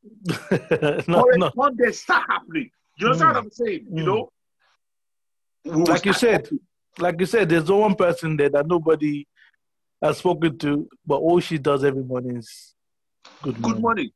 no, 1.08 1.24
no. 1.36 1.50
one 1.54 1.76
day 1.76 1.92
start 1.92 2.24
happening. 2.28 2.70
You 2.98 3.06
understand 3.06 3.32
mm. 3.32 3.34
what 3.34 3.44
I'm 3.44 3.50
saying? 3.50 3.86
Mm. 3.90 3.98
You 3.98 4.04
know. 4.04 5.84
like 5.84 6.04
you 6.04 6.12
said, 6.12 6.48
like 6.98 7.18
you 7.20 7.26
said, 7.26 7.48
there's 7.48 7.70
one 7.70 7.94
person 7.94 8.36
there 8.36 8.50
that 8.50 8.66
nobody 8.66 9.26
I've 10.00 10.16
spoken 10.16 10.58
to, 10.58 10.88
but 11.06 11.16
all 11.16 11.40
she 11.40 11.58
does 11.58 11.84
every 11.84 12.02
morning 12.02 12.38
is 12.38 12.74
good 13.42 13.58
morning. 13.60 13.74
Good 13.74 13.82
morning. 13.82 14.10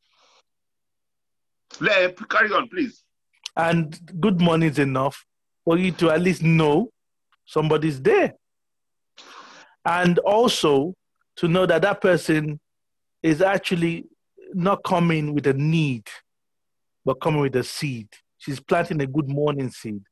Let, 1.80 2.28
carry 2.28 2.50
on, 2.52 2.68
please. 2.68 3.04
And 3.56 3.98
good 4.20 4.40
morning 4.40 4.70
is 4.70 4.78
enough 4.78 5.24
for 5.64 5.78
you 5.78 5.92
to 5.92 6.10
at 6.10 6.20
least 6.20 6.42
know 6.42 6.90
somebody's 7.44 8.00
there. 8.00 8.34
And 9.84 10.18
also 10.18 10.94
to 11.36 11.48
know 11.48 11.66
that 11.66 11.82
that 11.82 12.00
person 12.00 12.58
is 13.22 13.40
actually 13.40 14.06
not 14.56 14.82
coming 14.82 15.34
with 15.34 15.46
a 15.46 15.52
need, 15.52 16.08
but 17.04 17.20
coming 17.20 17.40
with 17.42 17.54
a 17.56 17.62
seed. 17.62 18.08
She's 18.38 18.58
planting 18.58 19.00
a 19.02 19.06
good 19.06 19.28
morning 19.28 19.70
seed 19.70 20.02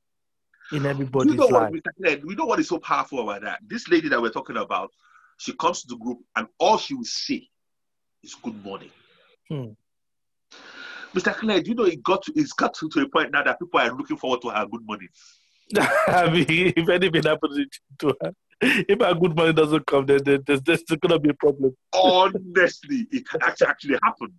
in 0.71 0.85
everybody's 0.85 1.33
you 1.33 1.39
know 1.39 1.47
life. 1.47 1.73
What, 1.97 2.25
we 2.25 2.35
know 2.35 2.45
what 2.45 2.61
is 2.61 2.69
so 2.69 2.79
powerful 2.79 3.21
about 3.21 3.43
that. 3.43 3.61
This 3.67 3.89
lady 3.89 4.09
that 4.11 4.21
we're 4.21 4.31
talking 4.31 4.59
about, 4.59 4.91
she 5.39 5.55
comes 5.55 5.83
to 5.83 5.89
the 5.89 5.97
group 5.97 6.19
and 6.37 6.47
all 6.59 6.77
she 6.77 6.95
will 6.95 7.05
say 7.05 7.49
is 8.23 8.35
good 8.35 8.63
morning. 8.63 8.91
Hmm. 9.49 9.71
Mr. 11.15 11.35
Claire, 11.35 11.63
do 11.63 11.71
you 11.71 11.75
know 11.75 11.85
it 11.85 12.03
got 12.03 12.23
to 12.25 12.33
it's 12.37 12.53
got 12.53 12.75
to, 12.75 12.89
to 12.91 13.01
a 13.01 13.09
point 13.09 13.33
now 13.33 13.43
that 13.43 13.59
people 13.59 13.81
are 13.81 13.97
looking 13.97 14.17
forward 14.17 14.43
to 14.43 14.51
her 14.51 14.67
good 14.67 14.85
morning. 14.85 15.09
I 16.07 16.29
mean, 16.31 16.75
if 16.77 16.89
anything 16.89 17.23
happens 17.23 17.67
to 18.01 18.15
her, 18.21 18.35
if 18.89 19.01
her 19.01 19.15
good 19.15 19.37
money 19.37 19.53
doesn't 19.53 19.87
come, 19.87 20.07
then, 20.07 20.21
then 20.25 20.43
there's, 20.47 20.63
there's 20.63 20.83
gonna 20.83 21.19
be 21.19 21.31
a 21.31 21.35
problem. 21.35 21.77
Honestly, 21.93 23.07
it 23.11 23.25
actually, 23.43 23.67
actually 23.67 23.99
happened. 24.03 24.33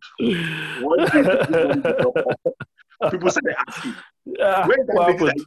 People 3.12 3.30
started 3.30 3.56
asking, 3.68 3.96
uh, 4.42 4.66
where 4.66 4.86
that 4.86 5.46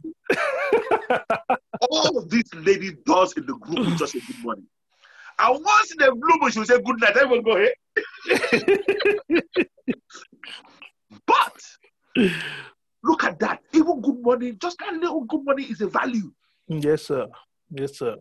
All 1.89 2.21
this 2.25 2.53
lady 2.53 2.95
does 3.05 3.33
in 3.33 3.45
the 3.45 3.55
group 3.55 3.87
is 3.87 3.99
just 3.99 4.15
a 4.15 4.19
good 4.19 4.43
money. 4.43 4.63
And 5.39 5.63
once 5.63 5.91
in 5.91 5.97
the 5.99 6.11
blue 6.15 6.37
moon, 6.39 6.51
she 6.51 6.59
will 6.59 6.65
say, 6.65 6.81
Good 6.81 6.99
night. 6.99 7.15
Everyone 7.15 7.43
go 7.43 7.57
ahead. 7.57 7.73
but 11.25 11.61
look 13.03 13.23
at 13.23 13.39
that. 13.39 13.61
Even 13.73 14.01
good 14.01 14.21
money, 14.21 14.51
just 14.53 14.77
that 14.79 14.93
little 14.93 15.21
good 15.21 15.45
money 15.45 15.63
is 15.63 15.81
a 15.81 15.87
value. 15.87 16.31
Yes, 16.67 17.03
sir. 17.03 17.27
Yes, 17.71 17.97
sir. 17.97 18.17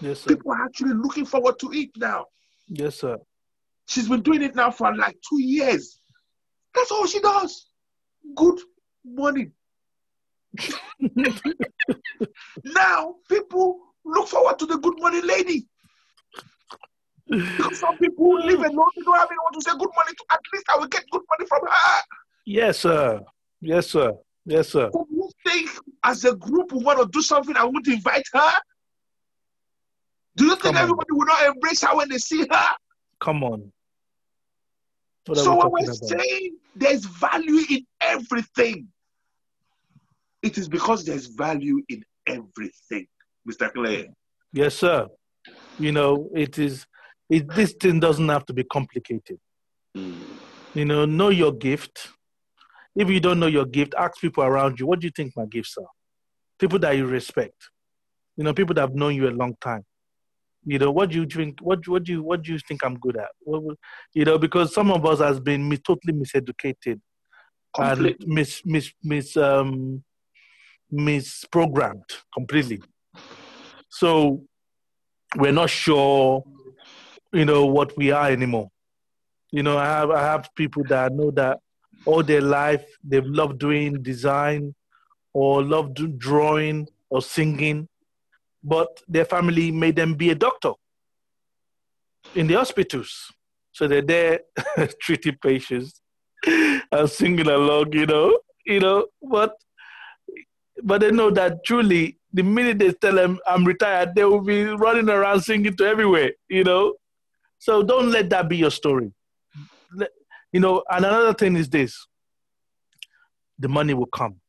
Yes, 0.00 0.20
sir. 0.20 0.28
People 0.28 0.52
are 0.52 0.64
actually 0.64 0.94
looking 0.94 1.24
forward 1.24 1.58
to 1.60 1.72
it 1.72 1.90
now. 1.96 2.26
Yes, 2.68 2.96
sir. 2.96 3.18
She's 3.86 4.08
been 4.08 4.22
doing 4.22 4.42
it 4.42 4.54
now 4.54 4.70
for 4.70 4.94
like 4.94 5.16
two 5.28 5.40
years. 5.40 6.00
That's 6.74 6.90
all 6.90 7.06
she 7.06 7.20
does. 7.20 7.70
good 8.34 8.58
morning. 9.04 9.52
now 12.64 13.14
people 13.28 13.78
look 14.04 14.28
forward 14.28 14.58
to 14.58 14.66
the 14.66 14.78
good 14.78 14.98
morning 14.98 15.24
lady. 15.24 15.66
Because 17.28 17.78
some 17.80 17.96
people 17.98 18.34
live 18.40 18.60
alone, 18.60 18.90
they 18.96 19.02
don't 19.02 19.16
have 19.16 19.28
anyone 19.28 19.52
to 19.52 19.60
say 19.60 19.72
good 19.72 19.90
money 19.96 20.12
to. 20.16 20.24
At 20.32 20.40
least 20.52 20.64
I 20.72 20.78
will 20.78 20.86
get 20.86 21.04
good 21.10 21.22
money 21.30 21.46
from 21.48 21.60
her. 21.66 22.02
Yes, 22.44 22.78
sir. 22.78 23.20
Yes, 23.60 23.88
sir. 23.90 24.12
Yes, 24.44 24.68
sir. 24.68 24.90
You 25.10 25.30
think 25.44 25.70
as 26.04 26.24
a 26.24 26.36
group 26.36 26.72
we 26.72 26.84
want 26.84 27.00
to 27.00 27.08
do 27.10 27.20
something, 27.20 27.56
I 27.56 27.64
would 27.64 27.86
invite 27.88 28.26
her? 28.32 28.52
Do 30.36 30.44
you 30.44 30.50
think 30.50 30.62
Come 30.62 30.76
on. 30.76 30.82
everybody 30.82 31.12
will 31.12 31.26
not 31.26 31.46
embrace 31.46 31.82
her 31.82 31.96
when 31.96 32.08
they 32.08 32.18
see 32.18 32.40
her? 32.40 32.66
Come 33.20 33.42
on. 33.42 33.72
What 35.26 35.38
so 35.38 35.52
we 35.52 35.56
when 35.58 35.70
we're 35.72 35.84
about? 35.84 35.96
saying 35.96 36.56
there's 36.74 37.04
value 37.04 37.64
in 37.70 37.86
everything, 38.00 38.88
it 40.42 40.58
is 40.58 40.68
because 40.68 41.04
there's 41.04 41.26
value 41.26 41.82
in 41.88 42.04
everything, 42.26 43.06
Mr. 43.48 43.72
Clay. 43.72 44.08
Yes, 44.52 44.76
sir. 44.76 45.08
You 45.78 45.92
know, 45.92 46.28
it 46.34 46.58
is. 46.58 46.86
It, 47.28 47.48
this 47.54 47.72
thing 47.72 47.98
doesn't 47.98 48.28
have 48.28 48.46
to 48.46 48.52
be 48.52 48.62
complicated. 48.62 49.38
Mm. 49.96 50.16
You 50.74 50.84
know, 50.84 51.06
know 51.06 51.30
your 51.30 51.52
gift. 51.52 52.08
If 52.94 53.10
you 53.10 53.18
don't 53.18 53.40
know 53.40 53.46
your 53.48 53.66
gift, 53.66 53.94
ask 53.98 54.20
people 54.20 54.44
around 54.44 54.78
you, 54.78 54.86
what 54.86 55.00
do 55.00 55.06
you 55.06 55.12
think 55.14 55.32
my 55.36 55.44
gifts 55.46 55.76
are? 55.76 55.88
People 56.58 56.78
that 56.80 56.96
you 56.96 57.06
respect. 57.06 57.70
You 58.36 58.44
know, 58.44 58.54
people 58.54 58.74
that 58.74 58.82
have 58.82 58.94
known 58.94 59.14
you 59.14 59.28
a 59.28 59.30
long 59.30 59.56
time. 59.60 59.84
You 60.68 60.80
know, 60.80 60.90
what 60.90 61.10
do 61.10 61.16
you 61.20 61.26
think? 61.26 61.60
What 61.60 61.86
what 61.86 62.02
do 62.04 62.12
you 62.12 62.22
what 62.22 62.42
do 62.42 62.52
you 62.52 62.58
think 62.66 62.84
I'm 62.84 62.98
good 62.98 63.16
at? 63.16 63.28
What, 63.40 63.76
you 64.14 64.24
know, 64.24 64.36
because 64.36 64.74
some 64.74 64.90
of 64.90 65.06
us 65.06 65.20
has 65.20 65.38
been 65.38 65.68
mis- 65.68 65.80
totally 65.80 66.12
miseducated 66.12 67.00
and 67.78 67.98
Completely. 67.98 68.26
mis 68.26 68.62
mis 68.64 68.92
mis 69.02 69.36
um 69.36 70.02
misprogrammed 70.92 72.10
completely. 72.34 72.82
So 73.90 74.42
we're 75.36 75.52
not 75.52 75.70
sure, 75.70 76.42
you 77.32 77.44
know, 77.44 77.66
what 77.66 77.96
we 77.96 78.10
are 78.10 78.30
anymore. 78.30 78.68
You 79.52 79.62
know, 79.62 79.78
I 79.78 79.84
have 79.86 80.10
I 80.10 80.22
have 80.22 80.48
people 80.56 80.82
that 80.88 81.12
know 81.12 81.30
that 81.32 81.58
all 82.06 82.22
their 82.22 82.40
life 82.40 82.84
they've 83.04 83.24
loved 83.24 83.58
doing 83.58 84.02
design 84.02 84.74
or 85.32 85.62
loved 85.62 86.18
drawing 86.18 86.88
or 87.10 87.22
singing, 87.22 87.88
but 88.66 88.88
their 89.06 89.24
family 89.24 89.70
made 89.70 89.94
them 89.94 90.14
be 90.14 90.30
a 90.30 90.34
doctor 90.34 90.72
in 92.34 92.48
the 92.48 92.54
hospitals. 92.54 93.32
So 93.70 93.86
they're 93.86 94.02
there 94.02 94.40
treating 95.00 95.36
patients 95.40 96.00
and 96.44 97.08
singing 97.08 97.46
along, 97.46 97.92
you 97.92 98.06
know, 98.06 98.38
you 98.64 98.80
know, 98.80 99.06
but 99.22 99.54
but 100.82 101.00
they 101.00 101.10
know 101.10 101.30
that 101.30 101.64
truly 101.64 102.18
the 102.32 102.42
minute 102.42 102.78
they 102.78 102.92
tell 102.92 103.14
them 103.14 103.38
I'm 103.46 103.64
retired, 103.64 104.14
they 104.14 104.24
will 104.24 104.42
be 104.42 104.64
running 104.64 105.08
around 105.08 105.42
singing 105.42 105.76
to 105.76 105.84
everywhere, 105.86 106.32
you 106.48 106.64
know. 106.64 106.94
So 107.58 107.82
don't 107.82 108.10
let 108.10 108.28
that 108.30 108.48
be 108.48 108.56
your 108.56 108.72
story. 108.72 109.12
You 110.52 110.60
know, 110.60 110.82
and 110.90 111.04
another 111.04 111.34
thing 111.34 111.56
is 111.56 111.68
this 111.68 112.06
the 113.58 113.68
money 113.68 113.94
will 113.94 114.06
come. 114.06 114.40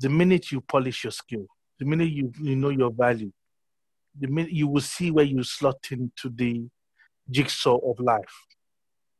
The 0.00 0.08
minute 0.08 0.50
you 0.50 0.60
polish 0.60 1.04
your 1.04 1.10
skill, 1.10 1.46
the 1.78 1.84
minute 1.84 2.10
you, 2.10 2.32
you 2.40 2.56
know 2.56 2.70
your 2.70 2.90
value, 2.90 3.32
the 4.18 4.28
minute 4.28 4.52
you 4.52 4.68
will 4.68 4.80
see 4.80 5.10
where 5.10 5.24
you 5.24 5.42
slot 5.42 5.78
into 5.90 6.28
the 6.28 6.68
jigsaw 7.30 7.78
of 7.78 8.00
life, 8.00 8.46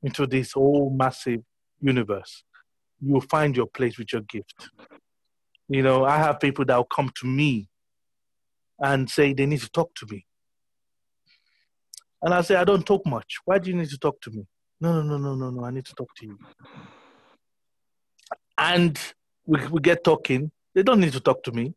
into 0.03 0.27
this 0.27 0.53
whole 0.53 0.91
massive 0.91 1.41
universe. 1.81 2.45
You 3.01 3.15
will 3.15 3.21
find 3.21 3.57
your 3.57 3.67
place 3.67 3.99
with 3.99 4.13
your 4.13 4.23
gift. 4.23 4.71
You 5.69 5.83
know, 5.83 6.05
I 6.05 6.17
have 6.19 6.41
people 6.41 6.65
that 6.65 6.77
will 6.77 6.85
come 6.85 7.11
to 7.21 7.27
me 7.27 7.69
and 8.81 9.09
say 9.09 9.33
they 9.33 9.47
need 9.47 9.61
to 9.61 9.71
talk 9.71 9.95
to 9.97 10.07
me. 10.11 10.25
And 12.23 12.35
I 12.35 12.41
say, 12.41 12.57
I 12.57 12.65
don't 12.65 12.85
talk 12.85 13.07
much. 13.07 13.37
Why 13.45 13.59
do 13.59 13.71
you 13.71 13.77
need 13.77 13.91
to 13.91 13.99
talk 13.99 14.21
to 14.23 14.31
me? 14.31 14.45
No, 14.81 15.01
no, 15.01 15.03
no, 15.03 15.19
no, 15.19 15.35
no, 15.35 15.51
no. 15.51 15.65
I 15.65 15.71
need 15.71 15.85
to 15.85 15.95
talk 15.95 16.09
to 16.17 16.27
you. 16.27 16.39
And 18.57 18.99
we, 19.47 19.65
we 19.69 19.81
get 19.81 20.03
talking. 20.03 20.51
They 20.75 20.83
don't 20.83 21.01
need 21.01 21.13
to 21.13 21.21
talk 21.21 21.43
to 21.45 21.53
me. 21.53 21.75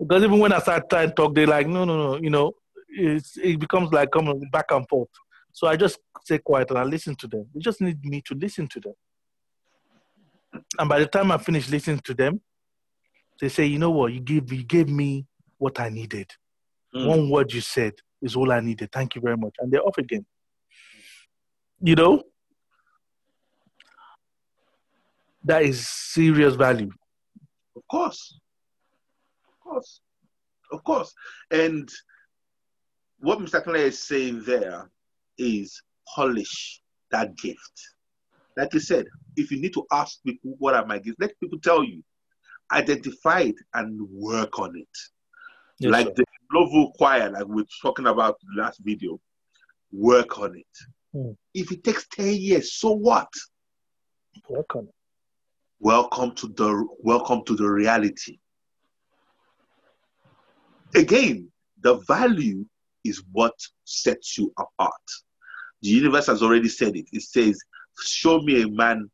Because 0.00 0.24
even 0.24 0.38
when 0.38 0.52
I 0.52 0.58
start 0.60 0.88
trying 0.88 1.10
to 1.10 1.14
talk, 1.14 1.34
they're 1.34 1.46
like, 1.46 1.66
no, 1.66 1.84
no, 1.84 1.96
no, 1.96 2.16
you 2.16 2.30
know, 2.30 2.52
it's, 2.88 3.36
it 3.36 3.60
becomes 3.60 3.92
like 3.92 4.10
coming 4.10 4.48
back 4.50 4.66
and 4.70 4.88
forth. 4.88 5.10
So 5.52 5.66
I 5.66 5.76
just 5.76 5.98
stay 6.24 6.38
quiet 6.38 6.70
and 6.70 6.78
I 6.78 6.84
listen 6.84 7.14
to 7.16 7.26
them. 7.26 7.46
They 7.54 7.60
just 7.60 7.80
need 7.80 8.02
me 8.04 8.22
to 8.26 8.34
listen 8.34 8.66
to 8.68 8.80
them. 8.80 8.94
And 10.78 10.88
by 10.88 11.00
the 11.00 11.06
time 11.06 11.30
I 11.30 11.38
finish 11.38 11.68
listening 11.68 12.00
to 12.04 12.14
them, 12.14 12.40
they 13.40 13.48
say, 13.48 13.66
you 13.66 13.78
know 13.78 13.90
what, 13.90 14.12
you 14.12 14.20
gave 14.20 14.52
you 14.52 14.64
gave 14.64 14.88
me 14.88 15.26
what 15.58 15.78
I 15.80 15.88
needed. 15.88 16.30
Mm. 16.94 17.06
One 17.06 17.30
word 17.30 17.52
you 17.52 17.60
said 17.60 17.94
is 18.22 18.36
all 18.36 18.50
I 18.50 18.60
needed. 18.60 18.90
Thank 18.92 19.14
you 19.14 19.20
very 19.20 19.36
much. 19.36 19.54
And 19.60 19.70
they're 19.70 19.82
off 19.82 19.98
again. 19.98 20.26
You 21.80 21.94
know? 21.94 22.22
That 25.44 25.62
is 25.62 25.88
serious 25.88 26.54
value. 26.54 26.90
Of 27.76 27.82
course. 27.90 28.38
Of 29.70 29.74
course. 29.74 30.00
Of 30.72 30.84
course. 30.84 31.14
And 31.50 31.88
what 33.20 33.38
Mr. 33.38 33.62
Clay 33.62 33.84
is 33.84 34.02
saying 34.02 34.42
there 34.44 34.90
is 35.38 35.80
polish 36.12 36.80
that 37.12 37.36
gift. 37.36 37.72
Like 38.56 38.74
you 38.74 38.80
said, 38.80 39.06
if 39.36 39.52
you 39.52 39.60
need 39.60 39.72
to 39.74 39.86
ask 39.92 40.22
people 40.24 40.56
what 40.58 40.74
are 40.74 40.84
my 40.84 40.98
gifts, 40.98 41.18
let 41.20 41.38
people 41.38 41.60
tell 41.60 41.84
you. 41.84 42.02
Identify 42.72 43.40
it 43.40 43.56
and 43.74 44.00
work 44.12 44.58
on 44.58 44.76
it. 44.76 44.88
Yes, 45.78 45.92
like 45.92 46.06
sir. 46.06 46.14
the 46.16 46.24
Ndlovu 46.52 46.92
choir, 46.96 47.30
like 47.30 47.46
we 47.46 47.62
we're 47.62 47.64
talking 47.82 48.06
about 48.06 48.36
in 48.42 48.54
the 48.56 48.62
last 48.62 48.80
video, 48.82 49.20
work 49.92 50.38
on 50.38 50.56
it. 50.56 50.66
Hmm. 51.12 51.32
If 51.54 51.72
it 51.72 51.82
takes 51.82 52.06
10 52.08 52.34
years, 52.34 52.74
so 52.74 52.92
what? 52.92 53.28
Work 54.48 54.76
on 54.76 54.84
it. 54.84 54.94
welcome 55.80 56.32
to 56.34 56.48
the 56.48 56.86
welcome 57.00 57.42
to 57.44 57.56
the 57.56 57.68
reality 57.68 58.38
again 60.94 61.50
the 61.82 61.96
value 62.06 62.64
is 63.04 63.22
what 63.32 63.54
sets 63.84 64.36
you 64.36 64.52
apart. 64.58 64.92
The 65.82 65.88
universe 65.88 66.26
has 66.26 66.42
already 66.42 66.68
said 66.68 66.96
it. 66.96 67.06
It 67.12 67.22
says 67.22 67.58
show 68.02 68.40
me 68.40 68.62
a 68.62 68.68
man 68.68 69.10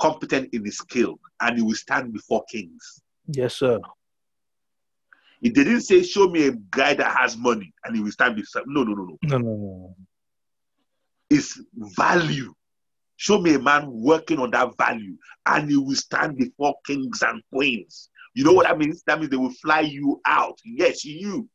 competent 0.00 0.52
in 0.52 0.64
his 0.64 0.78
skill 0.78 1.18
and 1.40 1.56
he 1.56 1.62
will 1.62 1.74
stand 1.74 2.12
before 2.12 2.44
kings. 2.50 3.02
Yes, 3.26 3.56
sir. 3.56 3.78
it 5.40 5.54
didn't 5.54 5.82
say 5.82 6.02
show 6.02 6.28
me 6.28 6.48
a 6.48 6.52
guy 6.70 6.94
that 6.94 7.16
has 7.16 7.36
money 7.36 7.72
and 7.84 7.96
he 7.96 8.02
will 8.02 8.10
stand 8.10 8.36
before 8.36 8.62
no 8.66 8.82
no 8.82 8.94
no 8.94 9.04
no. 9.04 9.18
No, 9.22 9.38
no, 9.38 9.56
no. 9.56 9.96
it's 11.30 11.60
value. 11.96 12.52
Show 13.16 13.40
me 13.40 13.54
a 13.54 13.58
man 13.60 13.88
working 13.88 14.40
on 14.40 14.50
that 14.50 14.76
value 14.76 15.16
and 15.46 15.70
he 15.70 15.76
will 15.76 15.94
stand 15.94 16.36
before 16.36 16.74
kings 16.84 17.22
and 17.22 17.40
queens 17.52 18.10
you 18.34 18.44
know 18.44 18.52
what 18.52 18.66
that 18.66 18.78
means 18.78 19.02
that 19.06 19.18
means 19.18 19.30
they 19.30 19.36
will 19.36 19.52
fly 19.62 19.80
you 19.80 20.20
out 20.26 20.58
yes 20.64 21.04
you 21.04 21.48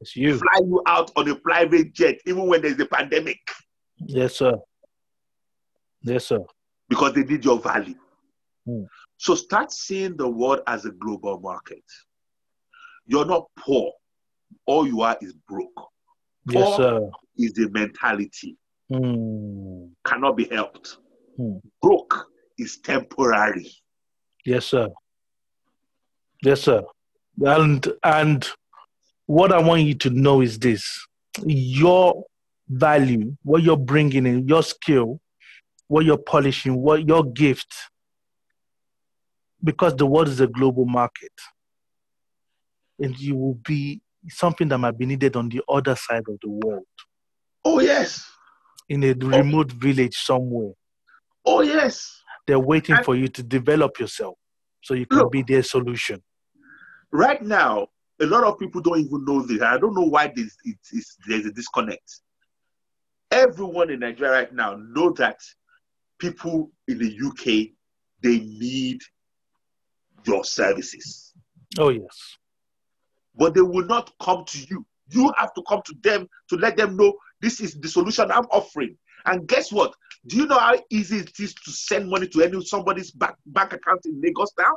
It's 0.00 0.14
you. 0.16 0.36
fly 0.38 0.58
you 0.60 0.82
out 0.86 1.10
on 1.16 1.28
a 1.28 1.34
private 1.36 1.92
jet 1.92 2.16
even 2.26 2.46
when 2.46 2.62
there's 2.62 2.78
a 2.80 2.86
pandemic 2.86 3.38
Yes, 3.96 4.36
sir. 4.36 4.54
Yes, 6.02 6.26
sir. 6.26 6.40
because 6.88 7.14
they 7.14 7.24
need 7.24 7.44
your 7.44 7.58
value 7.58 7.94
Hmm. 8.66 8.84
so 9.18 9.34
start 9.34 9.70
seeing 9.72 10.16
the 10.16 10.26
world 10.28 10.60
as 10.66 10.86
a 10.86 10.90
global 10.90 11.38
market 11.38 11.84
you're 13.06 13.26
not 13.26 13.44
poor 13.58 13.92
all 14.66 14.86
you 14.86 15.02
are 15.02 15.16
is 15.20 15.34
broke 15.48 15.90
Yes, 16.50 16.76
sir. 16.76 17.10
is 17.36 17.52
the 17.54 17.68
mentality 17.70 18.56
Hmm. 18.90 19.86
cannot 20.06 20.36
be 20.36 20.44
helped 20.44 20.96
Hmm. 21.36 21.56
broke 21.82 22.26
is 22.58 22.78
temporary 22.80 23.70
Yes, 24.46 24.66
sir. 24.66 24.88
Yes, 26.44 26.62
sir. 26.62 26.82
And 27.44 27.86
and 28.04 28.46
what 29.26 29.52
I 29.52 29.60
want 29.60 29.82
you 29.82 29.94
to 29.94 30.10
know 30.10 30.40
is 30.42 30.58
this: 30.58 30.84
your 31.44 32.24
value, 32.68 33.36
what 33.42 33.62
you're 33.62 33.76
bringing 33.76 34.26
in, 34.26 34.46
your 34.46 34.62
skill, 34.62 35.20
what 35.88 36.04
you're 36.04 36.18
polishing, 36.18 36.76
what 36.76 37.06
your 37.08 37.24
gift, 37.24 37.72
because 39.62 39.96
the 39.96 40.06
world 40.06 40.28
is 40.28 40.40
a 40.40 40.46
global 40.46 40.84
market, 40.84 41.32
and 42.98 43.18
you 43.18 43.36
will 43.36 43.54
be 43.66 44.00
something 44.28 44.68
that 44.68 44.78
might 44.78 44.96
be 44.98 45.06
needed 45.06 45.36
on 45.36 45.48
the 45.48 45.62
other 45.68 45.96
side 45.96 46.22
of 46.28 46.36
the 46.42 46.48
world, 46.48 46.84
oh 47.64 47.80
yes 47.80 48.30
in 48.90 49.02
a 49.02 49.12
remote 49.14 49.72
village 49.72 50.14
somewhere. 50.14 50.72
oh 51.46 51.62
yes 51.62 52.20
They're 52.46 52.58
waiting 52.58 52.96
And- 52.96 53.04
for 53.04 53.16
you 53.16 53.28
to 53.28 53.42
develop 53.42 53.98
yourself 53.98 54.36
so 54.82 54.92
you 54.92 55.06
can 55.06 55.18
Look. 55.20 55.32
be 55.32 55.42
their 55.42 55.62
solution. 55.62 56.22
Right 57.14 57.40
now, 57.40 57.86
a 58.20 58.26
lot 58.26 58.44
of 58.44 58.58
people 58.58 58.80
don't 58.80 58.98
even 58.98 59.24
know 59.24 59.40
this. 59.42 59.62
I 59.62 59.78
don't 59.78 59.94
know 59.94 60.02
why 60.02 60.32
this 60.34 60.56
it's, 60.64 60.92
it's, 60.92 61.16
there's 61.26 61.46
a 61.46 61.52
disconnect. 61.52 62.20
Everyone 63.30 63.90
in 63.90 64.00
Nigeria 64.00 64.32
right 64.32 64.52
now 64.52 64.76
know 64.76 65.10
that 65.12 65.38
people 66.18 66.70
in 66.88 66.98
the 66.98 67.18
UK 67.26 67.70
they 68.22 68.40
need 68.44 69.00
your 70.26 70.44
services. 70.44 71.32
Oh, 71.78 71.90
yes. 71.90 72.36
But 73.36 73.54
they 73.54 73.60
will 73.60 73.84
not 73.86 74.12
come 74.20 74.44
to 74.46 74.58
you. 74.70 74.86
You 75.10 75.32
have 75.36 75.52
to 75.54 75.62
come 75.68 75.82
to 75.84 75.94
them 76.02 76.28
to 76.48 76.56
let 76.56 76.76
them 76.76 76.96
know 76.96 77.14
this 77.40 77.60
is 77.60 77.74
the 77.74 77.88
solution 77.88 78.30
I'm 78.30 78.46
offering. 78.46 78.96
And 79.26 79.46
guess 79.46 79.70
what? 79.70 79.94
Do 80.26 80.36
you 80.36 80.46
know 80.46 80.58
how 80.58 80.76
easy 80.90 81.18
it 81.18 81.38
is 81.38 81.54
to 81.54 81.70
send 81.70 82.08
money 82.08 82.26
to 82.28 82.42
any 82.42 82.64
somebody's 82.64 83.10
bank, 83.10 83.36
bank 83.46 83.74
account 83.74 84.00
in 84.06 84.20
Lagos 84.20 84.52
now? 84.58 84.76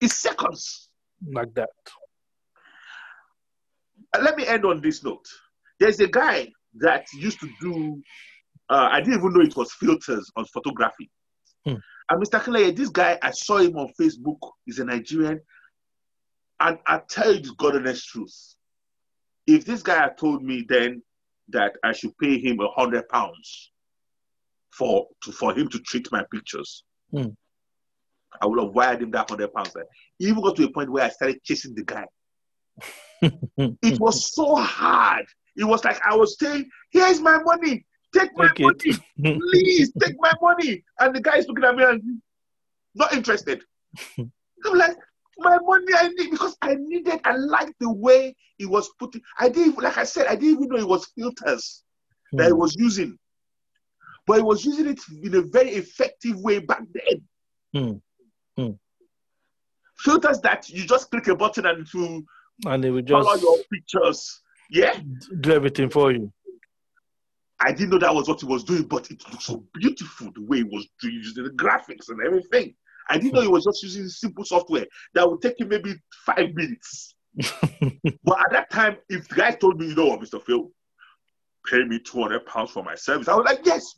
It's 0.00 0.14
seconds. 0.14 0.87
Like 1.26 1.54
that. 1.54 1.70
Let 4.20 4.36
me 4.36 4.46
end 4.46 4.64
on 4.64 4.80
this 4.80 5.04
note. 5.04 5.26
There's 5.78 6.00
a 6.00 6.08
guy 6.08 6.48
that 6.76 7.06
used 7.14 7.40
to 7.40 7.48
do, 7.60 8.02
uh, 8.70 8.88
I 8.90 9.00
didn't 9.00 9.20
even 9.20 9.32
know 9.32 9.40
it 9.40 9.56
was 9.56 9.72
filters 9.72 10.30
on 10.36 10.44
photography. 10.46 11.10
Hmm. 11.64 11.74
And 12.10 12.22
Mr. 12.22 12.40
Clay, 12.40 12.70
this 12.70 12.88
guy, 12.88 13.18
I 13.22 13.30
saw 13.32 13.58
him 13.58 13.76
on 13.76 13.92
Facebook. 14.00 14.38
He's 14.64 14.78
a 14.78 14.84
Nigerian. 14.84 15.40
And 16.60 16.78
I 16.86 17.00
tell 17.08 17.34
you 17.34 17.40
the 17.40 17.54
God 17.58 17.76
honest 17.76 18.08
truth. 18.08 18.54
If 19.46 19.64
this 19.64 19.82
guy 19.82 19.96
had 19.96 20.18
told 20.18 20.42
me 20.42 20.64
then 20.68 21.02
that 21.50 21.76
I 21.84 21.92
should 21.92 22.16
pay 22.18 22.38
him 22.38 22.60
a 22.60 22.68
hundred 22.68 23.08
pounds 23.08 23.70
for 24.70 25.06
to, 25.22 25.32
for 25.32 25.54
him 25.54 25.68
to 25.68 25.78
treat 25.80 26.10
my 26.12 26.24
pictures, 26.32 26.84
Hmm. 27.10 27.28
I 28.40 28.46
would 28.46 28.62
have 28.62 28.72
wired 28.72 29.02
him 29.02 29.10
that 29.12 29.28
hundred 29.28 29.52
pounds. 29.52 29.72
He 30.18 30.28
even 30.28 30.42
got 30.42 30.56
to 30.56 30.64
a 30.64 30.70
point 30.70 30.90
where 30.90 31.04
I 31.04 31.08
started 31.08 31.42
chasing 31.42 31.74
the 31.74 31.84
guy. 31.84 32.06
It 33.82 33.98
was 34.00 34.32
so 34.34 34.54
hard. 34.54 35.26
It 35.56 35.64
was 35.64 35.84
like 35.84 36.00
I 36.06 36.14
was 36.14 36.38
saying, 36.38 36.70
"Here's 36.92 37.20
my 37.20 37.42
money. 37.42 37.84
Take 38.14 38.30
my 38.36 38.50
money, 38.58 38.92
please. 39.20 39.92
Take 40.00 40.14
my 40.20 40.32
money." 40.40 40.84
And 41.00 41.14
the 41.14 41.20
guy 41.20 41.38
is 41.38 41.48
looking 41.48 41.64
at 41.64 41.74
me 41.74 41.82
and 41.84 42.22
not 42.94 43.12
interested. 43.12 43.64
I'm 44.18 44.30
like, 44.74 44.96
"My 45.38 45.58
money, 45.60 45.92
I 45.96 46.08
need 46.08 46.30
because 46.30 46.56
I 46.62 46.76
needed. 46.76 47.20
I 47.24 47.34
liked 47.34 47.74
the 47.80 47.90
way 47.90 48.36
he 48.56 48.66
was 48.66 48.88
putting. 49.00 49.22
I 49.38 49.48
didn't 49.48 49.82
like 49.82 49.98
I 49.98 50.04
said, 50.04 50.26
I 50.28 50.36
didn't 50.36 50.62
even 50.62 50.68
know 50.68 50.76
it 50.76 50.88
was 50.88 51.06
filters 51.16 51.82
that 52.32 52.46
he 52.46 52.52
was 52.52 52.76
using, 52.76 53.18
but 54.26 54.36
he 54.36 54.42
was 54.42 54.64
using 54.64 54.86
it 54.88 55.00
in 55.22 55.34
a 55.34 55.42
very 55.42 55.70
effective 55.70 56.38
way 56.40 56.60
back 56.60 56.82
then. 56.92 57.22
Hmm. 57.72 57.96
Hmm. 58.58 58.72
Filters 59.98 60.40
that 60.40 60.68
you 60.68 60.84
just 60.84 61.12
click 61.12 61.28
a 61.28 61.36
button 61.36 61.66
and 61.66 61.86
to 61.92 62.24
and 62.66 62.82
they 62.82 62.90
will 62.90 63.04
color 63.04 63.34
just 63.34 63.42
your 63.42 63.56
pictures. 63.72 64.40
Yeah, 64.68 64.98
do 65.40 65.52
everything 65.52 65.90
for 65.90 66.10
you. 66.10 66.32
I 67.60 67.70
didn't 67.70 67.90
know 67.90 67.98
that 67.98 68.14
was 68.14 68.28
what 68.28 68.40
he 68.40 68.46
was 68.46 68.64
doing, 68.64 68.82
but 68.82 69.10
it 69.12 69.22
looked 69.30 69.44
so 69.44 69.64
beautiful 69.74 70.30
the 70.34 70.42
way 70.42 70.58
he 70.58 70.64
was 70.64 70.88
doing 71.00 71.14
using 71.14 71.44
the 71.44 71.50
graphics 71.50 72.08
and 72.08 72.20
everything. 72.24 72.74
I 73.08 73.18
didn't 73.18 73.34
know 73.34 73.42
he 73.42 73.48
was 73.48 73.64
just 73.64 73.82
using 73.84 74.08
simple 74.08 74.44
software 74.44 74.86
that 75.14 75.28
would 75.28 75.40
take 75.40 75.60
him 75.60 75.68
maybe 75.68 75.94
five 76.26 76.52
minutes. 76.54 77.14
but 77.36 78.40
at 78.40 78.50
that 78.50 78.70
time, 78.70 78.96
if 79.08 79.28
the 79.28 79.34
guy 79.36 79.52
told 79.52 79.78
me, 79.78 79.86
you 79.86 79.94
know 79.94 80.06
what, 80.06 80.20
Mr. 80.20 80.42
Phil, 80.42 80.70
pay 81.70 81.84
me 81.84 82.00
200 82.00 82.44
pounds 82.44 82.70
for 82.70 82.82
my 82.82 82.96
service, 82.96 83.28
I 83.28 83.34
was 83.34 83.46
like, 83.46 83.60
yes. 83.64 83.94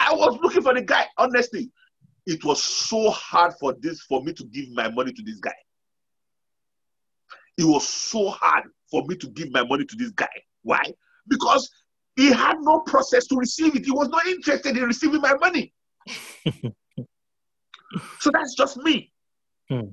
I 0.00 0.12
was 0.12 0.38
looking 0.42 0.62
for 0.62 0.74
the 0.74 0.82
guy, 0.82 1.06
honestly. 1.16 1.70
It 2.28 2.44
was 2.44 2.62
so 2.62 3.08
hard 3.08 3.54
for 3.58 3.74
this 3.80 4.02
for 4.02 4.22
me 4.22 4.34
to 4.34 4.44
give 4.44 4.70
my 4.72 4.90
money 4.90 5.14
to 5.14 5.22
this 5.22 5.38
guy. 5.40 5.54
It 7.56 7.64
was 7.64 7.88
so 7.88 8.28
hard 8.28 8.64
for 8.90 9.02
me 9.06 9.16
to 9.16 9.28
give 9.28 9.50
my 9.50 9.64
money 9.64 9.86
to 9.86 9.96
this 9.96 10.10
guy. 10.10 10.28
Why? 10.60 10.82
Because 11.26 11.70
he 12.16 12.30
had 12.30 12.58
no 12.60 12.80
process 12.80 13.26
to 13.28 13.36
receive 13.36 13.74
it. 13.76 13.86
He 13.86 13.92
was 13.92 14.10
not 14.10 14.26
interested 14.26 14.76
in 14.76 14.82
receiving 14.84 15.22
my 15.22 15.36
money. 15.40 15.72
so 18.20 18.30
that's 18.30 18.54
just 18.54 18.76
me. 18.76 19.10
Hmm. 19.70 19.92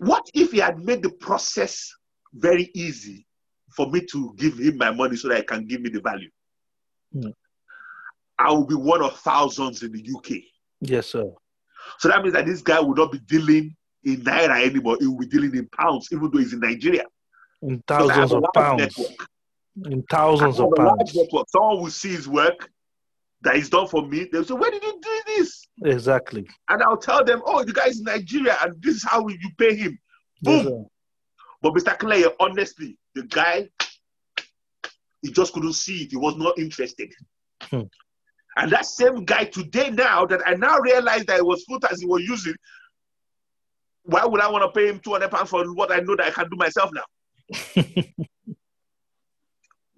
What 0.00 0.26
if 0.34 0.52
he 0.52 0.58
had 0.58 0.78
made 0.84 1.02
the 1.02 1.10
process 1.10 1.90
very 2.34 2.70
easy 2.74 3.26
for 3.74 3.90
me 3.90 4.02
to 4.12 4.34
give 4.36 4.58
him 4.58 4.76
my 4.76 4.90
money 4.90 5.16
so 5.16 5.28
that 5.28 5.38
he 5.38 5.44
can 5.44 5.64
give 5.66 5.80
me 5.80 5.88
the 5.88 6.02
value? 6.02 6.28
Hmm. 7.14 7.30
I 8.38 8.50
will 8.52 8.66
be 8.66 8.74
one 8.74 9.02
of 9.02 9.18
thousands 9.20 9.82
in 9.82 9.92
the 9.92 10.06
UK. 10.14 10.42
Yes, 10.80 11.06
sir. 11.08 11.30
So 11.98 12.08
that 12.08 12.22
means 12.22 12.34
that 12.34 12.46
this 12.46 12.62
guy 12.62 12.80
will 12.80 12.94
not 12.94 13.12
be 13.12 13.18
dealing 13.20 13.74
in 14.04 14.22
naira 14.22 14.64
anymore. 14.64 14.96
He 15.00 15.06
will 15.06 15.18
be 15.18 15.26
dealing 15.26 15.54
in 15.54 15.68
pounds, 15.68 16.08
even 16.12 16.30
though 16.30 16.38
he's 16.38 16.52
in 16.52 16.60
Nigeria. 16.60 17.04
In 17.62 17.78
Because 17.86 18.10
I 18.10 18.14
have 18.14 18.30
thousands 18.30 18.32
a 18.32 18.36
of 18.46 18.52
pounds. 18.54 18.80
network. 18.98 19.28
In 19.92 20.02
thousands 20.10 20.60
of 20.60 20.66
have 20.76 20.84
a 20.86 20.88
large 20.88 20.98
pounds. 20.98 21.14
network. 21.14 21.46
Someone 21.48 21.80
will 21.82 21.90
see 21.90 22.10
his 22.10 22.28
work 22.28 22.68
that 23.42 23.56
is 23.56 23.68
done 23.70 23.86
for 23.86 24.06
me. 24.06 24.26
They'll 24.30 24.44
say, 24.44 24.54
Where 24.54 24.70
did 24.70 24.82
you 24.82 24.98
do 25.00 25.20
this? 25.36 25.66
Exactly. 25.84 26.46
And 26.68 26.82
I'll 26.82 26.96
tell 26.96 27.24
them, 27.24 27.42
Oh, 27.46 27.64
the 27.64 27.72
guy 27.72 27.86
is 27.86 27.98
in 27.98 28.04
Nigeria 28.04 28.56
and 28.62 28.80
this 28.82 28.96
is 28.96 29.04
how 29.04 29.26
you 29.28 29.38
pay 29.58 29.74
him. 29.76 29.98
Boom. 30.42 30.64
sir. 30.64 30.84
But 31.62 31.72
Mr. 31.74 31.98
Clay, 31.98 32.24
honestly, 32.40 32.98
the 33.14 33.22
guy, 33.24 33.68
he 35.22 35.30
just 35.32 35.52
couldn't 35.52 35.72
see 35.72 36.02
it. 36.04 36.10
He 36.10 36.16
was 36.16 36.36
not 36.36 36.58
interested. 36.58 37.12
Hmm. 37.62 37.82
And 38.56 38.72
that 38.72 38.86
same 38.86 39.24
guy 39.24 39.44
today, 39.44 39.90
now 39.90 40.24
that 40.26 40.40
I 40.46 40.54
now 40.54 40.78
realize 40.78 41.24
that 41.26 41.38
it 41.38 41.44
was 41.46 41.64
filters 41.68 42.00
he 42.00 42.06
was 42.06 42.22
using, 42.22 42.54
why 44.04 44.24
would 44.24 44.40
I 44.40 44.50
want 44.50 44.64
to 44.64 44.70
pay 44.70 44.88
him 44.88 44.98
200 45.00 45.30
pounds 45.30 45.50
for 45.50 45.64
what 45.74 45.92
I 45.92 46.00
know 46.00 46.16
that 46.16 46.26
I 46.26 46.30
can 46.30 46.48
do 46.48 46.56
myself 46.56 46.90
now? 46.92 47.04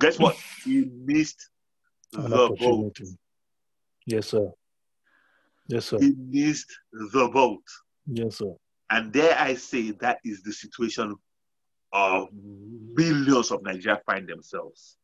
Guess 0.00 0.18
what? 0.18 0.36
He 0.64 0.90
missed 1.04 1.50
An 2.14 2.30
the 2.30 2.56
boat. 2.58 2.98
Yes, 4.06 4.28
sir. 4.28 4.50
Yes, 5.68 5.86
sir. 5.86 5.98
He 6.00 6.14
missed 6.16 6.72
the 6.92 7.30
boat. 7.32 7.62
Yes, 8.06 8.38
sir. 8.38 8.54
And 8.90 9.12
there 9.12 9.38
I 9.38 9.54
say 9.54 9.90
that 10.00 10.18
is 10.24 10.42
the 10.42 10.52
situation 10.52 11.14
of 11.92 12.28
millions 12.32 13.50
of 13.50 13.62
Nigeria 13.62 14.00
find 14.06 14.26
themselves. 14.28 14.96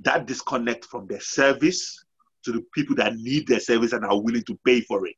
That 0.00 0.26
disconnect 0.26 0.84
from 0.84 1.06
their 1.06 1.20
service 1.20 2.04
to 2.44 2.52
the 2.52 2.64
people 2.74 2.96
that 2.96 3.16
need 3.16 3.46
their 3.46 3.60
service 3.60 3.92
and 3.92 4.04
are 4.04 4.20
willing 4.20 4.44
to 4.44 4.58
pay 4.64 4.80
for 4.82 5.06
it. 5.06 5.16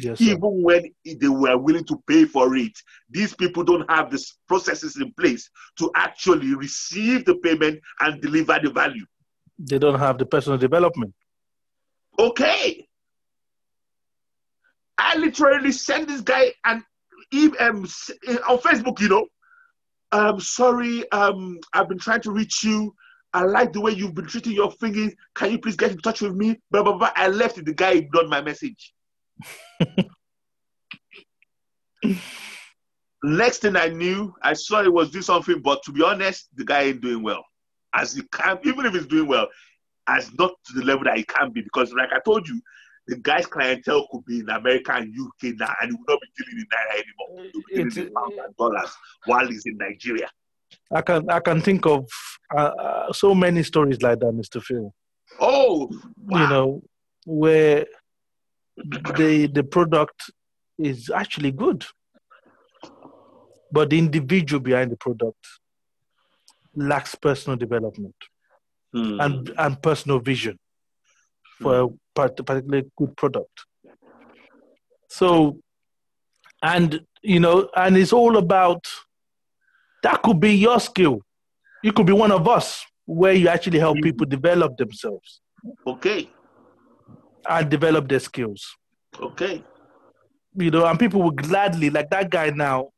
Yes, 0.00 0.18
sir. 0.18 0.24
Even 0.24 0.62
when 0.62 0.84
they 1.04 1.28
were 1.28 1.56
willing 1.58 1.84
to 1.84 2.02
pay 2.06 2.24
for 2.24 2.56
it, 2.56 2.72
these 3.10 3.34
people 3.34 3.64
don't 3.64 3.90
have 3.90 4.10
the 4.10 4.24
processes 4.46 4.96
in 4.96 5.12
place 5.14 5.50
to 5.78 5.90
actually 5.94 6.54
receive 6.54 7.24
the 7.24 7.36
payment 7.36 7.80
and 8.00 8.20
deliver 8.20 8.58
the 8.62 8.70
value. 8.70 9.04
They 9.58 9.78
don't 9.78 9.98
have 9.98 10.18
the 10.18 10.26
personal 10.26 10.58
development. 10.58 11.14
Okay. 12.18 12.86
I 14.96 15.16
literally 15.16 15.72
sent 15.72 16.08
this 16.08 16.20
guy 16.20 16.52
an 16.64 16.84
um, 17.60 17.86
on 18.48 18.58
Facebook, 18.58 19.00
you 19.00 19.08
know. 19.08 19.26
Um, 20.10 20.40
sorry, 20.40 21.10
um, 21.12 21.58
I've 21.74 21.88
been 21.88 21.98
trying 21.98 22.22
to 22.22 22.32
reach 22.32 22.64
you. 22.64 22.94
I 23.34 23.42
like 23.44 23.72
the 23.72 23.80
way 23.80 23.92
you've 23.92 24.14
been 24.14 24.26
treating 24.26 24.52
your 24.52 24.70
fingers. 24.72 25.12
Can 25.34 25.50
you 25.52 25.58
please 25.58 25.76
get 25.76 25.90
in 25.92 25.98
touch 25.98 26.20
with 26.22 26.34
me? 26.34 26.58
Blah 26.70 26.82
blah 26.82 26.96
blah. 26.96 27.12
I 27.14 27.28
left 27.28 27.58
it. 27.58 27.66
The 27.66 27.74
guy 27.74 27.92
ignored 27.92 28.28
my 28.28 28.40
message. 28.40 28.92
Next 33.24 33.58
thing 33.58 33.76
I 33.76 33.88
knew, 33.88 34.32
I 34.42 34.52
saw 34.54 34.82
he 34.82 34.88
was 34.88 35.10
doing 35.10 35.22
something, 35.22 35.60
but 35.60 35.82
to 35.84 35.92
be 35.92 36.02
honest, 36.04 36.48
the 36.54 36.64
guy 36.64 36.82
ain't 36.82 37.00
doing 37.00 37.22
well. 37.22 37.44
As 37.94 38.14
he 38.14 38.22
can, 38.32 38.58
even 38.64 38.86
if 38.86 38.92
he's 38.94 39.06
doing 39.06 39.26
well, 39.26 39.48
as 40.06 40.30
not 40.38 40.52
to 40.66 40.72
the 40.78 40.84
level 40.84 41.04
that 41.04 41.16
he 41.16 41.24
can 41.24 41.50
be, 41.50 41.60
because 41.62 41.92
like 41.92 42.10
I 42.12 42.20
told 42.24 42.48
you, 42.48 42.60
the 43.08 43.16
guy's 43.16 43.46
clientele 43.46 44.06
could 44.12 44.24
be 44.26 44.40
in 44.40 44.48
America 44.50 44.92
and 44.92 45.12
UK 45.12 45.54
now, 45.58 45.74
and 45.82 45.90
he 45.90 45.96
will 45.96 46.04
not 46.14 46.20
be 46.20 46.28
dealing 46.44 46.58
in 46.60 46.66
naira 46.66 46.92
anymore. 47.02 47.50
He'll 47.52 47.62
be 47.62 47.74
dealing 47.74 47.86
It's- 47.88 48.06
in 48.06 48.12
pounds 48.14 48.34
and 48.44 48.56
dollars 48.56 48.90
while 49.26 49.46
he's 49.48 49.66
in 49.66 49.76
Nigeria. 49.78 50.28
I 50.90 51.02
can 51.02 51.28
I 51.30 51.40
can 51.40 51.60
think 51.60 51.86
of 51.86 52.08
uh, 52.56 52.60
uh, 52.60 53.12
so 53.12 53.34
many 53.34 53.62
stories 53.62 54.00
like 54.02 54.20
that, 54.20 54.32
Mr. 54.32 54.62
Phil. 54.62 54.92
Oh, 55.40 55.90
wow. 56.26 56.40
You 56.42 56.48
know, 56.48 56.82
where 57.26 57.86
the 59.16 59.46
the 59.52 59.64
product 59.64 60.30
is 60.78 61.10
actually 61.10 61.52
good, 61.52 61.84
but 63.70 63.90
the 63.90 63.98
individual 63.98 64.60
behind 64.60 64.90
the 64.92 64.96
product 64.96 65.44
lacks 66.74 67.14
personal 67.14 67.56
development 67.56 68.14
Hmm. 68.94 69.20
and 69.20 69.50
and 69.58 69.82
personal 69.82 70.18
vision 70.18 70.58
for 71.60 71.80
a 71.80 71.88
particularly 72.14 72.90
good 72.96 73.14
product. 73.18 73.66
So, 75.10 75.58
and 76.62 77.00
you 77.22 77.38
know, 77.40 77.68
and 77.76 77.98
it's 77.98 78.14
all 78.14 78.38
about 78.38 78.86
that 80.02 80.22
could 80.22 80.40
be 80.40 80.54
your 80.54 80.78
skill. 80.80 81.20
You 81.82 81.92
could 81.92 82.06
be 82.06 82.12
one 82.12 82.32
of 82.32 82.46
us 82.48 82.84
where 83.06 83.32
you 83.32 83.48
actually 83.48 83.78
help 83.78 83.96
Mhm. 83.98 84.02
people 84.02 84.26
develop 84.26 84.76
themselves 84.76 85.40
okay, 85.86 86.28
and 87.48 87.70
develop 87.70 88.08
their 88.08 88.20
skills. 88.20 88.76
okay. 89.20 89.64
You 90.54 90.70
know, 90.70 90.86
and 90.86 90.98
people 90.98 91.22
would 91.22 91.36
gladly, 91.36 91.88
like 91.90 92.10
that 92.10 92.30
guy 92.30 92.50
now, 92.50 92.90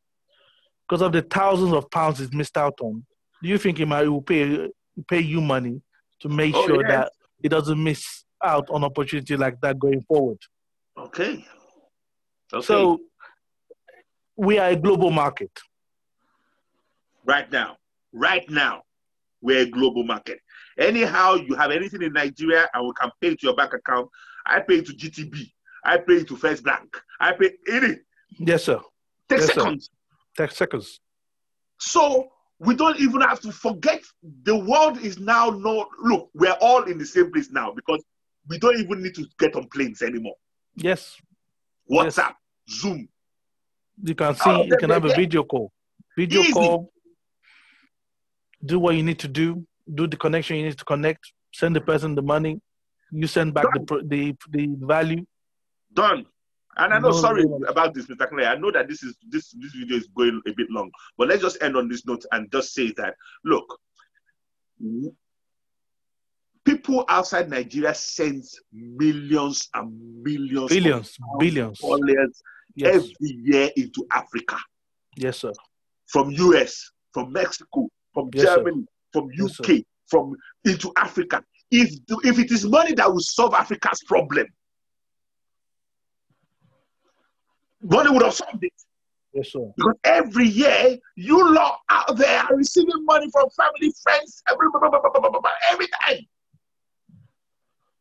because 0.88 1.03
of 1.03 1.12
the 1.12 1.22
thousands 1.22 1.72
of 1.72 1.90
pounds 1.90 2.18
he's 2.18 2.32
missed 2.32 2.57
out 2.57 2.74
on. 2.80 3.05
Do 3.42 3.48
you 3.48 3.59
think 3.59 3.78
he 3.78 3.84
might 3.84 4.09
will 4.09 4.22
pay 4.22 4.68
pay 5.09 5.20
you 5.20 5.40
money 5.40 5.80
to 6.20 6.28
make 6.28 6.55
Oh, 6.55 6.66
sure 6.66 6.82
that 6.86 7.12
he 7.42 7.48
doesn't 7.48 7.82
miss 7.82 8.24
out 8.42 8.68
on 8.70 8.82
opportunity 8.84 9.36
like 9.36 9.61
that 9.61 9.78
going 9.78 10.03
forward? 10.03 10.38
Okay. 10.96 11.44
okay. 12.53 12.66
So 12.66 13.01
we 14.36 14.59
are 14.59 14.70
a 14.70 14.76
global 14.76 15.11
market. 15.11 15.51
Right 17.31 17.51
now, 17.53 17.76
right 18.12 18.49
now, 18.51 18.83
we're 19.41 19.62
a 19.62 19.70
global 19.70 20.03
market. 20.03 20.41
Anyhow, 20.76 21.35
you 21.35 21.55
have 21.55 21.70
anything 21.70 22.03
in 22.03 22.12
Nigeria 22.12 22.68
and 22.74 22.85
we 22.87 22.93
can 23.01 23.11
pay 23.20 23.28
it 23.28 23.41
to 23.41 23.47
your 23.47 23.57
bank 23.57 23.72
account. 23.72 24.09
I 24.47 24.61
pay 24.61 24.76
it 24.81 24.87
to 24.87 24.93
GTB. 24.93 25.35
I 25.85 25.97
pay 25.99 26.14
it 26.22 26.28
to 26.28 26.37
First 26.37 26.64
Bank. 26.64 26.89
I 27.20 27.33
pay 27.33 27.53
any. 27.70 27.97
Yes, 28.39 28.64
sir. 28.64 28.81
Take 29.28 29.41
Yes, 29.41 29.49
sir. 29.55 29.61
seconds. 29.61 29.91
Ten 30.37 30.51
seconds. 30.51 31.01
So 31.78 32.28
we 32.59 32.74
don't 32.74 32.99
even 33.01 33.20
have 33.22 33.41
to 33.41 33.53
forget 33.53 34.03
the 34.43 34.57
world 34.70 34.99
is 34.99 35.18
now 35.18 35.51
no 35.51 35.87
look, 36.03 36.31
we're 36.35 36.59
all 36.61 36.83
in 36.85 36.99
the 36.99 37.07
same 37.07 37.33
place 37.33 37.51
now 37.51 37.72
because 37.72 38.03
we 38.49 38.59
don't 38.59 38.78
even 38.78 39.03
need 39.03 39.14
to 39.14 39.24
get 39.39 39.55
on 39.55 39.66
planes 39.68 40.03
anymore. 40.03 40.35
Yes. 40.74 41.16
Yes. 41.89 42.18
WhatsApp, 42.18 42.35
Zoom. 42.68 43.09
You 44.03 44.14
can 44.14 44.35
see, 44.35 44.64
you 44.64 44.76
can 44.76 44.91
have 44.91 45.05
a 45.05 45.14
video 45.14 45.45
call. 45.45 45.72
Video 46.16 46.41
Easy. 46.43 46.53
call. 46.53 46.93
Do 48.64 48.78
what 48.78 48.94
you 48.96 49.02
need 49.02 49.18
to 49.20 49.28
do. 49.28 49.66
Do 49.94 50.06
the 50.06 50.16
connection 50.16 50.56
you 50.56 50.64
need 50.66 50.78
to 50.78 50.84
connect. 50.84 51.32
Send 51.52 51.74
the 51.74 51.80
person 51.80 52.14
the 52.14 52.22
money. 52.22 52.61
You 53.11 53.26
send 53.26 53.54
back 53.54 53.66
the 53.74 54.02
the 54.06 54.36
the 54.50 54.68
value. 54.80 55.24
Done. 55.92 56.26
And 56.76 56.94
I 56.94 56.98
know, 57.00 57.08
No, 57.11 57.20
sorry 57.20 57.44
no. 57.44 57.56
about 57.68 57.94
this, 57.94 58.06
Mr. 58.06 58.28
Clay. 58.28 58.46
I 58.46 58.54
know 58.56 58.70
that 58.70 58.86
this 58.88 59.02
is 59.02 59.16
this 59.28 59.50
this 59.58 59.72
video 59.72 59.96
is 59.96 60.06
going 60.16 60.40
a 60.46 60.52
bit 60.52 60.68
long, 60.70 60.90
but 61.18 61.26
let's 61.28 61.42
just 61.42 61.61
end 61.62 61.76
on 61.76 61.88
this 61.88 62.06
note 62.06 62.24
and 62.32 62.50
just 62.52 62.72
say 62.72 62.92
that 62.96 63.16
look, 63.44 63.66
people 66.64 67.04
outside 67.08 67.50
Nigeria 67.50 67.94
send 67.94 68.44
millions 68.72 69.68
and 69.74 70.22
millions 70.22 70.68
Billions, 70.70 71.16
of 71.34 71.40
billions. 71.40 71.78
dollars 71.80 72.42
Yes, 72.76 72.94
every 72.94 73.14
year 73.42 73.70
into 73.76 74.06
Africa 74.12 74.56
yes, 75.16 75.38
sir. 75.38 75.52
from 76.06 76.30
US, 76.30 76.92
from 77.12 77.32
Mexico, 77.32 77.88
from 78.12 78.30
Yes, 78.34 78.44
sir. 78.46 78.56
Germany, 78.56 78.86
from 79.12 79.30
Yes. 79.32 79.61
UK, 79.61 79.84
from 80.08 80.36
into 80.64 80.92
Africa. 80.96 81.44
If 81.70 81.90
if 82.24 82.38
it 82.38 82.50
is 82.50 82.64
money 82.64 82.94
that 82.94 83.11
will 83.12 83.20
solve 83.20 83.54
Africa's 83.54 84.00
problem, 84.06 84.46
money 87.82 88.11
would 88.11 88.22
have 88.22 88.34
solved 88.34 88.64
it. 88.64 88.72
Yes, 89.32 89.52
sir. 89.52 89.72
Because 89.76 89.94
every 90.04 90.46
year 90.48 90.98
you 91.14 91.54
lot 91.54 91.78
out 91.88 92.16
there 92.16 92.40
are 92.40 92.56
receiving 92.56 93.04
money 93.04 93.30
from 93.30 93.48
family, 93.50 93.92
friends, 94.02 94.42
every, 94.50 94.66
every 95.70 95.86
time. 96.02 96.26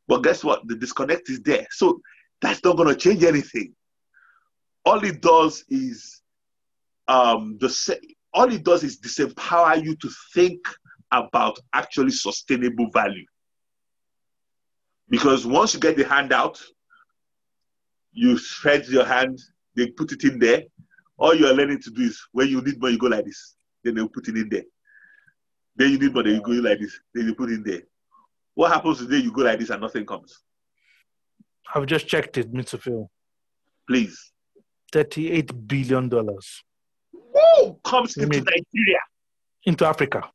But 0.07 0.23
guess 0.23 0.43
what? 0.43 0.67
The 0.67 0.75
disconnect 0.75 1.29
is 1.29 1.41
there. 1.43 1.67
So 1.69 2.01
that's 2.41 2.63
not 2.63 2.77
going 2.77 2.89
to 2.89 2.95
change 2.95 3.23
anything. 3.23 3.75
All 4.85 5.03
it 5.03 5.21
does 5.21 5.63
is 5.69 6.21
um 7.07 7.57
the 7.59 7.69
all 8.33 8.51
it 8.51 8.63
does 8.63 8.83
is 8.83 8.99
disempower 8.99 9.83
you 9.83 9.95
to 9.95 10.09
think 10.33 10.59
about 11.11 11.57
actually 11.73 12.11
sustainable 12.11 12.89
value. 12.91 13.25
Because 15.09 15.45
once 15.45 15.73
you 15.73 15.79
get 15.79 15.97
the 15.97 16.05
handout, 16.05 16.61
you 18.11 18.37
spread 18.37 18.87
your 18.87 19.05
hand, 19.05 19.39
they 19.75 19.87
put 19.87 20.11
it 20.11 20.23
in 20.23 20.39
there, 20.39 20.63
all 21.17 21.35
you 21.35 21.47
are 21.47 21.53
learning 21.53 21.81
to 21.81 21.91
do 21.91 22.03
is 22.03 22.21
when 22.31 22.47
you 22.47 22.61
need 22.61 22.79
more, 22.79 22.89
you 22.89 22.97
go 22.97 23.07
like 23.07 23.25
this. 23.25 23.55
Then 23.83 23.95
they'll 23.95 24.07
put 24.07 24.27
it 24.27 24.37
in 24.37 24.49
there. 24.49 24.63
Then 25.75 25.91
you 25.91 25.99
need 25.99 26.13
more, 26.13 26.23
then 26.23 26.35
you 26.35 26.41
go 26.41 26.51
like 26.51 26.79
this. 26.79 26.99
Then 27.13 27.25
you 27.25 27.35
put 27.35 27.49
it 27.49 27.55
in 27.55 27.63
there. 27.63 27.81
What 28.53 28.71
happens 28.71 28.99
today? 28.99 29.17
You 29.17 29.31
go 29.31 29.41
like 29.41 29.59
this 29.59 29.69
and 29.69 29.81
nothing 29.81 30.05
comes. 30.05 30.43
I've 31.73 31.85
just 31.85 32.07
checked 32.07 32.37
it, 32.37 32.53
Mr. 32.53 32.79
Phil. 32.79 33.09
Please. 33.87 34.31
$38 34.93 35.67
billion 35.67 36.09
Woo! 37.57 37.79
Comes 37.83 38.17
into 38.17 38.37
Nigeria, 38.39 38.99
into 39.65 39.85
Africa. 39.85 40.29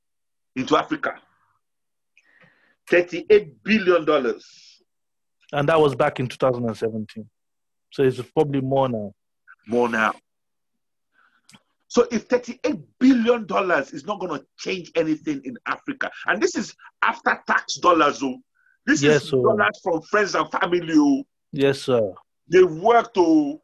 into 0.57 0.77
Africa. 0.77 1.15
$38 2.91 3.51
billion. 3.63 4.07
And 5.53 5.69
that 5.69 5.81
was 5.81 5.95
back 5.95 6.21
in 6.21 6.29
2017. 6.29 7.29
So 7.93 8.03
it's 8.03 8.21
probably 8.33 8.61
more 8.61 8.89
now. 8.89 9.13
More 9.67 9.89
now. 9.89 10.13
So 11.89 12.07
if 12.11 12.29
$38 12.29 12.83
billion 12.99 13.47
is 13.93 14.05
not 14.05 14.19
going 14.21 14.39
to 14.39 14.45
change 14.59 14.91
anything 14.97 15.41
in 15.45 15.57
Africa, 15.67 16.11
and 16.27 16.43
this 16.43 16.57
is 16.57 16.75
after 17.03 17.41
tax 17.47 17.77
dollars, 17.77 18.21
oh, 18.23 18.37
this 18.85 19.03
Yes, 19.03 19.25
is 19.25 19.33
oh. 19.33 19.43
dollars 19.43 19.81
from 19.83 20.03
friends 20.03 20.35
and 20.35 20.51
family, 20.51 20.95
oh. 20.97 21.23
Yes, 21.53 21.83
sir. 21.83 22.13
they've 22.49 22.71
worked, 22.71 23.17
oh, 23.17 23.61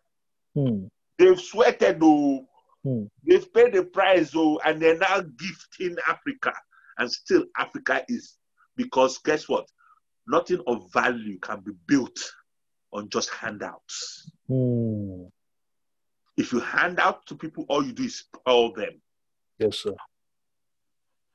Hmm. 0.54 0.86
they've 1.18 1.40
sweated, 1.40 1.98
oh, 2.02 2.46
Hmm. 2.82 3.04
they've 3.26 3.52
paid 3.52 3.74
the 3.74 3.84
price, 3.84 4.30
oh, 4.34 4.58
and 4.64 4.80
they're 4.80 4.96
now 4.96 5.20
gifting 5.20 5.96
Africa. 6.08 6.52
And 6.98 7.10
still, 7.10 7.44
Africa 7.58 8.04
is 8.08 8.36
because 8.76 9.18
guess 9.18 9.48
what? 9.48 9.66
Nothing 10.26 10.62
of 10.66 10.90
value 10.92 11.38
can 11.40 11.60
be 11.60 11.72
built 11.86 12.18
on 12.92 13.08
just 13.08 13.30
handouts. 13.30 14.30
Hmm. 14.48 15.24
If 16.36 16.52
you 16.52 16.60
hand 16.60 16.98
out 17.00 17.26
to 17.26 17.34
people, 17.34 17.66
all 17.68 17.84
you 17.84 17.92
do 17.92 18.04
is 18.04 18.20
spoil 18.20 18.72
them. 18.72 19.00
Yes, 19.58 19.78
sir. 19.80 19.94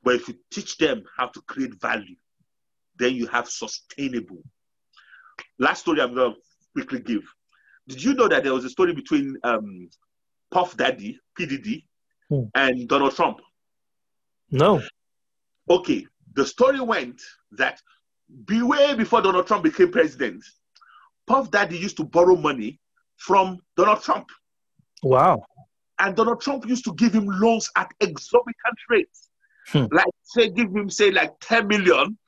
But 0.02 0.16
if 0.16 0.28
you 0.28 0.34
teach 0.50 0.78
them 0.78 1.04
how 1.16 1.28
to 1.28 1.40
create 1.42 1.74
value, 1.80 2.16
then 2.98 3.14
you 3.14 3.26
have 3.28 3.48
sustainable. 3.48 4.42
Last 5.58 5.80
story 5.80 6.00
I'm 6.00 6.14
going 6.14 6.34
to 6.34 6.40
quickly 6.72 7.00
give. 7.00 7.22
Did 7.88 8.02
you 8.02 8.14
know 8.14 8.28
that 8.28 8.42
there 8.42 8.54
was 8.54 8.64
a 8.64 8.70
story 8.70 8.94
between 8.94 9.36
um, 9.44 9.88
Puff 10.50 10.76
Daddy, 10.76 11.18
P. 11.36 11.46
Diddy, 11.46 11.86
Hmm. 12.28 12.44
and 12.54 12.88
Donald 12.88 13.14
Trump? 13.14 13.40
No. 14.50 14.82
Okay, 15.70 16.06
the 16.34 16.44
story 16.44 16.80
went 16.80 17.20
that 17.52 17.80
be 18.44 18.62
way 18.62 18.94
before 18.94 19.22
Donald 19.22 19.46
Trump 19.46 19.62
became 19.64 19.90
president, 19.92 20.44
Puff 21.26 21.50
Daddy 21.50 21.78
used 21.78 21.96
to 21.98 22.04
borrow 22.04 22.36
money 22.36 22.80
from 23.16 23.60
Donald 23.76 24.02
Trump. 24.02 24.28
Wow. 25.02 25.44
And 25.98 26.14
Donald 26.16 26.40
Trump 26.40 26.66
used 26.66 26.84
to 26.84 26.94
give 26.94 27.12
him 27.14 27.26
loans 27.26 27.70
at 27.76 27.92
exorbitant 28.00 28.78
rates. 28.90 29.30
Hmm. 29.68 29.86
Like 29.90 30.06
say 30.22 30.50
give 30.50 30.70
him 30.74 30.90
say 30.90 31.10
like 31.10 31.32
10 31.40 31.66
million 31.68 32.18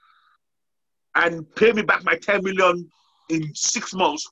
and 1.15 1.55
pay 1.55 1.73
me 1.73 1.83
back 1.83 2.05
my 2.05 2.17
10 2.17 2.43
million 2.43 2.89
in 3.29 3.53
six 3.55 3.95
months, 3.95 4.27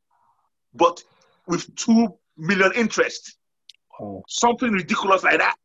but 0.75 1.03
with 1.47 1.73
two 1.77 2.09
million 2.37 2.73
interest. 2.75 3.37
Wow. 3.99 4.23
Something 4.29 4.73
ridiculous 4.73 5.23
like 5.23 5.39
that. 5.39 5.57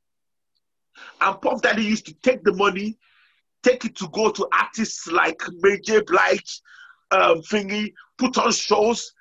And 1.19 1.41
Puff 1.41 1.61
Daddy 1.61 1.83
used 1.83 2.05
to 2.07 2.13
take 2.21 2.43
the 2.43 2.53
money, 2.53 2.97
take 3.63 3.85
it 3.85 3.95
to 3.97 4.07
go 4.09 4.31
to 4.31 4.47
artists 4.53 5.07
like 5.07 5.41
Mary 5.61 5.79
J. 5.81 6.01
Blige, 6.01 6.61
um, 7.11 7.41
Thingy, 7.41 7.93
put 8.17 8.37
on 8.37 8.51
shows, 8.51 9.13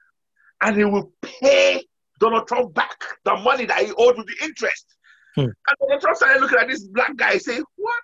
and 0.62 0.76
he 0.76 0.84
will 0.84 1.12
pay 1.22 1.84
Donald 2.18 2.46
Trump 2.48 2.74
back 2.74 3.04
the 3.24 3.36
money 3.36 3.64
that 3.66 3.84
he 3.84 3.92
owed 3.96 4.16
with 4.16 4.26
the 4.26 4.44
interest. 4.44 4.86
Hmm. 5.34 5.42
And 5.42 5.76
Donald 5.80 6.00
Trump 6.00 6.16
started 6.16 6.40
looking 6.40 6.58
at 6.58 6.68
this 6.68 6.84
black 6.88 7.16
guy 7.16 7.32
and 7.32 7.42
saying, 7.42 7.64
What? 7.76 8.02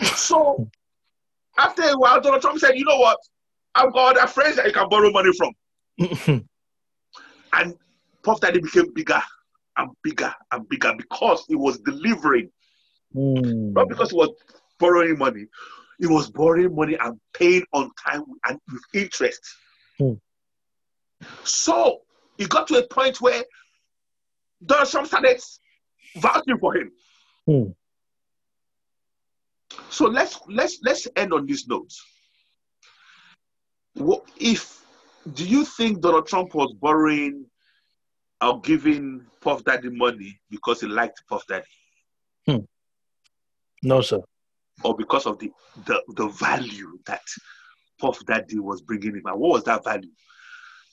so 0.16 0.68
after 1.56 1.82
a 1.82 1.96
while, 1.96 2.20
Donald 2.20 2.42
Trump 2.42 2.58
said, 2.58 2.76
You 2.76 2.84
know 2.84 2.98
what? 2.98 3.18
I've 3.74 3.92
got 3.92 4.16
other 4.16 4.26
friends 4.26 4.56
that 4.56 4.66
you 4.66 4.72
can 4.72 4.88
borrow 4.88 5.10
money 5.10 5.30
from. 5.36 6.44
And 7.50 7.74
Puff 8.22 8.42
Daddy 8.42 8.60
became 8.60 8.92
bigger 8.92 9.22
and 9.78 9.90
bigger 10.02 10.32
and 10.52 10.68
bigger 10.68 10.92
because 10.96 11.44
he 11.48 11.54
was 11.54 11.78
delivering, 11.80 12.50
Hmm. 13.12 13.72
not 13.72 13.88
because 13.88 14.10
he 14.10 14.16
was 14.16 14.30
borrowing 14.78 15.16
money. 15.16 15.46
He 15.98 16.06
was 16.06 16.30
borrowing 16.30 16.74
money 16.74 16.96
and 17.00 17.18
paying 17.32 17.64
on 17.72 17.90
time 18.06 18.24
and 18.46 18.60
with 18.70 18.82
interest. 18.92 19.40
Hmm. 19.98 20.14
So 21.44 22.02
he 22.36 22.46
got 22.46 22.68
to 22.68 22.78
a 22.78 22.86
point 22.86 23.20
where 23.20 23.42
Donald 24.64 24.88
Trump 24.88 25.06
started 25.08 25.40
vouching 26.16 26.58
for 26.58 26.76
him. 26.76 26.92
Hmm. 27.46 27.70
So 29.90 30.06
let's 30.06 30.38
let's 30.48 30.78
let's 30.82 31.06
end 31.16 31.32
on 31.32 31.46
this 31.46 31.66
note. 31.66 31.92
What 33.94 34.24
if 34.38 34.84
do 35.34 35.44
you 35.44 35.64
think 35.64 36.00
Donald 36.00 36.26
Trump 36.26 36.54
was 36.54 36.72
borrowing 36.74 37.46
or 38.40 38.60
giving 38.60 39.24
Puff 39.40 39.64
Daddy 39.64 39.90
money 39.90 40.38
because 40.50 40.80
he 40.80 40.86
liked 40.86 41.22
Puff 41.28 41.44
Daddy 41.46 41.64
hmm. 42.46 42.64
No, 43.82 44.00
sir. 44.00 44.20
or 44.84 44.96
because 44.96 45.26
of 45.26 45.38
the 45.38 45.50
the, 45.86 46.02
the 46.16 46.28
value 46.28 46.98
that 47.06 47.22
Puff 48.00 48.24
Daddy 48.26 48.58
was 48.58 48.80
bringing 48.80 49.16
him? 49.16 49.22
And 49.26 49.38
what 49.38 49.52
was 49.52 49.64
that 49.64 49.84
value? 49.84 50.10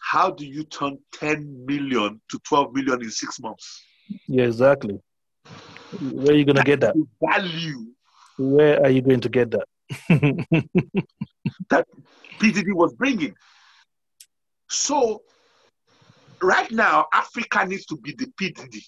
How 0.02 0.30
do 0.30 0.46
you 0.46 0.64
turn 0.66 1.00
10 1.14 1.66
million 1.66 2.22
to 2.30 2.40
12 2.48 2.74
million 2.74 3.02
in 3.02 3.10
six 3.10 3.40
months? 3.40 3.84
Yeah, 4.28 4.46
exactly. 4.46 5.00
Where 6.00 6.34
are 6.34 6.38
you 6.38 6.46
going 6.46 6.58
to 6.58 6.64
get 6.64 6.82
that? 6.82 6.96
Value 7.22 7.88
Where 8.38 8.84
are 8.84 8.90
you 8.90 9.02
going 9.02 9.22
to 9.22 9.30
get 9.30 9.52
that? 9.52 9.68
that 11.70 11.88
P. 12.40 12.52
Diddy 12.52 12.72
was 12.72 12.94
bringing. 12.94 13.34
So 14.70 15.22
right 16.42 16.72
now, 16.72 17.08
Africa 17.14 17.66
needs 17.66 17.86
to 17.88 17.98
be 17.98 18.14
the 18.18 18.28
P. 18.38 18.52
Diddy. 18.52 18.84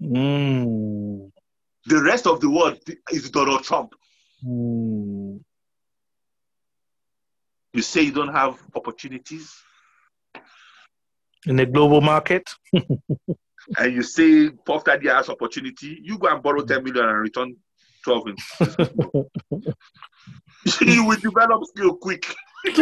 Mm. 0.00 1.30
The 1.86 2.02
rest 2.02 2.26
of 2.26 2.40
the 2.40 2.50
world 2.50 2.78
is 3.12 3.30
Donald 3.30 3.64
Trump. 3.64 3.94
Mm. 4.44 5.40
You 7.72 7.82
say 7.82 8.02
you 8.02 8.12
don't 8.12 8.34
have 8.34 8.60
opportunities, 8.74 9.54
In 11.46 11.56
the 11.56 11.66
global 11.66 12.00
market. 12.00 12.50
and 12.72 13.94
you 13.94 14.02
say 14.02 14.50
Puff 14.50 14.84
Daddy 14.84 15.08
has 15.08 15.28
opportunity. 15.28 16.00
You 16.02 16.18
go 16.18 16.28
and 16.28 16.42
borrow 16.42 16.64
10 16.64 16.82
million 16.82 17.08
and 17.08 17.18
return 17.20 17.56
12 18.04 18.28
in. 18.28 18.36
you 20.80 21.04
will 21.06 21.18
develop 21.20 21.64
skill 21.66 21.96
quick, 21.96 22.34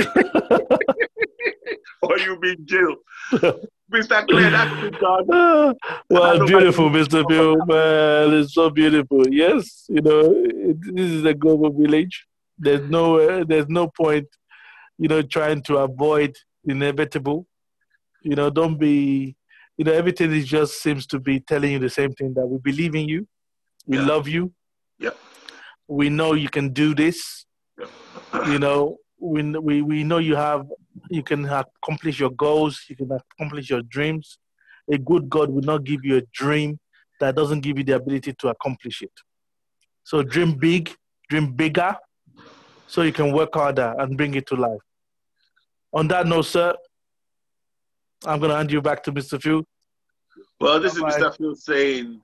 or 2.03 2.19
you'll 2.19 2.39
be 2.41 2.51
in 2.51 2.67
jail. 2.67 2.97
Mr. 3.93 4.29
Clay, 4.29 4.51
that's 4.51 4.71
it, 4.83 4.99
God. 4.99 5.25
Ah, 5.33 5.73
well, 6.11 6.47
beautiful, 6.47 6.91
Mr. 6.91 7.27
Bill, 7.27 7.57
man. 7.67 8.35
It's 8.41 8.53
so 8.53 8.69
beautiful. 8.69 9.27
Yes, 9.29 9.87
you 9.89 10.03
know, 10.03 10.21
it, 10.37 10.77
this 10.95 11.11
is 11.11 11.25
a 11.25 11.33
global 11.33 11.71
village. 11.73 12.27
There's 12.59 12.83
no, 12.83 13.19
uh, 13.19 13.45
there's 13.49 13.69
no 13.69 13.89
point, 13.89 14.27
you 14.99 15.09
know, 15.09 15.23
trying 15.23 15.63
to 15.63 15.79
avoid 15.79 16.37
inevitable. 16.67 17.47
You 18.23 18.37
know, 18.37 18.51
don't 18.51 18.77
be, 18.79 19.37
you 19.79 19.85
know, 19.87 19.93
everything 19.93 20.33
is 20.33 20.47
just 20.47 20.83
seems 20.83 21.07
to 21.07 21.19
be 21.19 21.41
telling 21.41 21.73
you 21.73 21.79
the 21.79 21.89
same 21.89 22.13
thing 22.13 22.35
that 22.35 22.47
we 22.47 22.59
believe 22.59 22.95
in 22.95 23.09
you, 23.09 23.27
we 23.87 23.97
Yeah. 23.97 24.07
love 24.07 24.29
you, 24.29 24.53
Yeah. 24.99 25.11
we 25.87 26.11
know 26.11 26.35
you 26.35 26.51
can 26.51 26.75
do 26.75 26.95
this. 26.95 27.47
You 28.47 28.59
know, 28.59 28.99
we 29.21 29.43
we 29.43 29.83
we 29.83 30.05
know 30.05 30.19
you 30.19 30.37
have, 30.37 30.67
you 31.11 31.23
can 31.23 31.45
accomplish 31.47 32.21
your 32.21 32.31
goals, 32.31 32.85
you 32.89 32.97
can 32.97 33.11
accomplish 33.11 33.71
your 33.71 33.83
dreams 33.83 34.39
a 34.91 34.99
good 34.99 35.29
God 35.29 35.51
will 35.51 35.63
not 35.63 35.85
give 35.85 36.05
you 36.05 36.17
a 36.17 36.23
dream 36.33 36.79
that 37.21 37.37
doesn't 37.37 37.61
give 37.61 37.79
you 37.79 37.85
the 37.85 37.97
ability 37.97 38.35
to 38.39 38.49
accomplish 38.49 39.03
it. 39.03 39.13
So 40.05 40.23
dream 40.23 40.55
big, 40.59 40.95
dream 41.29 41.53
bigger, 41.53 41.97
so 42.87 43.03
you 43.03 43.13
can 43.13 43.33
work 43.33 43.51
harder 43.55 43.95
and 43.99 44.17
bring 44.17 44.35
it 44.35 44.47
to 44.47 44.57
life. 44.57 44.81
On 45.93 46.09
that 46.09 46.27
note, 46.27 46.43
sir, 46.43 46.75
I'm 48.25 48.39
going 48.39 48.51
to 48.51 48.57
hand 48.57 48.73
you 48.73 48.81
back 48.81 49.03
to 49.05 49.13
Mr. 49.13 49.41
Phil. 49.41 49.65
Well, 50.61 50.81
this 50.81 50.95
is 50.95 51.03
Bye-bye. 51.03 51.21
Mr. 51.21 51.37
Phil 51.37 51.55
saying, 51.55 52.21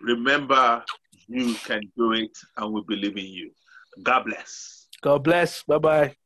remember, 0.00 0.84
you 1.28 1.54
can 1.54 1.82
do 1.96 2.12
it, 2.12 2.36
and 2.56 2.72
we 2.72 2.82
believe 2.82 3.16
in 3.16 3.26
you. 3.26 3.50
God 4.02 4.24
bless. 4.24 4.88
God 5.02 5.22
bless. 5.22 5.62
Bye 5.64 5.78
bye. 5.78 6.16